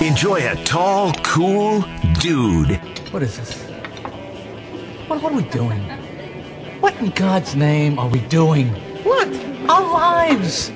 Enjoy 0.00 0.48
a 0.48 0.54
tall, 0.64 1.12
cool 1.22 1.84
dude. 2.20 2.80
What 3.12 3.22
is 3.22 3.36
this? 3.36 3.62
What, 5.08 5.22
what 5.22 5.32
are 5.32 5.36
we 5.36 5.42
doing? 5.44 5.80
What 6.80 6.96
in 6.96 7.10
God's 7.10 7.56
name 7.56 7.98
are 7.98 8.08
we 8.08 8.20
doing? 8.20 8.68
What? 9.04 9.28
Our 9.68 9.92
lives! 9.92 10.68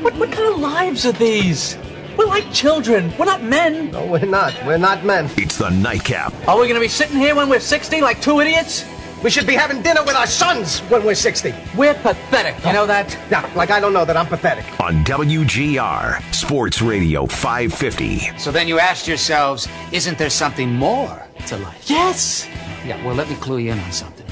What, 0.00 0.14
what 0.16 0.30
kind 0.30 0.54
of 0.54 0.60
lives 0.60 1.06
are 1.06 1.12
these? 1.12 1.76
We're 2.16 2.26
like 2.26 2.52
children. 2.52 3.12
We're 3.18 3.24
not 3.24 3.42
men. 3.42 3.90
No, 3.90 4.06
we're 4.06 4.26
not. 4.26 4.54
We're 4.66 4.76
not 4.78 5.04
men. 5.04 5.30
It's 5.36 5.56
the 5.56 5.70
nightcap 5.70 6.34
Are 6.46 6.60
we 6.60 6.68
gonna 6.68 6.80
be 6.80 6.88
sitting 6.88 7.16
here 7.16 7.34
when 7.34 7.48
we're 7.48 7.60
60 7.60 8.00
like 8.02 8.20
two 8.20 8.40
idiots? 8.40 8.84
We 9.22 9.28
should 9.28 9.46
be 9.46 9.54
having 9.54 9.82
dinner 9.82 10.02
with 10.02 10.16
our 10.16 10.26
sons 10.26 10.80
when 10.88 11.04
we're 11.04 11.14
60. 11.14 11.54
We're 11.76 11.92
pathetic. 11.94 12.56
You 12.64 12.72
know 12.72 12.86
that? 12.86 13.16
Yeah, 13.30 13.50
like 13.54 13.70
I 13.70 13.78
don't 13.78 13.92
know 13.92 14.06
that 14.06 14.16
I'm 14.16 14.26
pathetic. 14.26 14.64
on 14.80 15.04
WGR 15.04 16.22
Sports 16.34 16.80
Radio 16.80 17.26
550. 17.26 18.38
So 18.38 18.50
then 18.50 18.66
you 18.66 18.78
asked 18.78 19.06
yourselves, 19.06 19.68
isn't 19.92 20.16
there 20.16 20.30
something 20.30 20.72
more 20.72 21.22
to 21.48 21.56
life? 21.58 21.90
Yes! 21.90 22.48
Yeah, 22.86 23.04
well, 23.04 23.14
let 23.14 23.28
me 23.28 23.36
clue 23.36 23.58
you 23.58 23.72
in 23.72 23.78
on 23.78 23.92
something. 23.92 24.26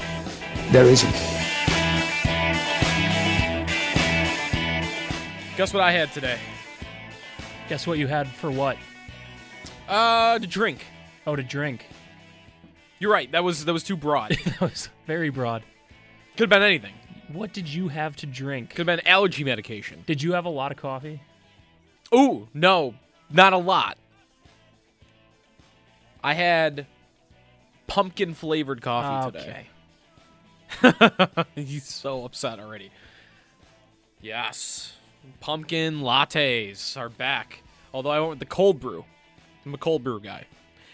There 0.71 0.85
isn't. 0.85 1.13
Guess 5.55 5.73
what 5.73 5.83
I 5.83 5.91
had 5.91 6.11
today? 6.13 6.39
Guess 7.67 7.85
what 7.85 7.99
you 7.99 8.07
had 8.07 8.27
for 8.27 8.49
what? 8.49 8.77
Uh, 9.87 10.39
to 10.39 10.47
drink. 10.47 10.85
Oh, 11.27 11.35
to 11.35 11.43
drink. 11.43 11.85
You're 12.99 13.11
right. 13.11 13.31
That 13.31 13.43
was 13.43 13.65
that 13.65 13.73
was 13.73 13.83
too 13.83 13.97
broad. 13.97 14.37
That 14.45 14.61
was 14.61 14.89
very 15.07 15.29
broad. 15.29 15.63
Could 16.31 16.41
have 16.41 16.49
been 16.49 16.61
anything. 16.61 16.93
What 17.31 17.53
did 17.53 17.67
you 17.67 17.87
have 17.87 18.15
to 18.17 18.25
drink? 18.25 18.71
Could 18.71 18.87
have 18.87 18.97
been 18.97 19.07
allergy 19.07 19.43
medication. 19.43 20.03
Did 20.05 20.21
you 20.21 20.33
have 20.33 20.45
a 20.45 20.49
lot 20.49 20.71
of 20.71 20.77
coffee? 20.77 21.21
Ooh, 22.13 22.47
no, 22.53 22.95
not 23.29 23.53
a 23.53 23.57
lot. 23.57 23.97
I 26.23 26.33
had 26.33 26.87
pumpkin 27.87 28.33
flavored 28.33 28.81
coffee 28.81 29.37
ah, 29.37 29.63
today. 30.83 31.45
He's 31.55 31.85
so 31.85 32.25
upset 32.25 32.59
already. 32.59 32.91
Yes. 34.21 34.93
Pumpkin 35.39 36.01
lattes 36.01 36.97
are 36.97 37.09
back. 37.09 37.61
Although 37.93 38.09
I 38.09 38.19
went 38.19 38.31
with 38.31 38.39
the 38.39 38.45
cold 38.45 38.79
brew. 38.79 39.05
I'm 39.65 39.73
a 39.73 39.77
cold 39.77 40.03
brew 40.03 40.19
guy. 40.19 40.45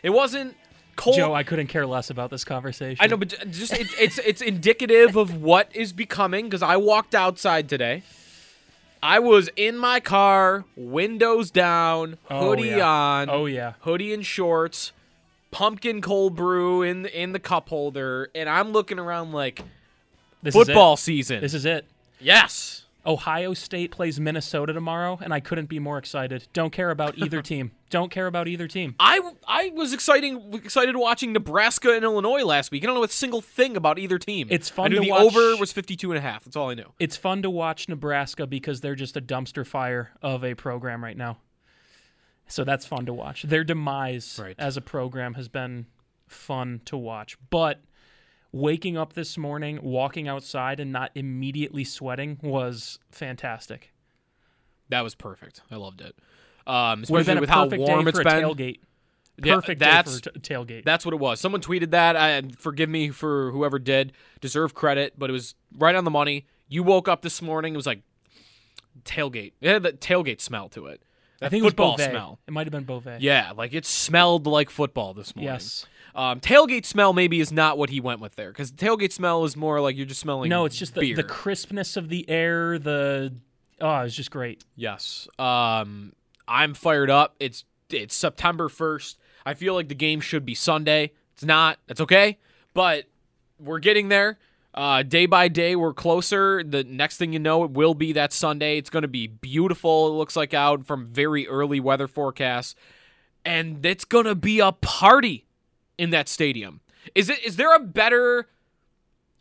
It 0.03 0.09
wasn't 0.09 0.55
cold. 0.95 1.15
Joe, 1.17 1.33
I 1.33 1.43
couldn't 1.43 1.67
care 1.67 1.85
less 1.85 2.09
about 2.09 2.29
this 2.29 2.43
conversation. 2.43 2.97
I 3.03 3.07
know, 3.07 3.17
but 3.17 3.29
just 3.51 3.73
it, 3.73 3.87
it's 3.99 4.17
it's 4.19 4.41
indicative 4.41 5.15
of 5.15 5.41
what 5.41 5.69
is 5.75 5.93
becoming. 5.93 6.45
Because 6.45 6.61
I 6.63 6.77
walked 6.77 7.13
outside 7.15 7.67
today. 7.69 8.03
I 9.03 9.19
was 9.19 9.49
in 9.55 9.77
my 9.77 9.99
car, 9.99 10.65
windows 10.75 11.51
down, 11.51 12.17
Oh, 12.29 12.49
hoodie 12.49 12.69
yeah. 12.69 12.87
on. 12.89 13.29
Oh, 13.29 13.45
yeah. 13.45 13.73
hoodie 13.81 14.13
and 14.13 14.25
shorts, 14.25 14.93
pumpkin 15.51 16.01
cold 16.01 16.35
brew 16.35 16.81
in 16.81 17.05
in 17.07 17.31
the 17.31 17.39
cup 17.39 17.69
holder, 17.69 18.29
and 18.33 18.49
I'm 18.49 18.71
looking 18.71 18.97
around 18.97 19.31
like 19.31 19.61
This 20.41 20.55
is 20.55 20.65
football 20.65 20.97
season. 20.97 21.41
This 21.41 21.53
is 21.53 21.65
it. 21.65 21.85
yes. 22.19 22.84
Ohio 23.05 23.53
State 23.53 23.91
plays 23.91 24.19
Minnesota 24.19 24.73
tomorrow, 24.73 25.19
and 25.21 25.33
I 25.33 25.39
couldn't 25.39 25.67
be 25.69 25.79
more 25.79 25.97
excited. 25.97 26.47
Don't 26.53 26.71
care 26.71 26.89
about 26.91 27.17
either 27.19 27.41
team. 27.41 27.71
Don't 27.89 28.11
care 28.11 28.27
about 28.27 28.47
either 28.47 28.67
team. 28.67 28.95
I, 28.99 29.19
I 29.47 29.69
was 29.73 29.93
exciting 29.93 30.53
excited 30.53 30.95
watching 30.95 31.31
Nebraska 31.33 31.93
and 31.93 32.03
Illinois 32.03 32.43
last 32.43 32.71
week. 32.71 32.83
I 32.83 32.87
don't 32.87 32.95
know 32.95 33.03
a 33.03 33.09
single 33.09 33.41
thing 33.41 33.77
about 33.77 33.99
either 33.99 34.17
team. 34.17 34.47
It's 34.49 34.69
fun 34.69 34.85
I 34.85 34.89
knew 34.89 34.95
to 34.95 35.01
the 35.01 35.11
watch- 35.11 35.21
over 35.35 35.55
was 35.57 35.71
52 35.71 36.11
and 36.11 36.17
a 36.17 36.21
half. 36.21 36.43
That's 36.43 36.55
all 36.55 36.69
I 36.69 36.73
knew. 36.73 36.91
It's 36.99 37.15
fun 37.15 37.41
to 37.43 37.49
watch 37.49 37.87
Nebraska 37.87 38.47
because 38.47 38.81
they're 38.81 38.95
just 38.95 39.15
a 39.15 39.21
dumpster 39.21 39.65
fire 39.65 40.11
of 40.21 40.43
a 40.43 40.55
program 40.55 41.03
right 41.03 41.17
now. 41.17 41.37
So 42.47 42.63
that's 42.63 42.85
fun 42.85 43.05
to 43.07 43.13
watch. 43.13 43.43
Their 43.43 43.63
demise 43.63 44.39
Right. 44.41 44.55
as 44.59 44.77
a 44.77 44.81
program 44.81 45.33
has 45.35 45.47
been 45.47 45.87
fun 46.27 46.81
to 46.85 46.97
watch. 46.97 47.37
But 47.49 47.81
waking 48.55 48.95
up 48.97 49.11
this 49.13 49.37
morning, 49.37 49.77
walking 49.83 50.29
outside, 50.29 50.79
and 50.79 50.89
not 50.91 51.11
immediately 51.13 51.83
sweating 51.83 52.39
was 52.41 52.97
fantastic. 53.11 53.91
That 54.87 55.01
was 55.01 55.13
perfect. 55.13 55.61
I 55.69 55.75
loved 55.75 55.99
it. 55.99 56.15
Um, 56.65 57.03
especially 57.03 57.39
with 57.41 57.49
how 57.49 57.67
warm 57.67 58.07
it's 58.07 58.17
been. 58.17 58.27
tailgate. 58.27 58.79
Yeah, 59.43 59.55
Perfect 59.55 59.79
that's- 59.81 60.21
day 60.21 60.29
for 60.31 60.37
a 60.37 60.39
t- 60.41 60.53
tailgate. 60.53 60.85
That's 60.85 61.03
what 61.03 61.13
it 61.13 61.19
was. 61.19 61.41
Someone 61.41 61.59
tweeted 61.59 61.91
that. 61.91 62.15
I, 62.15 62.41
forgive 62.57 62.87
me 62.89 63.09
for 63.09 63.51
whoever 63.51 63.77
did. 63.77 64.13
Deserve 64.39 64.73
credit, 64.73 65.19
but 65.19 65.29
it 65.29 65.33
was 65.33 65.55
right 65.77 65.93
on 65.93 66.05
the 66.05 66.11
money. 66.11 66.45
You 66.69 66.83
woke 66.83 67.09
up 67.09 67.21
this 67.21 67.41
morning. 67.41 67.73
It 67.73 67.77
was 67.77 67.85
like 67.85 68.01
tailgate. 69.03 69.51
It 69.59 69.69
had 69.73 69.83
the 69.83 69.91
tailgate 69.91 70.39
smell 70.39 70.69
to 70.69 70.85
it. 70.85 71.01
I 71.41 71.45
That 71.47 71.49
think 71.51 71.61
it 71.61 71.63
was 71.65 71.71
football 71.71 71.97
Beauvais. 71.97 72.11
smell. 72.11 72.39
It 72.47 72.51
might 72.51 72.65
have 72.65 72.71
been 72.71 72.85
Beauvais. 72.85 73.17
Yeah, 73.19 73.51
like 73.51 73.73
it 73.73 73.85
smelled 73.85 74.47
like 74.47 74.69
football 74.69 75.13
this 75.13 75.35
morning. 75.35 75.51
Yes. 75.53 75.85
Um, 76.15 76.39
tailgate 76.39 76.85
smell 76.85 77.11
maybe 77.11 77.41
is 77.41 77.51
not 77.51 77.77
what 77.77 77.89
he 77.89 77.99
went 77.99 78.21
with 78.21 78.35
there 78.35 78.49
because 78.49 78.71
tailgate 78.71 79.11
smell 79.11 79.43
is 79.43 79.57
more 79.57 79.81
like 79.81 79.97
you're 79.97 80.05
just 80.05 80.21
smelling. 80.21 80.49
No, 80.49 80.63
it's 80.63 80.77
just 80.77 80.95
the, 80.95 81.13
the 81.13 81.23
crispness 81.23 81.97
of 81.97 82.07
the 82.07 82.27
air. 82.29 82.79
The 82.79 83.33
oh, 83.81 83.99
it's 83.99 84.15
just 84.15 84.31
great. 84.31 84.63
Yes. 84.77 85.27
Um, 85.37 86.13
I'm 86.47 86.73
fired 86.73 87.09
up. 87.09 87.35
It's 87.41 87.65
it's 87.89 88.15
September 88.15 88.69
1st. 88.69 89.17
I 89.45 89.53
feel 89.55 89.73
like 89.73 89.89
the 89.89 89.95
game 89.95 90.21
should 90.21 90.45
be 90.45 90.55
Sunday. 90.55 91.11
It's 91.33 91.43
not. 91.43 91.79
That's 91.87 92.01
okay. 92.01 92.37
But 92.73 93.05
we're 93.59 93.79
getting 93.79 94.07
there. 94.07 94.39
Uh, 94.73 95.03
day 95.03 95.25
by 95.25 95.47
day, 95.47 95.75
we're 95.75 95.93
closer. 95.93 96.63
The 96.63 96.83
next 96.83 97.17
thing 97.17 97.31
you 97.31 97.39
know, 97.39 97.63
it 97.63 97.71
will 97.71 97.93
be 97.93 98.13
that 98.13 98.33
Sunday. 98.33 98.77
It's 98.77 98.89
going 98.89 99.03
to 99.03 99.07
be 99.07 99.27
beautiful. 99.27 100.07
It 100.07 100.11
looks 100.11 100.35
like 100.35 100.53
out 100.53 100.85
from 100.85 101.07
very 101.07 101.47
early 101.47 101.79
weather 101.79 102.07
forecasts, 102.07 102.75
and 103.45 103.85
it's 103.85 104.03
going 104.03 104.25
to 104.25 104.35
be 104.35 104.59
a 104.59 104.73
party 104.73 105.44
in 105.97 106.09
that 106.11 106.27
stadium. 106.29 106.81
Is 107.13 107.29
it? 107.29 107.43
Is 107.45 107.55
there 107.57 107.75
a 107.75 107.79
better? 107.79 108.47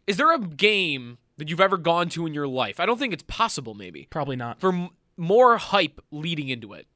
Is 0.06 0.16
there 0.19 0.32
a 0.34 0.38
game 0.38 1.19
that 1.38 1.48
you've 1.48 1.60
ever 1.60 1.76
gone 1.78 2.09
to 2.10 2.26
in 2.26 2.34
your 2.34 2.47
life? 2.47 2.78
I 2.78 2.87
don't 2.87 2.98
think 2.98 3.12
it's 3.15 3.25
possible. 3.26 3.75
Maybe 3.75 4.06
Probably 4.10 4.37
not. 4.37 4.60
for 4.60 4.72
m- 4.72 4.91
more 5.16 5.56
hype 5.56 6.00
leading 6.10 6.48
into 6.48 6.72
it. 6.75 6.87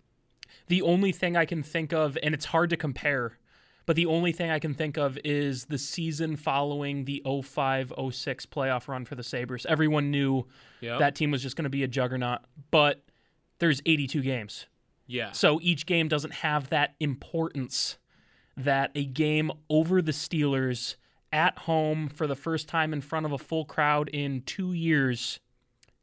The 0.66 0.82
only 0.82 1.12
thing 1.12 1.36
I 1.36 1.46
can 1.46 1.62
think 1.62 1.92
of, 1.92 2.18
and 2.22 2.34
it's 2.34 2.44
hard 2.46 2.68
to 2.70 2.76
compare, 2.76 3.38
but 3.86 3.96
the 3.96 4.04
only 4.04 4.32
thing 4.32 4.50
I 4.50 4.58
can 4.58 4.74
think 4.74 4.98
of 4.98 5.18
is 5.24 5.64
the 5.66 5.78
season 5.78 6.36
following 6.36 7.06
the 7.06 7.22
05 7.24 7.92
06 8.12 8.46
playoff 8.46 8.86
run 8.88 9.06
for 9.06 9.14
the 9.14 9.22
Sabres. 9.22 9.64
Everyone 9.66 10.10
knew 10.10 10.46
Yeah. 10.82 10.98
that 10.98 11.14
team 11.14 11.30
was 11.30 11.42
just 11.42 11.56
going 11.56 11.64
to 11.64 11.70
be 11.70 11.82
a 11.84 11.88
juggernaut, 11.88 12.40
but 12.70 13.02
there's 13.60 13.80
82 13.86 14.20
games. 14.20 14.66
Yeah. 15.06 15.32
So 15.32 15.58
each 15.62 15.86
game 15.86 16.08
doesn't 16.08 16.34
have 16.34 16.68
that 16.68 16.94
importance 17.00 17.96
that 18.58 18.90
a 18.94 19.04
game 19.04 19.50
over 19.70 20.02
the 20.02 20.12
Steelers 20.12 20.96
at 21.32 21.58
home 21.60 22.08
for 22.08 22.26
the 22.26 22.34
first 22.34 22.68
time 22.68 22.92
in 22.92 23.00
front 23.00 23.24
of 23.24 23.32
a 23.32 23.38
full 23.38 23.64
crowd 23.64 24.08
in 24.08 24.42
two 24.42 24.72
years 24.72 25.40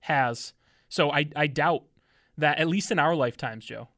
has. 0.01 0.53
So 0.87 1.11
I, 1.11 1.27
I 1.35 1.47
doubt 1.47 1.83
that, 2.37 2.57
at 2.57 2.67
least 2.67 2.91
in 2.91 2.99
our 2.99 3.15
lifetimes, 3.15 3.65
Joe, 3.65 3.89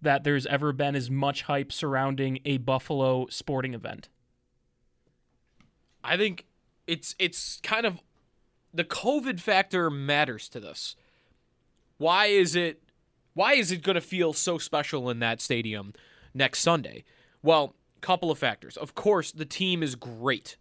that 0.00 0.24
there's 0.24 0.46
ever 0.46 0.72
been 0.72 0.96
as 0.96 1.10
much 1.10 1.42
hype 1.42 1.72
surrounding 1.72 2.38
a 2.44 2.56
Buffalo 2.58 3.26
sporting 3.28 3.74
event. 3.74 4.08
I 6.02 6.16
think 6.16 6.46
it's 6.86 7.14
it's 7.18 7.60
kind 7.62 7.84
of 7.84 8.00
the 8.72 8.84
COVID 8.84 9.40
factor 9.40 9.90
matters 9.90 10.48
to 10.50 10.60
this. 10.60 10.96
Why 11.98 12.26
is 12.26 12.56
it 12.56 12.82
Why 13.34 13.52
is 13.52 13.70
it 13.70 13.82
going 13.82 13.96
to 13.96 14.00
feel 14.00 14.32
so 14.32 14.56
special 14.56 15.10
in 15.10 15.18
that 15.18 15.42
stadium 15.42 15.92
next 16.32 16.60
Sunday? 16.60 17.04
Well, 17.42 17.74
couple 18.00 18.30
of 18.30 18.38
factors. 18.38 18.76
Of 18.76 18.94
course, 18.94 19.32
the 19.32 19.44
team 19.44 19.82
is 19.82 19.94
great, 19.94 20.56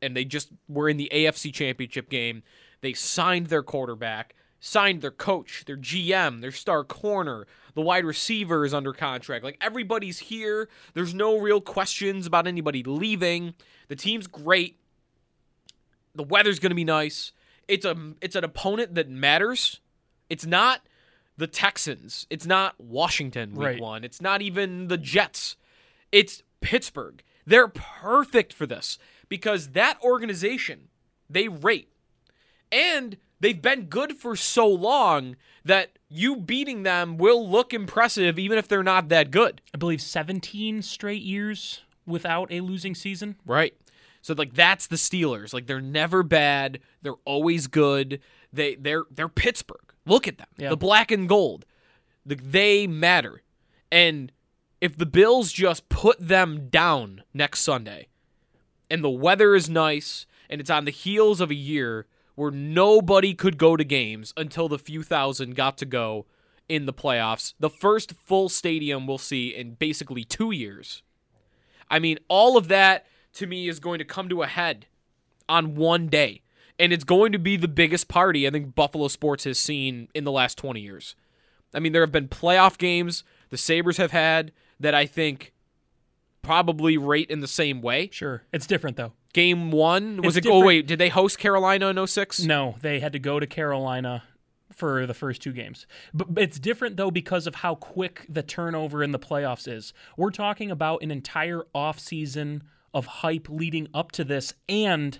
and 0.00 0.16
they 0.16 0.24
just 0.24 0.50
were 0.68 0.88
in 0.88 0.96
the 0.96 1.10
AFC 1.12 1.52
Championship 1.52 2.08
game. 2.08 2.42
They 2.80 2.92
signed 2.92 3.46
their 3.46 3.62
quarterback, 3.62 4.34
signed 4.60 5.02
their 5.02 5.10
coach, 5.10 5.64
their 5.66 5.76
GM, 5.76 6.40
their 6.40 6.52
star 6.52 6.84
corner, 6.84 7.46
the 7.74 7.80
wide 7.80 8.04
receiver 8.04 8.64
is 8.64 8.74
under 8.74 8.92
contract. 8.92 9.44
Like 9.44 9.58
everybody's 9.60 10.18
here. 10.18 10.68
There's 10.94 11.14
no 11.14 11.38
real 11.38 11.60
questions 11.60 12.26
about 12.26 12.46
anybody 12.46 12.82
leaving. 12.82 13.54
The 13.88 13.96
team's 13.96 14.26
great. 14.26 14.78
The 16.14 16.22
weather's 16.22 16.58
going 16.58 16.70
to 16.70 16.76
be 16.76 16.84
nice. 16.84 17.32
It's 17.68 17.84
a 17.86 17.96
it's 18.20 18.36
an 18.36 18.44
opponent 18.44 18.94
that 18.96 19.08
matters. 19.08 19.80
It's 20.28 20.44
not 20.44 20.82
the 21.36 21.46
Texans. 21.46 22.26
It's 22.28 22.46
not 22.46 22.78
Washington 22.78 23.52
week 23.52 23.66
Right. 23.66 23.80
1. 23.80 24.04
It's 24.04 24.20
not 24.20 24.42
even 24.42 24.88
the 24.88 24.98
Jets. 24.98 25.56
It's 26.10 26.42
Pittsburgh. 26.62 27.22
They're 27.46 27.68
perfect 27.68 28.52
for 28.52 28.66
this 28.66 28.98
because 29.28 29.68
that 29.70 29.98
organization 30.02 30.88
they 31.28 31.48
rate 31.48 31.88
and 32.70 33.16
they've 33.40 33.60
been 33.60 33.86
good 33.86 34.16
for 34.16 34.36
so 34.36 34.66
long 34.66 35.36
that 35.64 35.98
you 36.08 36.36
beating 36.36 36.82
them 36.82 37.16
will 37.16 37.48
look 37.48 37.74
impressive 37.74 38.38
even 38.38 38.58
if 38.58 38.68
they're 38.68 38.82
not 38.82 39.08
that 39.08 39.30
good. 39.30 39.60
I 39.74 39.78
believe 39.78 40.00
17 40.00 40.82
straight 40.82 41.22
years 41.22 41.82
without 42.06 42.52
a 42.52 42.60
losing 42.60 42.94
season. 42.94 43.36
Right. 43.46 43.74
So 44.22 44.34
like 44.34 44.54
that's 44.54 44.86
the 44.86 44.96
Steelers. 44.96 45.52
Like 45.52 45.66
they're 45.66 45.80
never 45.80 46.22
bad. 46.22 46.80
They're 47.02 47.14
always 47.24 47.66
good. 47.66 48.20
They 48.52 48.76
they're 48.76 49.04
they're 49.10 49.28
Pittsburgh. 49.28 49.92
Look 50.06 50.26
at 50.26 50.38
them. 50.38 50.48
Yeah. 50.56 50.70
The 50.70 50.76
black 50.76 51.10
and 51.10 51.28
gold. 51.28 51.64
The, 52.24 52.36
they 52.36 52.86
matter. 52.86 53.42
And 53.90 54.32
if 54.82 54.98
the 54.98 55.06
Bills 55.06 55.52
just 55.52 55.88
put 55.88 56.18
them 56.18 56.68
down 56.68 57.22
next 57.32 57.60
Sunday 57.60 58.08
and 58.90 59.02
the 59.02 59.08
weather 59.08 59.54
is 59.54 59.70
nice 59.70 60.26
and 60.50 60.60
it's 60.60 60.70
on 60.70 60.86
the 60.86 60.90
heels 60.90 61.40
of 61.40 61.52
a 61.52 61.54
year 61.54 62.08
where 62.34 62.50
nobody 62.50 63.32
could 63.32 63.58
go 63.58 63.76
to 63.76 63.84
games 63.84 64.34
until 64.36 64.68
the 64.68 64.80
few 64.80 65.04
thousand 65.04 65.54
got 65.54 65.78
to 65.78 65.86
go 65.86 66.26
in 66.68 66.86
the 66.86 66.92
playoffs, 66.92 67.54
the 67.60 67.70
first 67.70 68.12
full 68.12 68.48
stadium 68.48 69.06
we'll 69.06 69.18
see 69.18 69.54
in 69.54 69.74
basically 69.74 70.24
2 70.24 70.50
years. 70.50 71.04
I 71.88 72.00
mean, 72.00 72.18
all 72.26 72.56
of 72.56 72.66
that 72.66 73.06
to 73.34 73.46
me 73.46 73.68
is 73.68 73.78
going 73.78 74.00
to 74.00 74.04
come 74.04 74.28
to 74.30 74.42
a 74.42 74.48
head 74.48 74.86
on 75.48 75.76
one 75.76 76.08
day. 76.08 76.42
And 76.76 76.92
it's 76.92 77.04
going 77.04 77.30
to 77.30 77.38
be 77.38 77.56
the 77.56 77.68
biggest 77.68 78.08
party 78.08 78.48
I 78.48 78.50
think 78.50 78.74
Buffalo 78.74 79.06
sports 79.06 79.44
has 79.44 79.58
seen 79.58 80.08
in 80.12 80.24
the 80.24 80.32
last 80.32 80.58
20 80.58 80.80
years. 80.80 81.14
I 81.72 81.78
mean, 81.78 81.92
there 81.92 82.02
have 82.02 82.10
been 82.10 82.26
playoff 82.26 82.78
games 82.78 83.22
the 83.50 83.58
Sabres 83.58 83.98
have 83.98 84.10
had 84.10 84.50
that 84.82 84.94
I 84.94 85.06
think 85.06 85.52
probably 86.42 86.98
rate 86.98 87.30
in 87.30 87.40
the 87.40 87.48
same 87.48 87.80
way. 87.80 88.10
Sure. 88.12 88.42
It's 88.52 88.66
different 88.66 88.96
though. 88.96 89.12
Game 89.32 89.70
one 89.70 90.20
was 90.22 90.36
It's 90.36 90.46
it? 90.46 90.50
Oh 90.50 90.64
wait, 90.64 90.86
did 90.86 90.98
they 90.98 91.08
host 91.08 91.38
Carolina 91.38 91.88
in 91.88 92.06
06? 92.06 92.44
No, 92.44 92.76
they 92.82 93.00
had 93.00 93.12
to 93.14 93.18
go 93.18 93.40
to 93.40 93.46
Carolina 93.46 94.24
for 94.72 95.06
the 95.06 95.14
first 95.14 95.40
two 95.40 95.52
games. 95.52 95.86
But 96.12 96.34
but 96.34 96.42
it's 96.42 96.58
different 96.58 96.96
though 96.96 97.10
because 97.10 97.46
of 97.46 97.56
how 97.56 97.74
quick 97.76 98.26
the 98.28 98.42
turnover 98.42 99.02
in 99.02 99.12
the 99.12 99.18
playoffs 99.18 99.66
is. 99.72 99.94
We're 100.16 100.30
talking 100.30 100.70
about 100.70 101.02
an 101.02 101.10
entire 101.10 101.62
offseason 101.74 102.62
of 102.92 103.06
hype 103.06 103.48
leading 103.48 103.88
up 103.94 104.12
to 104.12 104.24
this 104.24 104.52
and 104.68 105.18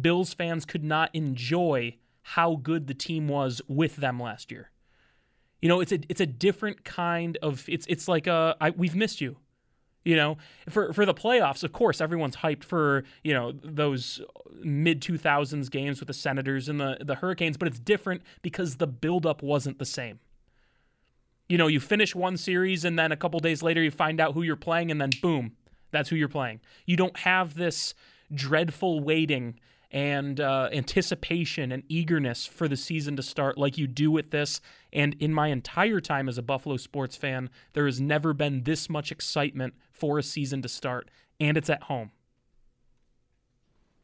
Bills 0.00 0.34
fans 0.34 0.64
could 0.64 0.82
not 0.82 1.10
enjoy 1.12 1.96
how 2.22 2.56
good 2.56 2.86
the 2.88 2.94
team 2.94 3.28
was 3.28 3.62
with 3.68 3.96
them 3.96 4.18
last 4.18 4.50
year. 4.50 4.70
You 5.64 5.68
know, 5.68 5.80
it's 5.80 5.92
a 5.92 5.98
it's 6.10 6.20
a 6.20 6.26
different 6.26 6.84
kind 6.84 7.38
of 7.40 7.64
it's 7.70 7.86
it's 7.88 8.06
like 8.06 8.28
uh 8.28 8.54
I, 8.60 8.68
we've 8.68 8.94
missed 8.94 9.22
you. 9.22 9.38
You 10.04 10.14
know, 10.14 10.36
for 10.68 10.92
for 10.92 11.06
the 11.06 11.14
playoffs, 11.14 11.64
of 11.64 11.72
course, 11.72 12.02
everyone's 12.02 12.36
hyped 12.36 12.64
for 12.64 13.04
you 13.22 13.32
know 13.32 13.52
those 13.62 14.20
mid 14.62 15.00
two 15.00 15.16
thousands 15.16 15.70
games 15.70 16.00
with 16.00 16.08
the 16.08 16.12
Senators 16.12 16.68
and 16.68 16.78
the 16.78 16.98
the 17.00 17.14
Hurricanes, 17.14 17.56
but 17.56 17.66
it's 17.66 17.78
different 17.78 18.20
because 18.42 18.76
the 18.76 18.86
buildup 18.86 19.42
wasn't 19.42 19.78
the 19.78 19.86
same. 19.86 20.18
You 21.48 21.56
know, 21.56 21.66
you 21.66 21.80
finish 21.80 22.14
one 22.14 22.36
series 22.36 22.84
and 22.84 22.98
then 22.98 23.10
a 23.10 23.16
couple 23.16 23.40
days 23.40 23.62
later 23.62 23.82
you 23.82 23.90
find 23.90 24.20
out 24.20 24.34
who 24.34 24.42
you're 24.42 24.56
playing, 24.56 24.90
and 24.90 25.00
then 25.00 25.12
boom, 25.22 25.52
that's 25.90 26.10
who 26.10 26.16
you're 26.16 26.28
playing. 26.28 26.60
You 26.84 26.98
don't 26.98 27.16
have 27.20 27.54
this 27.54 27.94
dreadful 28.34 29.00
waiting 29.00 29.58
and 29.90 30.40
uh, 30.40 30.68
anticipation 30.72 31.70
and 31.72 31.82
eagerness 31.88 32.46
for 32.46 32.66
the 32.68 32.76
season 32.76 33.16
to 33.16 33.22
start 33.22 33.56
like 33.56 33.78
you 33.78 33.86
do 33.86 34.10
with 34.10 34.30
this. 34.30 34.60
And 34.92 35.14
in 35.20 35.32
my 35.32 35.48
entire 35.48 36.00
time 36.00 36.28
as 36.28 36.38
a 36.38 36.42
Buffalo 36.42 36.76
sports 36.76 37.16
fan, 37.16 37.50
there 37.72 37.86
has 37.86 38.00
never 38.00 38.32
been 38.32 38.64
this 38.64 38.88
much 38.90 39.12
excitement 39.12 39.74
for 39.92 40.18
a 40.18 40.22
season 40.22 40.62
to 40.62 40.68
start, 40.68 41.10
and 41.38 41.56
it's 41.56 41.70
at 41.70 41.84
home. 41.84 42.10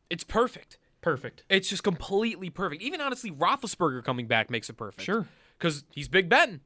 It's 0.09 0.25
perfect. 0.25 0.79
Perfect. 1.01 1.45
It's 1.49 1.69
just 1.69 1.83
completely 1.83 2.51
perfect. 2.51 2.83
Even 2.83 3.01
honestly, 3.01 3.31
Roethlisberger 3.31 4.05
coming 4.05 4.27
back 4.27 4.51
makes 4.51 4.69
it 4.69 4.75
perfect. 4.75 5.03
Sure. 5.03 5.27
because 5.59 5.85
he's 5.95 6.09
Big 6.09 6.29
Ben, 6.29 6.61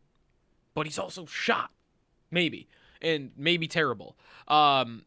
but 0.74 0.86
he's 0.86 0.98
also 0.98 1.24
shot, 1.26 1.70
maybe, 2.30 2.68
and 3.00 3.30
maybe 3.36 3.68
terrible. 3.68 4.16
Um, 4.48 5.04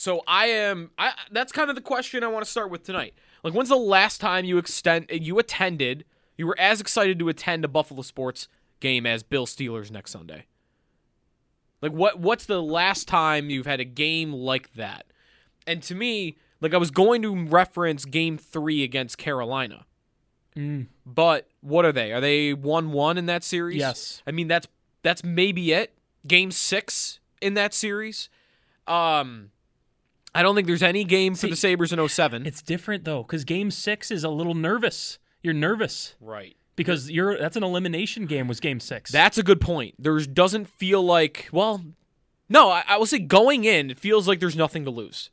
so 0.00 0.22
I 0.26 0.46
am. 0.46 0.92
I 0.96 1.12
that's 1.30 1.52
kind 1.52 1.68
of 1.68 1.76
the 1.76 1.82
question 1.82 2.24
I 2.24 2.28
want 2.28 2.42
to 2.42 2.50
start 2.50 2.70
with 2.70 2.84
tonight. 2.84 3.12
Like, 3.44 3.52
when's 3.52 3.68
the 3.68 3.76
last 3.76 4.18
time 4.18 4.46
you 4.46 4.56
extend 4.56 5.08
you 5.10 5.38
attended? 5.38 6.06
You 6.38 6.46
were 6.46 6.58
as 6.58 6.80
excited 6.80 7.18
to 7.18 7.28
attend 7.28 7.66
a 7.66 7.68
Buffalo 7.68 8.00
sports 8.00 8.48
game 8.80 9.04
as 9.04 9.22
Bill 9.22 9.44
Steelers 9.44 9.90
next 9.90 10.12
Sunday. 10.12 10.46
Like, 11.82 11.92
what 11.92 12.18
what's 12.18 12.46
the 12.46 12.62
last 12.62 13.08
time 13.08 13.50
you've 13.50 13.66
had 13.66 13.78
a 13.78 13.84
game 13.84 14.32
like 14.32 14.72
that? 14.72 15.04
And 15.66 15.82
to 15.82 15.94
me, 15.94 16.38
like 16.62 16.72
I 16.72 16.78
was 16.78 16.90
going 16.90 17.20
to 17.20 17.36
reference 17.36 18.06
Game 18.06 18.38
Three 18.38 18.82
against 18.82 19.18
Carolina. 19.18 19.84
Mm. 20.56 20.86
But 21.04 21.46
what 21.60 21.84
are 21.84 21.92
they? 21.92 22.10
Are 22.14 22.22
they 22.22 22.54
one 22.54 22.92
one 22.92 23.18
in 23.18 23.26
that 23.26 23.44
series? 23.44 23.76
Yes. 23.76 24.22
I 24.26 24.30
mean 24.30 24.48
that's 24.48 24.66
that's 25.02 25.22
maybe 25.22 25.72
it. 25.72 25.92
Game 26.26 26.52
six 26.52 27.20
in 27.42 27.52
that 27.52 27.74
series. 27.74 28.30
Um 28.86 29.50
I 30.34 30.42
don't 30.42 30.54
think 30.54 30.66
there's 30.66 30.82
any 30.82 31.04
game 31.04 31.34
for 31.34 31.48
the 31.48 31.56
Sabres 31.56 31.92
in 31.92 32.08
07. 32.08 32.46
It's 32.46 32.62
different 32.62 33.04
though, 33.04 33.22
because 33.22 33.44
Game 33.44 33.70
Six 33.70 34.10
is 34.10 34.24
a 34.24 34.28
little 34.28 34.54
nervous. 34.54 35.18
You're 35.42 35.54
nervous 35.54 36.14
right. 36.20 36.56
because 36.76 37.10
you're 37.10 37.36
that's 37.38 37.56
an 37.56 37.62
elimination 37.64 38.26
game. 38.26 38.46
Was 38.46 38.60
Game 38.60 38.78
Six? 38.80 39.10
That's 39.10 39.38
a 39.38 39.42
good 39.42 39.60
point. 39.60 39.94
There 39.98 40.18
doesn't 40.20 40.66
feel 40.68 41.02
like 41.02 41.48
well 41.52 41.82
no, 42.48 42.68
I, 42.70 42.82
I 42.88 42.96
will 42.98 43.06
say 43.06 43.20
going 43.20 43.64
in, 43.64 43.90
it 43.90 43.98
feels 43.98 44.26
like 44.26 44.40
there's 44.40 44.56
nothing 44.56 44.84
to 44.84 44.90
lose 44.90 45.30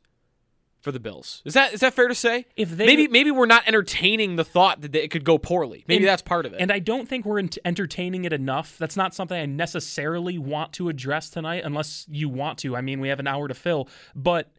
for 0.80 0.92
the 0.92 1.00
Bills. 1.00 1.42
Is 1.44 1.54
that 1.54 1.74
is 1.74 1.80
that 1.80 1.92
fair 1.94 2.08
to 2.08 2.14
say? 2.14 2.46
If 2.56 2.70
they- 2.70 2.86
maybe 2.86 3.08
maybe 3.08 3.30
we're 3.30 3.46
not 3.46 3.66
entertaining 3.66 4.36
the 4.36 4.44
thought 4.44 4.80
that 4.80 4.94
it 4.94 5.10
could 5.10 5.24
go 5.24 5.36
poorly. 5.36 5.84
Maybe 5.88 6.04
And- 6.04 6.08
that's 6.08 6.22
part 6.22 6.46
of 6.46 6.54
it. 6.54 6.60
And 6.60 6.72
I 6.72 6.78
don't 6.78 7.08
think 7.08 7.24
we're 7.26 7.40
ent- 7.40 7.58
entertaining 7.64 8.24
it 8.24 8.32
enough. 8.32 8.78
That's 8.78 8.96
not 8.96 9.14
something 9.14 9.38
I 9.38 9.46
necessarily 9.46 10.38
want 10.38 10.72
to 10.74 10.88
address 10.88 11.28
tonight, 11.30 11.62
unless 11.64 12.06
you 12.08 12.28
want 12.28 12.58
to. 12.60 12.76
I 12.76 12.80
mean, 12.80 13.00
we 13.00 13.08
have 13.08 13.18
an 13.20 13.26
hour 13.26 13.48
to 13.48 13.54
fill, 13.54 13.88
but 14.14 14.50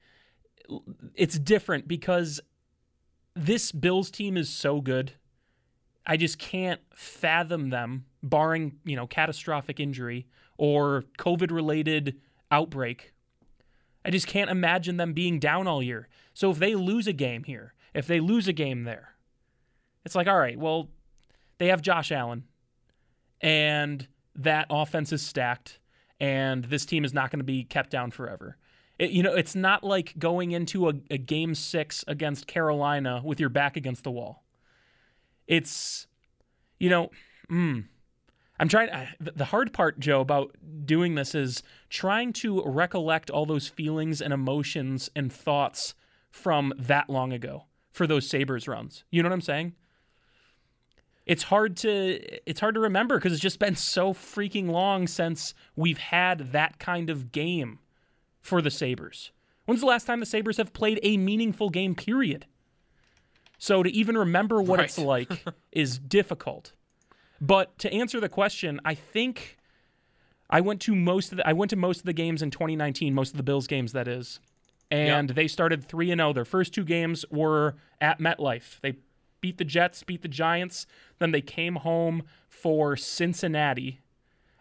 it's 1.15 1.39
different 1.39 1.87
because 1.87 2.39
this 3.35 3.71
Bills 3.71 4.11
team 4.11 4.37
is 4.37 4.49
so 4.49 4.81
good. 4.81 5.13
I 6.05 6.17
just 6.17 6.39
can't 6.39 6.81
fathom 6.93 7.69
them, 7.69 8.05
barring 8.23 8.77
you 8.85 8.95
know 8.95 9.07
catastrophic 9.07 9.79
injury 9.79 10.27
or 10.57 11.05
COVID-related 11.17 12.17
outbreak. 12.51 13.13
I 14.03 14.11
just 14.11 14.27
can't 14.27 14.49
imagine 14.49 14.97
them 14.97 15.13
being 15.13 15.39
down 15.39 15.67
all 15.67 15.83
year. 15.83 16.07
So 16.33 16.51
if 16.51 16.57
they 16.57 16.75
lose 16.75 17.07
a 17.07 17.13
game 17.13 17.43
here, 17.43 17.73
if 17.93 18.07
they 18.07 18.19
lose 18.19 18.47
a 18.47 18.53
game 18.53 18.83
there, 18.83 19.15
it's 20.05 20.15
like, 20.15 20.27
all 20.27 20.37
right, 20.37 20.57
well, 20.57 20.89
they 21.57 21.67
have 21.67 21.81
Josh 21.81 22.11
Allen, 22.11 22.45
and 23.41 24.07
that 24.35 24.67
offense 24.69 25.11
is 25.11 25.21
stacked, 25.21 25.79
and 26.19 26.63
this 26.65 26.85
team 26.85 27.03
is 27.03 27.13
not 27.13 27.29
going 27.29 27.39
to 27.39 27.45
be 27.45 27.63
kept 27.63 27.89
down 27.89 28.11
forever. 28.11 28.57
It, 28.99 29.11
you 29.11 29.23
know, 29.23 29.33
it's 29.33 29.55
not 29.55 29.83
like 29.83 30.13
going 30.19 30.51
into 30.51 30.89
a, 30.89 30.93
a 31.09 31.17
game 31.17 31.55
six 31.55 32.03
against 32.07 32.45
Carolina 32.45 33.21
with 33.23 33.39
your 33.39 33.49
back 33.49 33.77
against 33.77 34.03
the 34.03 34.11
wall. 34.11 34.43
It's, 35.47 36.05
you 36.79 36.89
know, 36.89 37.09
mm, 37.49 37.85
I'm 38.59 38.67
trying. 38.67 38.89
I, 38.91 39.09
the 39.19 39.45
hard 39.45 39.71
part, 39.71 39.99
Joe, 39.99 40.19
about 40.19 40.55
doing 40.85 41.15
this 41.15 41.33
is 41.33 41.63
trying 41.89 42.33
to 42.33 42.61
recollect 42.63 43.29
all 43.29 43.45
those 43.45 43.69
feelings 43.69 44.21
and 44.21 44.33
emotions 44.33 45.09
and 45.15 45.31
thoughts 45.31 45.95
from 46.29 46.73
that 46.77 47.09
long 47.09 47.31
ago 47.31 47.63
for 47.91 48.05
those 48.05 48.27
Sabres 48.29 48.67
runs. 48.67 49.05
You 49.09 49.23
know 49.23 49.29
what 49.29 49.33
I'm 49.33 49.41
saying? 49.41 49.75
It's 51.25 51.43
hard 51.43 51.77
to 51.77 52.19
it's 52.49 52.59
hard 52.59 52.75
to 52.75 52.81
remember 52.81 53.17
because 53.17 53.31
it's 53.31 53.41
just 53.41 53.59
been 53.59 53.75
so 53.75 54.13
freaking 54.13 54.69
long 54.69 55.07
since 55.07 55.53
we've 55.75 55.97
had 55.97 56.51
that 56.51 56.79
kind 56.79 57.09
of 57.09 57.31
game 57.31 57.79
for 58.49 58.61
the 58.61 58.71
Sabres. 58.71 59.31
When's 59.65 59.81
the 59.81 59.87
last 59.87 60.05
time 60.05 60.19
the 60.19 60.25
Sabres 60.25 60.57
have 60.57 60.73
played 60.73 60.99
a 61.03 61.15
meaningful 61.17 61.69
game, 61.69 61.93
period? 61.95 62.47
So 63.59 63.83
to 63.83 63.89
even 63.91 64.17
remember 64.17 64.61
what 64.61 64.79
it's 64.79 64.97
like 64.97 65.45
is 65.71 65.99
difficult. 65.99 66.73
But 67.39 67.77
to 67.79 67.93
answer 67.93 68.19
the 68.19 68.29
question, 68.29 68.81
I 68.83 68.95
think 68.95 69.57
I 70.49 70.61
went 70.61 70.81
to 70.81 70.95
most 70.95 71.31
of 71.31 71.37
the 71.37 71.47
I 71.47 71.53
went 71.53 71.69
to 71.69 71.75
most 71.75 71.99
of 71.99 72.05
the 72.05 72.13
games 72.13 72.41
in 72.41 72.51
2019, 72.51 73.13
most 73.13 73.31
of 73.31 73.37
the 73.37 73.43
Bills 73.43 73.67
games 73.67 73.93
that 73.93 74.07
is. 74.07 74.39
And 74.91 75.29
they 75.29 75.47
started 75.47 75.85
3 75.85 76.11
and 76.11 76.19
0. 76.19 76.33
Their 76.33 76.45
first 76.45 76.73
two 76.73 76.83
games 76.83 77.23
were 77.29 77.75
at 78.01 78.19
MetLife. 78.19 78.79
They 78.81 78.95
beat 79.39 79.59
the 79.59 79.63
Jets, 79.63 80.01
beat 80.03 80.23
the 80.23 80.27
Giants, 80.27 80.87
then 81.19 81.31
they 81.31 81.41
came 81.41 81.75
home 81.75 82.23
for 82.47 82.95
Cincinnati. 82.97 83.99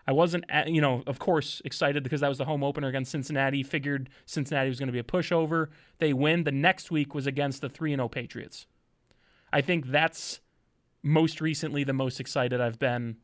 I 0.08 0.12
wasn't, 0.12 0.46
at- 0.48 0.70
you 0.70 0.80
know, 0.80 1.02
of 1.06 1.18
course, 1.18 1.60
excited 1.66 2.02
because 2.02 2.22
that 2.22 2.28
was 2.28 2.38
the 2.38 2.46
home 2.46 2.64
opener 2.64 2.88
against 2.88 3.10
Cincinnati. 3.10 3.62
Figured 3.62 4.08
Cincinnati 4.24 4.70
was 4.70 4.78
going 4.78 4.86
to 4.86 4.92
be 4.92 4.98
a 4.98 5.04
pushover. 5.04 5.68
They 5.98 6.14
win. 6.14 6.44
The 6.44 6.50
next 6.50 6.90
week 6.90 7.14
was 7.14 7.26
against 7.26 7.60
the 7.60 7.68
3 7.68 7.94
0 7.94 8.08
Patriots. 8.08 8.66
I 9.52 9.60
think 9.60 9.88
that's 9.88 10.40
most 11.02 11.42
recently 11.42 11.84
the 11.84 11.92
most 11.92 12.20
excited 12.20 12.58
I've 12.58 12.78
been 12.78 13.18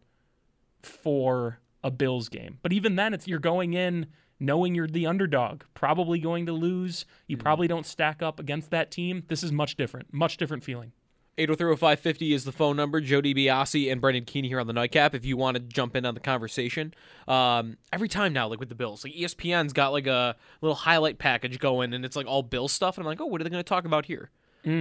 for 0.82 1.58
a 1.82 1.90
Bills 1.90 2.28
game. 2.28 2.58
But 2.60 2.74
even 2.74 2.96
then, 2.96 3.14
it's 3.14 3.26
you're 3.26 3.38
going 3.38 3.72
in 3.72 4.06
knowing 4.38 4.74
you're 4.74 4.86
the 4.86 5.06
underdog, 5.06 5.62
probably 5.72 6.18
going 6.18 6.44
to 6.44 6.52
lose. 6.52 7.06
You 7.26 7.38
mm-hmm. 7.38 7.44
probably 7.44 7.66
don't 7.66 7.86
stack 7.86 8.20
up 8.20 8.38
against 8.38 8.70
that 8.72 8.90
team. 8.90 9.22
This 9.28 9.42
is 9.42 9.52
much 9.52 9.76
different, 9.76 10.12
much 10.12 10.36
different 10.36 10.62
feeling. 10.62 10.92
8030550 11.38 12.32
is 12.32 12.44
the 12.44 12.52
phone 12.52 12.76
number. 12.76 13.00
Jody 13.00 13.34
DiBiase 13.34 13.90
and 13.90 14.00
Brendan 14.00 14.24
Keeney 14.24 14.48
here 14.48 14.60
on 14.60 14.66
the 14.66 14.72
Nightcap. 14.72 15.14
If 15.14 15.24
you 15.24 15.36
want 15.36 15.56
to 15.56 15.60
jump 15.60 15.96
in 15.96 16.06
on 16.06 16.14
the 16.14 16.20
conversation, 16.20 16.94
um, 17.26 17.76
every 17.92 18.08
time 18.08 18.32
now, 18.32 18.46
like 18.46 18.60
with 18.60 18.68
the 18.68 18.74
Bills, 18.74 19.04
like 19.04 19.14
ESPN's 19.14 19.72
got 19.72 19.92
like 19.92 20.06
a 20.06 20.36
little 20.60 20.76
highlight 20.76 21.18
package 21.18 21.58
going, 21.58 21.92
and 21.92 22.04
it's 22.04 22.16
like 22.16 22.26
all 22.26 22.42
Bill 22.42 22.68
stuff, 22.68 22.96
and 22.96 23.04
I'm 23.04 23.08
like, 23.08 23.20
oh, 23.20 23.26
what 23.26 23.40
are 23.40 23.44
they 23.44 23.50
going 23.50 23.62
to 23.62 23.68
talk 23.68 23.84
about 23.84 24.06
here? 24.06 24.30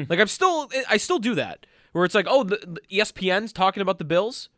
Like 0.10 0.20
I'm 0.20 0.28
still, 0.28 0.70
I 0.90 0.98
still 0.98 1.20
do 1.20 1.36
that 1.36 1.66
where 1.94 2.06
it's 2.06 2.16
like, 2.16 2.28
oh, 2.30 2.44
the, 2.44 2.58
the 2.58 2.98
ESPN's 3.00 3.52
talking 3.54 3.82
about 3.82 3.98
the 3.98 4.06
Bills. 4.06 4.50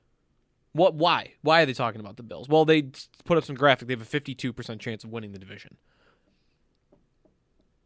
What? 0.73 0.95
Why? 0.95 1.33
Why 1.41 1.61
are 1.61 1.65
they 1.65 1.73
talking 1.73 2.01
about 2.01 2.17
the 2.17 2.23
Bills? 2.23 2.49
Well, 2.49 2.65
they 2.65 2.89
put 3.23 3.37
up 3.37 3.45
some 3.45 3.55
graphic. 3.55 3.87
They 3.87 3.93
have 3.93 4.01
a 4.01 4.05
52% 4.19 4.79
chance 4.79 5.03
of 5.03 5.11
winning 5.11 5.31
the 5.31 5.39
division. 5.39 5.77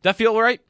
That 0.01 0.15
feel 0.15 0.39
right? 0.39 0.61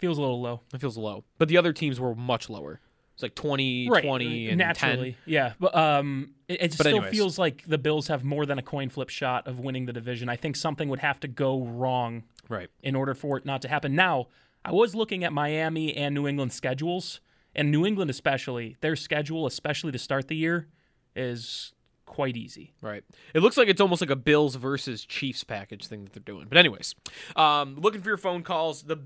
Feels 0.00 0.18
a 0.18 0.20
little 0.20 0.40
low. 0.40 0.60
It 0.72 0.80
feels 0.80 0.96
low. 0.96 1.24
But 1.38 1.48
the 1.48 1.56
other 1.56 1.72
teams 1.72 1.98
were 2.00 2.14
much 2.14 2.48
lower. 2.50 2.80
It's 3.14 3.22
like 3.24 3.34
20, 3.34 3.88
20, 3.88 4.48
and 4.48 4.58
naturally, 4.58 5.12
10. 5.12 5.16
yeah. 5.26 5.52
But 5.58 5.74
um, 5.74 6.34
it, 6.46 6.52
it 6.62 6.70
But 6.70 6.72
still 6.86 6.86
anyways. 6.98 7.10
feels 7.10 7.36
like 7.36 7.64
the 7.66 7.76
Bills 7.78 8.06
have 8.06 8.22
more 8.22 8.46
than 8.46 8.58
a 8.58 8.62
coin 8.62 8.90
flip 8.90 9.08
shot 9.08 9.48
of 9.48 9.58
winning 9.58 9.86
the 9.86 9.92
division. 9.92 10.28
I 10.28 10.36
think 10.36 10.54
something 10.54 10.88
would 10.88 11.00
have 11.00 11.18
to 11.20 11.28
go 11.28 11.64
wrong, 11.64 12.22
Right. 12.48 12.68
in 12.80 12.94
order 12.94 13.14
for 13.14 13.36
it 13.36 13.44
not 13.44 13.60
to 13.62 13.68
happen. 13.68 13.96
Now, 13.96 14.28
I 14.64 14.70
was 14.70 14.94
looking 14.94 15.24
at 15.24 15.32
Miami 15.32 15.96
and 15.96 16.14
New 16.14 16.28
England 16.28 16.52
schedules, 16.52 17.20
and 17.56 17.72
New 17.72 17.84
England 17.84 18.08
especially, 18.08 18.76
their 18.82 18.94
schedule, 18.94 19.46
especially 19.46 19.90
to 19.90 19.98
start 19.98 20.28
the 20.28 20.36
year, 20.36 20.68
is 21.16 21.72
quite 22.06 22.36
easy. 22.36 22.72
Right. 22.80 23.02
It 23.34 23.40
looks 23.40 23.56
like 23.56 23.66
it's 23.66 23.80
almost 23.80 24.00
like 24.00 24.10
a 24.10 24.16
Bills 24.16 24.54
versus 24.54 25.04
Chiefs 25.04 25.42
package 25.42 25.88
thing 25.88 26.04
that 26.04 26.12
they're 26.12 26.22
doing. 26.22 26.46
But 26.48 26.58
anyways, 26.58 26.94
um, 27.34 27.74
looking 27.80 28.00
for 28.00 28.10
your 28.10 28.16
phone 28.16 28.44
calls. 28.44 28.82
The, 28.84 28.98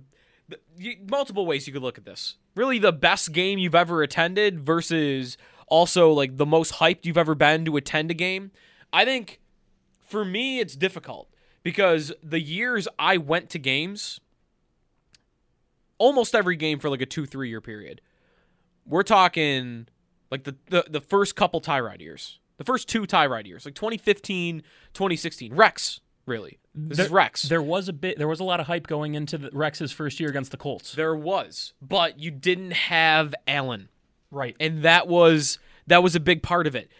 multiple 1.08 1.46
ways 1.46 1.66
you 1.66 1.72
could 1.72 1.82
look 1.82 1.98
at 1.98 2.04
this. 2.04 2.36
Really, 2.54 2.78
the 2.78 2.92
best 2.92 3.32
game 3.32 3.58
you've 3.58 3.74
ever 3.74 4.02
attended 4.02 4.60
versus 4.60 5.36
also 5.66 6.12
like 6.12 6.36
the 6.36 6.46
most 6.46 6.74
hyped 6.74 7.04
you've 7.06 7.16
ever 7.16 7.34
been 7.34 7.64
to 7.64 7.76
attend 7.76 8.10
a 8.10 8.14
game. 8.14 8.50
I 8.92 9.04
think 9.04 9.40
for 10.00 10.24
me 10.24 10.60
it's 10.60 10.76
difficult 10.76 11.28
because 11.62 12.12
the 12.22 12.40
years 12.40 12.86
I 12.98 13.16
went 13.16 13.48
to 13.50 13.58
games, 13.58 14.20
almost 15.98 16.34
every 16.34 16.56
game 16.56 16.78
for 16.78 16.90
like 16.90 17.00
a 17.00 17.06
two 17.06 17.26
three 17.26 17.48
year 17.48 17.60
period. 17.60 18.00
We're 18.84 19.04
talking 19.04 19.86
like 20.30 20.44
the, 20.44 20.56
the, 20.68 20.84
the 20.88 21.00
first 21.00 21.36
couple 21.36 21.60
Tyrod 21.60 22.00
years, 22.00 22.40
the 22.56 22.64
first 22.64 22.88
two 22.88 23.02
Tyrod 23.02 23.46
years, 23.46 23.64
like 23.64 23.74
2015, 23.74 24.62
2016. 24.92 25.54
Rex, 25.54 26.00
really. 26.26 26.58
This 26.74 26.98
there, 26.98 27.06
is 27.06 27.12
Rex. 27.12 27.42
There 27.42 27.62
was 27.62 27.88
a 27.88 27.92
bit. 27.92 28.18
There 28.18 28.28
was 28.28 28.40
a 28.40 28.44
lot 28.44 28.60
of 28.60 28.66
hype 28.66 28.86
going 28.86 29.14
into 29.14 29.38
the, 29.38 29.50
Rex's 29.52 29.92
first 29.92 30.18
year 30.20 30.30
against 30.30 30.50
the 30.50 30.56
Colts. 30.56 30.94
There 30.94 31.14
was, 31.14 31.74
but 31.82 32.18
you 32.18 32.30
didn't 32.30 32.72
have 32.72 33.34
Allen, 33.46 33.88
right? 34.30 34.56
And 34.58 34.82
that 34.82 35.06
was 35.06 35.58
that 35.86 36.02
was 36.02 36.14
a 36.14 36.20
big 36.20 36.42
part 36.42 36.66
of 36.66 36.74
it. 36.74 36.90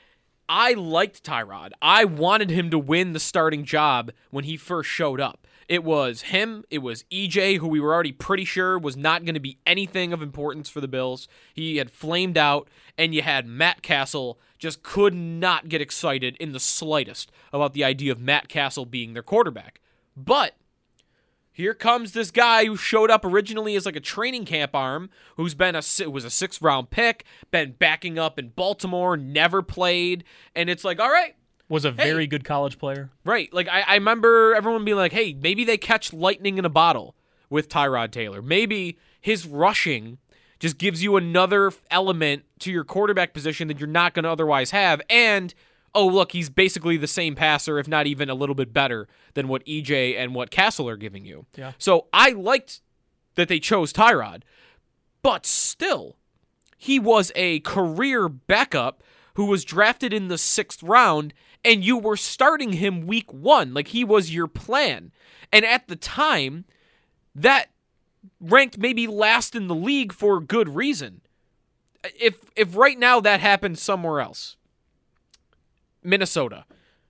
I 0.49 0.75
liked 0.75 1.25
Tyrod. 1.25 1.71
I 1.81 2.05
wanted 2.05 2.51
him 2.51 2.71
to 2.71 2.79
win 2.79 3.15
the 3.15 3.21
starting 3.21 3.65
job 3.65 4.11
when 4.31 4.45
he 4.45 4.57
first 4.59 4.91
showed 4.91 5.21
up. 5.21 5.47
It 5.69 5.85
was 5.85 6.23
him. 6.23 6.65
It 6.69 6.81
was 6.81 7.05
EJ, 7.11 7.59
who 7.59 7.69
we 7.69 7.81
were 7.81 7.95
already 7.95 8.13
pretty 8.13 8.45
sure 8.45 8.79
was 8.79 8.97
not 8.97 9.25
going 9.25 9.35
to 9.35 9.41
be 9.41 9.57
anything 9.67 10.13
of 10.13 10.21
importance 10.21 10.69
for 10.69 10.83
the 10.83 10.89
Bills. 10.89 11.29
He 11.55 11.79
had 11.79 11.91
flamed 11.91 12.37
out, 12.37 12.69
and 12.99 13.15
you 13.15 13.23
had 13.23 13.47
Matt 13.47 13.81
Cassel 13.81 14.39
just 14.63 14.85
could 14.85 15.13
not 15.13 15.69
get 15.69 15.81
excited 15.81 16.37
in 16.39 16.53
the 16.53 16.61
slightest 16.61 17.33
about 17.53 17.73
the 17.73 17.83
idea 17.83 18.13
of 18.13 18.21
Matt 18.21 18.49
Cassel 18.49 18.87
being 18.87 19.13
their 19.13 19.23
quarterback. 19.25 19.81
But 20.17 20.55
here 21.51 21.75
comes 21.75 22.13
this 22.13 22.31
guy 22.31 22.67
who 22.67 22.77
showed 22.77 23.11
up 23.11 23.25
originally 23.25 23.75
as 23.75 23.87
like 23.87 23.97
a 23.97 24.01
training 24.01 24.45
camp 24.45 24.73
arm, 24.73 25.11
who's 25.37 25.57
been 25.57 25.75
a 25.75 25.83
was 26.09 26.25
a 26.25 26.31
sixth 26.31 26.63
round 26.63 26.91
pick, 26.91 27.25
been 27.51 27.73
backing 27.73 28.21
up 28.21 28.39
in 28.39 28.51
Baltimore, 28.51 29.17
never 29.17 29.63
played, 29.63 30.23
and 30.55 30.71
it's 30.71 30.85
like, 30.85 31.01
all 31.01 31.11
right, 31.11 31.35
Was 31.69 31.85
a 31.85 31.91
very 31.91 32.29
good 32.29 32.45
college 32.45 32.79
player. 32.79 33.11
right. 33.25 33.53
Like 33.53 33.67
I, 33.67 33.81
I 33.81 33.95
remember 33.95 34.55
everyone 34.55 34.85
being 34.85 34.97
like, 34.97 35.13
hey, 35.13 35.35
maybe 35.35 35.65
they 35.65 35.77
catch 35.77 36.13
lightning 36.13 36.57
in 36.57 36.65
a 36.65 36.71
bottle 36.71 37.17
with 37.51 37.69
Tyrod 37.69 38.13
Taylor. 38.13 38.41
Maybe 38.43 38.97
his 39.21 39.45
rushing 39.45 40.19
just 40.63 40.79
gives 40.79 41.03
you 41.03 41.17
another 41.17 41.73
element 41.91 42.45
to 42.61 42.71
your 42.71 42.85
quarterback 42.85 43.35
position 43.35 43.67
that 43.67 43.81
you're 43.81 43.89
not 43.89 44.15
going 44.15 44.23
to 44.23 44.31
otherwise 44.31 44.71
have, 44.71 45.03
and 45.11 45.53
oh 45.93 46.07
look, 46.07 46.31
he's 46.31 46.49
basically 46.49 46.97
the 46.97 47.09
same 47.09 47.35
passer, 47.35 47.81
if 47.81 47.89
not 47.89 48.07
even 48.07 48.31
a 48.31 48.35
little 48.35 48.55
bit 48.55 48.73
better 48.73 49.09
than 49.35 49.49
what 49.49 49.67
EJ 49.67 50.17
and 50.17 50.37
what 50.37 50.53
Cassel 50.53 50.89
are 50.89 50.97
giving 50.97 51.25
you. 51.25 51.47
Yeah. 51.57 51.73
So 51.79 52.07
I 52.13 52.31
liked 52.31 52.81
that 53.35 53.49
they 53.49 53.59
chose 53.59 53.93
Tyrod, 53.93 54.43
but 55.21 55.47
still, 55.47 56.17
he 56.79 57.01
was 57.01 57.33
a 57.35 57.59
career 57.61 58.29
backup 58.29 59.03
who 59.35 59.47
was 59.47 59.65
drafted 59.65 60.13
in 60.13 60.29
the 60.29 60.39
sixth 60.39 60.81
round, 60.81 61.35
and 61.65 61.85
you 61.85 61.99
were 61.99 62.17
starting 62.17 62.75
him 62.75 63.05
week 63.09 63.33
one. 63.33 63.75
Like 63.75 63.89
he 63.89 64.05
was 64.05 64.33
your 64.33 64.47
plan. 64.47 65.11
And 65.53 65.65
at 65.65 65.89
the 65.89 65.97
time, 65.97 66.67
that 67.35 67.72
ranked 68.41 68.79
maybe 68.79 69.07
last 69.07 69.55
in 69.55 69.69
the 69.69 69.75
league 69.75 70.13
for 70.13 70.41
good 70.41 70.75
reason. 70.75 71.21
If 72.19 72.41
if 72.57 72.77
right 72.77 72.99
now 72.99 73.21
that 73.21 73.41
happened 73.41 73.79
somewhere 73.79 74.21
else, 74.21 74.57
Minnesota, 76.03 76.65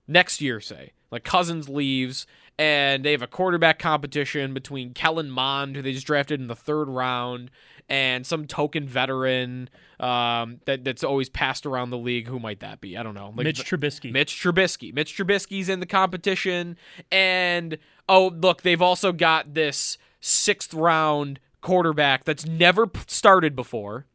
next 0.07 0.41
year, 0.41 0.59
say, 0.59 0.93
like 1.11 1.23
Cousins 1.23 1.67
leaves 1.67 2.27
and 2.59 3.03
they 3.03 3.11
have 3.11 3.21
a 3.21 3.27
quarterback 3.27 3.79
competition 3.79 4.53
between 4.53 4.93
Kellen 4.93 5.31
Mond, 5.31 5.75
who 5.75 5.81
they 5.81 5.93
just 5.93 6.05
drafted 6.05 6.39
in 6.39 6.47
the 6.47 6.55
third 6.55 6.87
round, 6.87 7.49
and 7.89 8.25
some 8.25 8.45
token 8.45 8.87
veteran 8.87 9.69
um, 9.99 10.59
that 10.65 10.83
that's 10.83 11.03
always 11.03 11.29
passed 11.29 11.65
around 11.65 11.89
the 11.89 11.97
league. 11.97 12.27
Who 12.27 12.39
might 12.39 12.59
that 12.59 12.79
be? 12.79 12.95
I 12.95 13.03
don't 13.03 13.15
know. 13.15 13.33
Like 13.35 13.45
Mitch 13.45 13.65
Trubisky. 13.65 14.11
Mitch 14.11 14.39
Trubisky. 14.41 14.93
Mitch 14.93 15.17
Trubisky's 15.17 15.69
in 15.69 15.79
the 15.79 15.85
competition, 15.85 16.77
and 17.11 17.77
oh 18.07 18.27
look, 18.27 18.61
they've 18.61 18.81
also 18.81 19.11
got 19.11 19.55
this 19.55 19.97
sixth 20.23 20.73
round 20.73 21.39
quarterback 21.61 22.23
that's 22.23 22.45
never 22.45 22.89
started 23.07 23.55
before, 23.55 24.05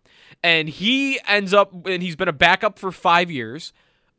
and 0.43 0.69
he 0.69 1.21
ends 1.29 1.53
up 1.53 1.87
and 1.87 2.03
he's 2.03 2.17
been 2.17 2.29
a 2.29 2.33
backup 2.33 2.79
for 2.79 2.91
five 2.91 3.31
years. 3.31 3.73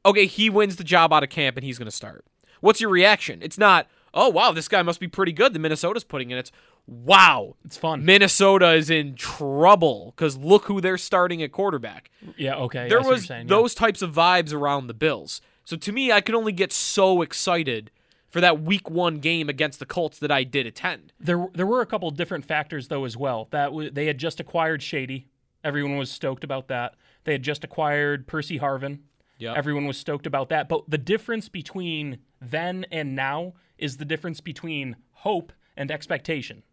Okay, 0.05 0.27
he 0.27 0.49
wins 0.49 0.75
the 0.75 0.83
job 0.83 1.11
out 1.11 1.23
of 1.23 1.29
camp 1.29 1.57
and 1.57 1.65
he's 1.65 1.77
going 1.77 1.87
to 1.87 1.95
start. 1.95 2.25
What's 2.61 2.79
your 2.79 2.89
reaction? 2.89 3.39
It's 3.41 3.57
not, 3.57 3.87
oh 4.13 4.29
wow, 4.29 4.51
this 4.51 4.67
guy 4.67 4.81
must 4.83 4.99
be 4.99 5.07
pretty 5.07 5.33
good. 5.33 5.53
The 5.53 5.59
Minnesota's 5.59 6.03
putting 6.03 6.29
in. 6.29 6.37
It's 6.37 6.51
wow, 6.85 7.55
it's 7.65 7.77
fun. 7.77 8.05
Minnesota 8.05 8.73
is 8.73 8.89
in 8.89 9.15
trouble 9.15 10.13
because 10.15 10.37
look 10.37 10.65
who 10.65 10.81
they're 10.81 10.97
starting 10.97 11.41
at 11.41 11.51
quarterback. 11.51 12.11
Yeah, 12.37 12.55
okay. 12.55 12.87
There 12.87 12.89
see 12.89 12.95
what 12.97 13.03
you're 13.03 13.11
was 13.13 13.25
saying, 13.25 13.47
yeah. 13.47 13.55
those 13.55 13.73
types 13.73 14.01
of 14.01 14.13
vibes 14.13 14.53
around 14.53 14.87
the 14.87 14.93
Bills. 14.93 15.41
So 15.65 15.75
to 15.77 15.91
me, 15.91 16.11
I 16.11 16.21
can 16.21 16.35
only 16.35 16.51
get 16.51 16.71
so 16.71 17.21
excited 17.21 17.91
for 18.29 18.41
that 18.41 18.61
Week 18.61 18.89
One 18.89 19.19
game 19.19 19.49
against 19.49 19.79
the 19.79 19.85
Colts 19.85 20.19
that 20.19 20.31
I 20.31 20.43
did 20.43 20.65
attend. 20.65 21.13
There, 21.19 21.47
there 21.53 21.65
were 21.65 21.81
a 21.81 21.85
couple 21.85 22.09
different 22.11 22.45
factors 22.45 22.87
though 22.87 23.05
as 23.05 23.17
well. 23.17 23.47
That 23.51 23.65
w- 23.65 23.89
they 23.89 24.05
had 24.05 24.17
just 24.17 24.39
acquired 24.39 24.81
Shady. 24.81 25.27
Everyone 25.63 25.97
was 25.97 26.11
stoked 26.11 26.43
about 26.43 26.67
that. 26.69 26.95
They 27.25 27.33
had 27.33 27.43
just 27.43 27.63
acquired 27.63 28.27
Percy 28.27 28.59
Harvin. 28.59 28.99
Yep. 29.39 29.57
Everyone 29.57 29.87
was 29.87 29.97
stoked 29.97 30.27
about 30.27 30.49
that. 30.49 30.69
But 30.69 30.89
the 30.89 30.97
difference 30.97 31.49
between 31.49 32.19
then 32.41 32.85
and 32.91 33.15
now 33.15 33.53
is 33.77 33.97
the 33.97 34.05
difference 34.05 34.41
between 34.41 34.95
hope 35.11 35.51
and 35.77 35.91
expectation. 35.91 36.63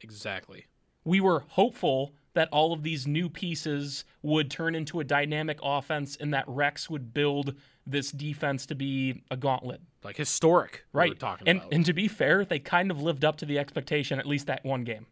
Exactly. 0.00 0.66
We 1.04 1.20
were 1.20 1.40
hopeful 1.48 2.14
that 2.34 2.48
all 2.52 2.72
of 2.72 2.82
these 2.82 3.06
new 3.06 3.28
pieces 3.28 4.04
would 4.22 4.50
turn 4.50 4.74
into 4.74 5.00
a 5.00 5.04
dynamic 5.04 5.58
offense 5.62 6.16
and 6.16 6.34
that 6.34 6.44
Rex 6.46 6.90
would 6.90 7.14
build 7.14 7.54
this 7.86 8.10
defense 8.12 8.66
to 8.66 8.74
be 8.74 9.22
a 9.30 9.36
gauntlet. 9.36 9.80
Like 10.06 10.16
historic, 10.16 10.84
we 10.92 10.98
Right. 11.00 11.18
talking 11.18 11.48
and 11.48 11.58
about. 11.58 11.72
and 11.72 11.84
to 11.84 11.92
be 11.92 12.08
fair, 12.08 12.44
they 12.44 12.58
kind 12.58 12.90
of 12.90 13.02
lived 13.02 13.24
up 13.24 13.36
to 13.38 13.44
the 13.44 13.58
expectation 13.58 14.18
at 14.18 14.26
least 14.26 14.46
that 14.46 14.64
one 14.64 14.84
game. 14.84 15.06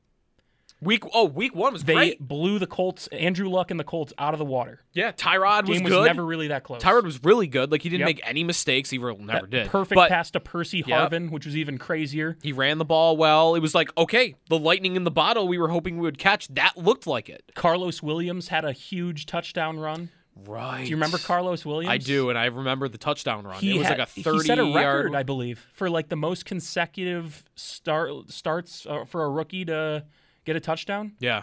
Week 0.81 1.03
oh 1.15 1.25
week 1.25 1.55
one 1.55 1.73
was 1.73 1.85
They 1.85 1.95
great. 1.95 2.21
blew 2.21 2.59
the 2.59 2.67
Colts, 2.67 3.07
Andrew 3.07 3.49
Luck 3.49 3.71
and 3.71 3.81
the 3.81 3.85
Colts 3.85 4.13
out 4.19 4.35
of 4.35 4.39
the 4.39 4.45
water. 4.45 4.81
Yeah, 4.93 5.13
Tyrod 5.13 5.67
was 5.67 5.79
Game 5.79 5.85
was 5.85 5.93
good. 5.95 6.05
never 6.07 6.25
really 6.27 6.49
that 6.49 6.63
close. 6.63 6.83
Tyrod 6.83 7.05
was 7.05 7.23
really 7.25 7.47
good. 7.47 7.71
Like 7.73 7.81
he 7.83 7.89
didn't 7.89 8.01
Yep. 8.01 8.07
make 8.17 8.21
any 8.29 8.45
mistakes. 8.45 8.91
He 8.91 8.99
real- 8.99 9.17
never 9.17 9.47
That 9.47 9.51
did. 9.51 9.69
Perfect 9.69 9.95
But 9.97 10.11
pass 10.11 10.31
to 10.33 10.41
Percy 10.41 10.85
Yep. 10.87 11.11
Harvin, 11.13 11.31
which 11.31 11.47
was 11.47 11.57
even 11.57 11.79
crazier. 11.79 12.37
He 12.43 12.53
ran 12.53 12.79
the 12.79 12.85
ball 12.85 13.17
well. 13.17 13.55
It 13.55 13.61
was 13.61 13.75
like 13.75 13.97
okay, 13.97 14.35
the 14.51 14.59
lightning 14.59 14.95
in 14.97 15.05
the 15.05 15.11
bottle 15.11 15.49
we 15.49 15.57
were 15.59 15.69
hoping 15.69 15.97
we 15.97 16.03
would 16.03 16.19
catch. 16.19 16.49
That 16.49 16.77
looked 16.77 17.07
like 17.07 17.31
it. 17.31 17.51
Karlos 17.57 18.03
Williams 18.03 18.49
had 18.49 18.65
a 18.65 18.73
huge 18.73 19.27
touchdown 19.27 19.79
run. 19.79 20.11
Right. 20.47 20.83
Do 20.85 20.91
you 20.91 20.97
remember 20.97 21.19
Karlos 21.19 21.65
Williams? 21.65 21.93
I 21.93 21.99
do, 21.99 22.29
and 22.29 22.37
I 22.39 22.47
remember 22.47 22.89
the 22.89 22.99
touchdown 22.99 23.45
run. 23.45 23.61
He 23.61 23.77
it 23.77 23.79
was 23.79 23.87
had- 23.87 23.99
like 23.99 24.09
a 24.09 24.11
thirty 24.23 24.39
He 24.39 24.45
set 24.47 24.59
a 24.59 24.65
record, 24.65 24.75
yard. 24.75 25.15
I 25.15 25.23
believe, 25.23 25.65
for 25.75 25.89
like 25.89 26.09
the 26.09 26.17
most 26.17 26.45
consecutive 26.45 27.45
start 27.55 28.31
starts 28.31 28.85
uh, 28.87 29.05
for 29.05 29.25
a 29.25 29.31
rookie 29.31 29.65
to 29.67 30.05
get 30.45 30.57
a 30.57 30.61
touchdown. 30.61 31.13
yeah, 31.21 31.43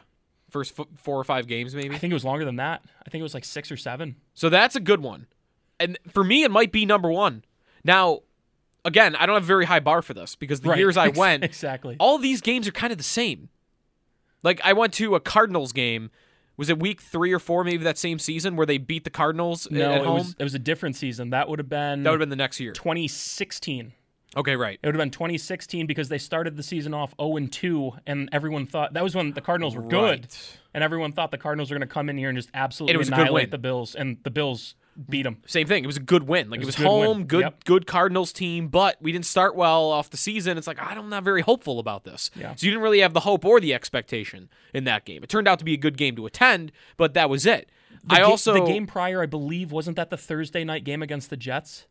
first 0.49 0.77
f- 0.77 0.87
four 0.97 1.17
or 1.17 1.23
five 1.23 1.47
games 1.47 1.73
maybe. 1.73 1.95
I 1.95 1.97
think 1.97 2.11
it 2.11 2.15
was 2.15 2.25
longer 2.25 2.43
than 2.43 2.57
that. 2.57 2.83
I 3.05 3.09
think 3.09 3.21
it 3.21 3.23
was 3.23 3.33
like 3.33 3.45
six 3.45 3.71
or 3.71 3.77
seven. 3.77 4.17
So 4.33 4.49
that's 4.49 4.75
a 4.75 4.81
good 4.81 5.01
one. 5.01 5.27
And 5.79 5.97
for 6.09 6.23
me, 6.23 6.43
it 6.43 6.51
might 6.51 6.71
be 6.73 6.85
number 6.85 7.09
one. 7.09 7.43
Now, 7.85 8.19
again, 8.85 9.15
I 9.15 9.25
don't 9.25 9.35
have 9.35 9.43
a 9.43 9.45
very 9.47 9.65
high 9.65 9.79
bar 9.79 10.01
for 10.01 10.13
this 10.13 10.35
because 10.35 10.61
the 10.61 10.69
Right. 10.69 10.77
years 10.79 10.97
I 10.97 11.07
went, 11.15 11.43
exactly. 11.45 11.95
all 11.99 12.17
these 12.17 12.41
games 12.41 12.67
are 12.67 12.71
kind 12.71 12.91
of 12.91 12.97
the 12.97 13.03
same. 13.03 13.47
Like 14.43 14.59
I 14.63 14.73
went 14.73 14.93
to 14.95 15.15
a 15.15 15.19
Cardinals 15.19 15.71
game. 15.71 16.11
Was 16.61 16.69
it 16.69 16.77
week 16.77 17.01
three 17.01 17.33
or 17.33 17.39
four, 17.39 17.63
maybe 17.63 17.83
that 17.85 17.97
same 17.97 18.19
season 18.19 18.55
where 18.55 18.67
they 18.67 18.77
beat 18.77 19.03
the 19.03 19.09
Cardinals 19.09 19.67
No, 19.71 19.93
at 19.93 20.01
it 20.01 20.05
home? 20.05 20.17
was 20.19 20.35
it 20.37 20.43
was 20.43 20.53
a 20.53 20.59
different 20.59 20.95
season. 20.95 21.31
That 21.31 21.49
would 21.49 21.57
have 21.57 21.67
been 21.67 22.03
that 22.03 22.11
would 22.11 22.19
have 22.21 22.29
been 22.29 22.29
the 22.29 22.35
next 22.35 22.59
year. 22.59 22.71
2016. 22.71 23.93
Okay, 24.37 24.55
right. 24.55 24.77
It 24.79 24.85
would 24.85 24.93
have 24.93 25.01
been 25.01 25.09
2016 25.09 25.87
because 25.87 26.09
they 26.09 26.19
started 26.19 26.55
the 26.55 26.61
season 26.61 26.93
off 26.93 27.15
0 27.19 27.37
and 27.37 27.51
2, 27.51 27.93
and 28.05 28.29
everyone 28.31 28.67
thought 28.67 28.93
that 28.93 29.03
was 29.03 29.15
when 29.15 29.31
the 29.31 29.41
Cardinals 29.41 29.75
were 29.75 29.81
good, 29.81 30.27
and 30.75 30.83
everyone 30.83 31.13
thought 31.13 31.31
the 31.31 31.39
Cardinals 31.39 31.71
were 31.71 31.77
going 31.79 31.87
to 31.87 31.91
come 31.91 32.09
in 32.09 32.17
here 32.19 32.29
and 32.29 32.37
just 32.37 32.51
absolutely 32.53 33.07
annihilate 33.07 33.49
the 33.49 33.57
Bills, 33.57 33.95
and 33.95 34.17
the 34.21 34.29
Bills 34.29 34.75
beat 35.09 35.23
them. 35.23 35.37
Same 35.45 35.67
thing. 35.67 35.83
It 35.83 35.87
was 35.87 35.97
a 35.97 36.01
good 36.01 36.23
win. 36.27 36.49
Like 36.49 36.59
It 36.59 36.63
it 36.63 36.65
was 36.65 36.75
was, 36.77 36.85
a 36.85 36.87
good 36.87 36.97
win. 36.97 37.05
home, 37.07 37.23
good 37.25 37.41
Yep. 37.41 37.63
good 37.65 37.87
Cardinals 37.87 38.31
team, 38.33 38.67
but 38.67 38.97
we 39.01 39.11
didn't 39.11 39.25
start 39.25 39.55
well 39.55 39.89
off 39.91 40.09
the 40.09 40.17
season. 40.17 40.57
It's 40.57 40.67
like 40.67 40.77
ah, 40.81 40.89
I'm 40.95 41.09
not 41.09 41.23
very 41.23 41.41
hopeful 41.41 41.79
about 41.79 42.03
this. 42.03 42.29
Yeah. 42.35 42.55
So 42.55 42.65
you 42.65 42.71
didn't 42.71 42.83
really 42.83 42.99
have 42.99 43.13
the 43.13 43.21
hope 43.21 43.43
or 43.45 43.59
the 43.59 43.73
expectation 43.73 44.49
in 44.73 44.83
that 44.85 45.05
game. 45.05 45.23
It 45.23 45.29
turned 45.29 45.47
out 45.47 45.59
to 45.59 45.65
be 45.65 45.73
a 45.73 45.77
good 45.77 45.97
game 45.97 46.15
to 46.15 46.25
attend, 46.25 46.71
but 46.97 47.13
that 47.13 47.29
was 47.29 47.45
it. 47.45 47.69
The 48.03 48.15
I 48.15 48.17
ga- 48.19 48.23
also 48.23 48.53
the 48.53 48.61
game 48.65 48.87
prior, 48.87 49.21
I 49.21 49.25
believe, 49.27 49.71
wasn't 49.71 49.95
that 49.97 50.09
the 50.09 50.17
Thursday 50.17 50.63
night 50.63 50.83
game 50.83 51.01
against 51.03 51.29
the 51.29 51.37
Jets, 51.37 51.85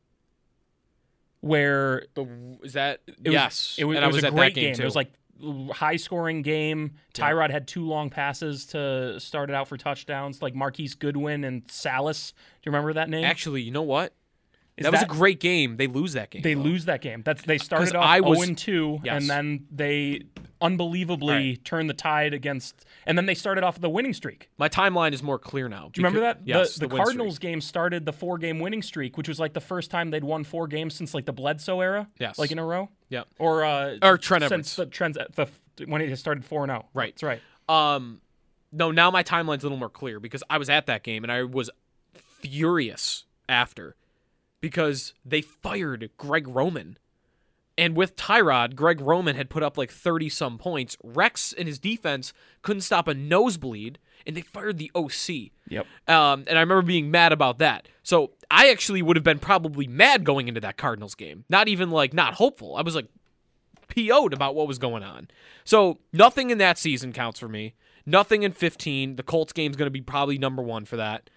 where 1.41 2.07
where 2.15 2.57
is 2.63 2.73
that 2.75 3.01
it 3.07 3.15
was, 3.25 3.33
yes, 3.33 3.77
it 3.79 3.85
was, 3.85 3.97
and 3.97 4.03
it 4.03 4.05
I 4.05 4.09
was, 4.09 4.17
was 4.17 4.25
a 4.25 4.27
at 4.29 4.35
great 4.35 4.55
that 4.55 4.61
game, 4.61 4.75
It 4.75 4.85
was 4.85 4.97
like 4.97 5.13
high 5.73 5.97
scoring 5.97 6.43
game. 6.43 6.93
Tyrod 7.15 7.51
had 7.51 7.67
two 7.69 7.87
long 7.87 8.11
passes 8.11 8.67
to 8.67 9.19
start 9.21 9.51
it 9.51 9.55
out 9.55 9.69
for 9.69 9.77
touchdowns, 9.77 10.43
like 10.43 10.55
Marquise 10.55 10.95
Goodwin 10.95 11.45
and 11.45 11.63
Salas. 11.71 12.33
Do 12.33 12.69
you 12.69 12.73
remember 12.73 12.93
that 12.95 13.09
name? 13.09 13.25
Actually, 13.25 13.63
you 13.63 13.71
know 13.71 13.83
what? 13.83 14.15
Is 14.77 14.85
that, 14.85 14.93
was 14.93 15.03
a 15.03 15.07
great 15.07 15.41
game. 15.41 15.77
They 15.77 15.89
lose 15.89 16.15
that 16.15 16.31
game. 16.31 16.41
They 16.41 16.55
though. 16.55 16.61
lose 16.63 16.87
that 16.87 17.03
game. 17.03 17.21
That's 17.23 17.43
they 17.43 17.59
started 17.59 17.95
off 17.95 18.05
I 18.05 18.21
was- 18.21 18.39
0 18.39 18.49
and 18.49 18.57
2, 18.59 19.01
Yes. 19.05 19.21
and 19.21 19.29
then 19.31 19.67
they 19.71 20.23
unbelievably 20.63 21.35
Right. 21.35 21.65
turned 21.65 21.91
the 21.91 21.95
tide 21.95 22.33
against. 22.35 22.85
And 23.07 23.19
then 23.19 23.27
they 23.27 23.35
started 23.35 23.65
off 23.65 23.75
with 23.75 23.83
the 23.83 23.91
winning 23.91 24.13
streak. 24.15 24.49
My 24.59 24.69
timeline 24.69 25.13
is 25.13 25.23
more 25.23 25.39
clear 25.39 25.69
now. 25.69 25.91
Do 25.93 26.01
you 26.01 26.07
remember 26.07 26.21
that? 26.21 26.41
Yes, 26.47 26.75
the, 26.77 26.87
the, 26.87 26.95
win 26.95 27.03
Cardinals 27.03 27.35
streak. 27.37 27.51
game 27.53 27.61
started 27.61 28.07
the 28.07 28.13
four 28.13 28.39
game 28.39 28.59
winning 28.59 28.83
streak, 28.83 29.17
which 29.19 29.29
was 29.29 29.39
like 29.41 29.53
the 29.53 29.61
first 29.61 29.91
time 29.91 30.11
they'd 30.11 30.25
won 30.25 30.45
four 30.45 30.67
games 30.67 30.95
since 30.95 31.13
like 31.15 31.27
the 31.27 31.33
Bledsoe 31.33 31.81
era. 31.81 32.09
Yes. 32.19 32.39
Like 32.39 32.51
in 32.51 32.59
a 32.59 32.65
row. 32.65 32.89
Yep. 33.11 33.29
Or 33.39 33.65
uh 33.65 33.99
Or 34.03 34.17
Trent 34.19 34.49
since 34.49 34.77
the 34.77 34.87
trends 34.87 35.19
the 35.35 35.49
when 35.87 36.01
it 36.01 36.17
started 36.17 36.45
four 36.45 36.63
and 36.65 36.71
zero. 36.71 36.87
Right. 36.95 37.15
That's 37.15 37.23
right. 37.23 37.41
Um, 37.69 38.21
no, 38.73 38.91
now 38.91 39.11
my 39.11 39.23
timeline's 39.23 39.63
a 39.63 39.67
little 39.67 39.79
more 39.79 39.89
clear 39.91 40.19
because 40.21 40.43
I 40.49 40.59
was 40.59 40.69
at 40.71 40.87
that 40.87 41.03
game 41.03 41.23
and 41.25 41.33
I 41.33 41.43
was 41.45 41.71
furious 42.15 43.25
after 43.49 43.97
because 44.61 45.15
they 45.25 45.41
fired 45.41 46.11
Greg 46.17 46.49
Roman. 46.49 46.99
And 47.79 47.97
with 47.97 48.15
Tyrod, 48.15 48.75
Greg 48.75 49.01
Roman 49.01 49.37
had 49.37 49.49
put 49.49 49.63
up 49.63 49.79
like 49.79 49.91
30 49.91 50.29
some 50.29 50.59
points. 50.59 50.99
Rex 51.03 51.55
and 51.57 51.67
his 51.67 51.79
defense 51.79 52.33
couldn't 52.61 52.83
stop 52.83 53.09
a 53.09 53.15
nosebleed, 53.15 53.99
and 54.27 54.37
they 54.37 54.43
fired 54.43 54.77
the 54.77 54.91
OC. 54.95 55.53
Yep. 55.69 55.87
Um, 56.07 56.45
and 56.47 56.59
I 56.59 56.61
remember 56.61 56.83
being 56.83 57.11
mad 57.11 57.33
about 57.33 57.59
that. 57.59 57.89
So 58.11 58.33
I 58.51 58.71
actually 58.71 59.03
would 59.03 59.15
have 59.15 59.23
been 59.23 59.39
probably 59.39 59.87
mad 59.87 60.25
going 60.25 60.49
into 60.49 60.61
that 60.63 60.77
Cardinals 60.77 61.15
game. 61.15 61.45
Not 61.49 61.69
even 61.69 61.93
like 61.93 62.13
not 62.13 62.35
hopeful. 62.35 62.75
I 62.75 62.83
was 62.83 62.97
like 62.97 63.07
PO'd 63.87 64.35
about 64.35 64.57
what 64.57 64.67
was 64.67 64.81
going 64.81 65.05
on. 65.05 65.29
So 65.63 66.01
nothing 66.13 66.51
in 66.51 66.59
that 66.59 66.77
season 66.77 67.13
counts 67.13 67.39
for 67.39 67.47
me. 67.47 67.75
Nothing 68.05 68.43
in 68.43 68.51
15. 68.51 69.15
The 69.15 69.23
Colts 69.23 69.53
game's 69.53 69.77
going 69.77 69.87
to 69.87 69.93
be 69.93 70.01
probably 70.01 70.39
number 70.39 70.61
one 70.61 70.87
for 70.87 70.97
that. 70.97 71.31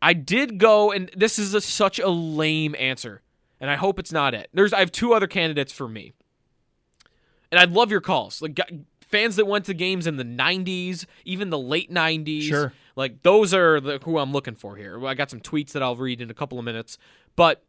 I 0.00 0.12
did 0.12 0.58
go, 0.58 0.92
and 0.92 1.10
this 1.16 1.36
is 1.36 1.52
a, 1.52 1.60
such 1.60 1.98
a 1.98 2.08
lame 2.08 2.76
answer, 2.78 3.20
and 3.60 3.68
I 3.68 3.74
hope 3.74 3.98
it's 3.98 4.12
not 4.12 4.34
it. 4.34 4.50
There's, 4.54 4.72
I 4.72 4.78
have 4.78 4.92
two 4.92 5.14
other 5.14 5.26
candidates 5.26 5.72
for 5.72 5.88
me, 5.88 6.12
and 7.50 7.58
I'd 7.58 7.72
love 7.72 7.90
your 7.90 8.00
calls. 8.00 8.40
Like 8.40 8.60
fans 9.00 9.34
that 9.34 9.48
went 9.48 9.64
to 9.64 9.74
games 9.74 10.06
in 10.06 10.16
the 10.16 10.24
90s, 10.24 11.06
even 11.24 11.50
the 11.50 11.58
late 11.58 11.90
90s. 11.90 12.42
Sure. 12.42 12.72
Like 12.96 13.22
those 13.22 13.54
are 13.54 13.80
the, 13.80 13.98
who 14.04 14.18
I'm 14.18 14.32
looking 14.32 14.54
for 14.54 14.76
here. 14.76 15.04
I 15.06 15.14
got 15.14 15.30
some 15.30 15.40
tweets 15.40 15.72
that 15.72 15.82
I'll 15.82 15.96
read 15.96 16.20
in 16.20 16.30
a 16.30 16.34
couple 16.34 16.58
of 16.58 16.64
minutes, 16.64 16.98
but 17.36 17.62